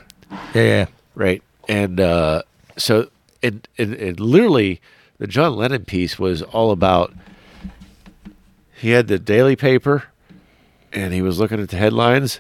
[0.53, 0.85] yeah yeah
[1.16, 1.42] right?
[1.69, 2.43] And uh,
[2.77, 3.10] so
[3.43, 4.82] and, and and literally
[5.18, 7.14] the John Lennon piece was all about.
[8.74, 10.06] He had the daily paper,
[10.92, 12.40] and he was looking at the headlines,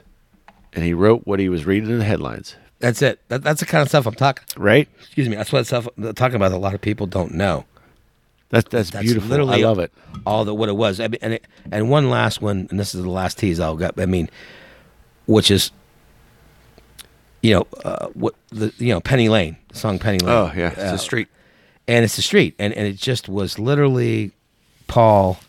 [0.73, 3.65] and he wrote what he was reading in the headlines, that's it that, that's the
[3.67, 4.89] kind of stuff i'm talking right?
[4.99, 7.65] excuse me that's what stuff I'm talking about that a lot of people don't know
[8.51, 9.29] That's that's, That's beautiful.
[9.29, 9.91] literally I love it.
[10.25, 10.99] all the what it was.
[10.99, 13.77] I mean, and it, and one last one, and this is the last tease I'll
[13.77, 13.97] get.
[13.97, 14.29] I mean,
[15.25, 15.71] which is,
[17.41, 20.35] you know, uh, what the you know Penny Lane, the song Penny Lane.
[20.35, 21.27] Oh yeah, it's Uh, a street.
[21.87, 24.31] and it's the street, and and it just was literally
[24.87, 25.39] Paul.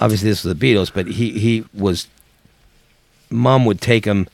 [0.00, 2.06] Obviously, this was the Beatles, but he he was.
[3.30, 4.28] Mom would take him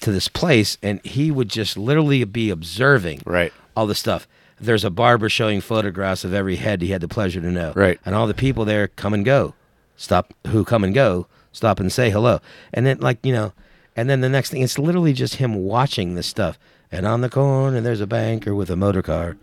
[0.00, 3.52] to this place, and he would just literally be observing Right.
[3.76, 4.28] all the stuff.
[4.60, 7.72] There's a barber showing photographs of every head he had the pleasure to know.
[7.76, 8.00] Right.
[8.04, 9.54] And all the people there come and go.
[9.96, 12.40] Stop who come and go, stop and say hello.
[12.72, 13.52] And then like, you know,
[13.96, 16.58] and then the next thing it's literally just him watching this stuff.
[16.90, 19.36] And on the corner there's a banker with a motor car.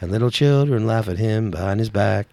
[0.00, 2.26] And little children laugh at him behind his back.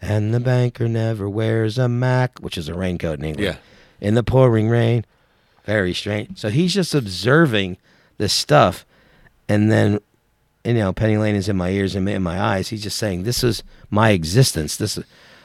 [0.00, 3.58] And the banker never wears a mac, which is a raincoat in England.
[4.00, 4.06] Yeah.
[4.06, 5.04] In the pouring rain.
[5.64, 6.38] Very strange.
[6.38, 7.78] So he's just observing
[8.16, 8.86] this stuff.
[9.48, 10.00] And then,
[10.64, 12.68] you know, Penny Lane is in my ears and in my eyes.
[12.68, 14.76] He's just saying, this is my existence.
[14.76, 15.04] This is,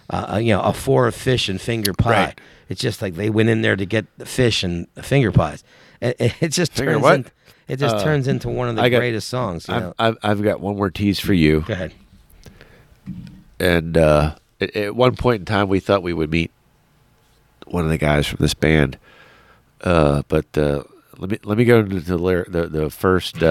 [0.10, 2.10] uh, you know, a four of fish and finger pie.
[2.26, 2.42] Right.
[2.70, 5.64] It's just like they went in there to get the fish and finger pies.
[6.02, 7.32] It, it- just Finger turns in-
[7.70, 9.68] it just Uh, turns into one of the got- greatest songs.
[9.70, 9.94] You I've, know?
[10.00, 11.62] I've, I've got one more tease for you.
[11.62, 11.94] Go ahead.
[13.60, 16.52] and uh, at, at one point in time, we thought we would meet
[17.68, 18.98] one of the guys from this band.
[19.82, 20.84] Uh, but uh,
[21.18, 22.18] let me let me go into the
[22.50, 23.42] the, the first.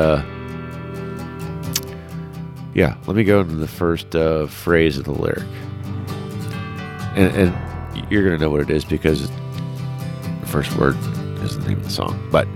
[2.74, 5.44] Yeah, let me go into the first uh, phrase of the lyric,
[7.14, 10.96] and, and you're gonna know what it is because the first word
[11.42, 12.28] is the name of the song.
[12.30, 12.48] But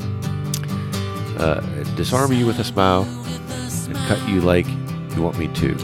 [1.38, 1.60] uh,
[1.96, 4.66] disarm you with a smile and cut you like
[5.14, 5.74] you want me to.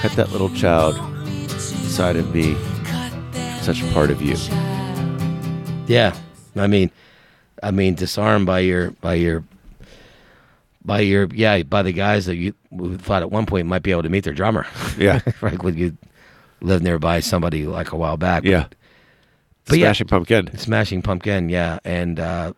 [0.00, 2.56] Cut that little child inside of me,
[3.60, 4.34] such a part of you.
[5.86, 6.16] Yeah,
[6.56, 6.90] I mean,
[7.62, 9.44] I mean, disarmed by your by your
[10.84, 12.54] by your yeah by the guys that you
[12.98, 14.66] thought at one point might be able to meet their drummer.
[14.98, 15.20] Yeah.
[15.42, 15.96] like when you
[16.60, 18.44] lived nearby somebody like a while back.
[18.44, 18.66] Yeah.
[19.66, 19.86] But yeah.
[19.88, 20.56] Smashing Pumpkin.
[20.58, 22.52] Smashing Pumpkin, yeah, and uh,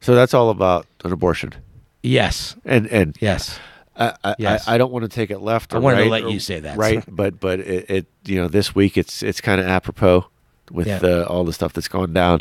[0.00, 1.54] So that's all about an abortion.
[2.02, 3.58] yes, And and yes,
[3.96, 4.66] I, I, Yes.
[4.66, 5.72] I, I don't want to take it left.
[5.74, 6.76] Or I wanted to let or- you say that.
[6.78, 7.04] right?
[7.06, 10.26] But but it, it you know this week it's it's kind of apropos
[10.72, 11.00] with Yeah.
[11.02, 12.40] uh, all the stuff that's gone down,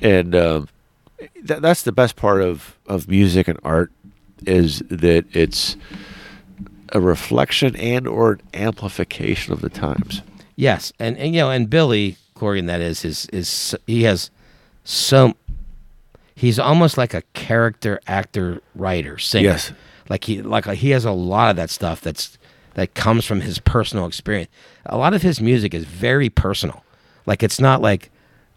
[0.00, 0.68] and um,
[1.18, 3.90] th- that's the best part of of music and art
[4.46, 5.76] is that it's
[6.90, 10.22] a reflection and or an amplification of the times.
[10.56, 14.30] yes, and and you know, and Billy Corgan, that is, is is he has
[14.84, 15.34] so
[16.34, 19.50] he's almost like a character actor writer singer.
[19.50, 19.72] Yes.
[20.08, 22.38] like he like he has a lot of that stuff that's
[22.74, 24.50] that comes from his personal experience.
[24.86, 26.84] A lot of his music is very personal.
[27.26, 28.10] Like it's not like,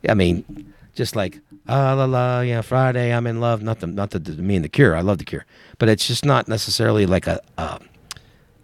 [0.08, 3.62] I mean, just like ah la la, yeah, Friday I'm in love.
[3.62, 4.96] Not the not the, the me and the Cure.
[4.96, 5.46] I love the Cure,
[5.78, 7.80] but it's just not necessarily like a a,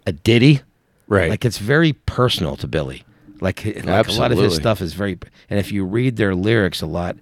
[0.06, 0.62] a ditty.
[1.06, 1.30] Right.
[1.30, 3.04] Like it's very personal to Billy.
[3.40, 5.18] Like, like a lot of his stuff is very,
[5.50, 7.16] and if you read their lyrics a lot,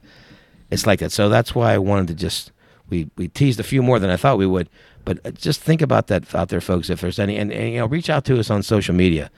[0.70, 1.12] it's like that.
[1.12, 2.52] So that's why I wanted to just
[2.90, 4.68] we we teased a few more than I thought we would.
[5.06, 6.90] But uh, just think about that out there, folks.
[6.90, 9.30] If there's any, and, and you know, reach out to us on social media,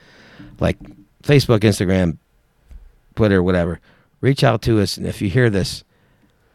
[0.59, 0.77] like
[1.23, 2.17] Facebook, Instagram,
[3.15, 3.79] Twitter, whatever.
[4.23, 5.83] Reach out to us, and if you hear this,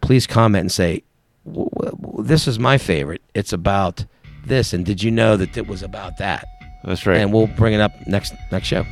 [0.01, 1.03] please comment and say,
[1.47, 3.21] "W- w- "This is my favorite.
[3.35, 4.07] It's about
[4.47, 6.47] this." And did you know that it was about that?
[6.83, 7.19] That's right.
[7.19, 8.87] And we'll bring it up next next show.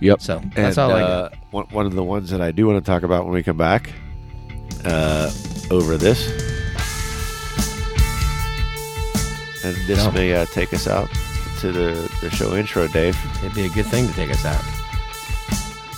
[0.00, 0.20] Yep.
[0.20, 1.38] So, that's and, all I uh, got.
[1.52, 3.56] One, one of the ones that I do want to talk about when we come
[3.58, 3.92] back
[4.84, 5.30] uh,
[5.70, 6.26] over this,
[9.64, 10.10] and this No.
[10.10, 11.08] may uh, take us out
[11.60, 14.64] to the, the show intro, Dave, It'd be a good thing to take us out.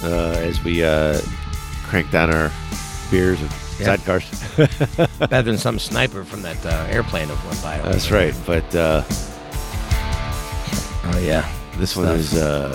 [0.03, 1.19] uh, as we uh,
[1.95, 2.51] crank down our
[3.09, 3.49] beers and
[3.79, 3.95] Yeah.
[3.97, 4.27] sidecars.
[5.31, 7.79] Better than some sniper from that uh, airplane that went by.
[7.89, 8.35] That's right.
[8.45, 9.05] But uh,
[11.07, 11.49] Oh yeah.
[11.79, 12.75] this one is uh,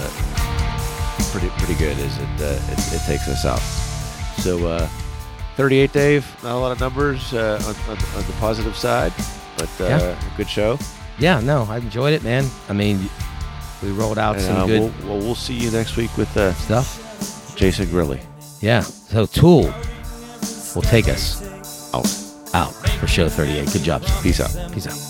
[1.33, 1.97] pretty pretty good.
[1.99, 3.59] As it, uh, it it takes us out.
[4.41, 4.87] So uh,
[5.57, 6.25] 38, Dave.
[6.41, 9.11] Not a lot of numbers uh, on, on, on the positive side,
[9.57, 10.23] but uh, Yeah.
[10.37, 10.79] good show.
[11.17, 12.45] Yeah, no, I enjoyed it, man.
[12.69, 13.09] I mean,
[13.83, 17.03] we rolled out And, some good we'll, well, we'll see you next week with stuff.
[17.57, 18.21] Jason Grilli.
[18.61, 18.81] Yeah.
[18.81, 19.73] So Tool
[20.75, 21.41] will take us
[21.93, 22.05] Out.
[22.53, 23.71] out for show 38.
[23.71, 24.03] Good job.
[24.21, 24.71] Peace out.
[24.71, 25.08] Peace out.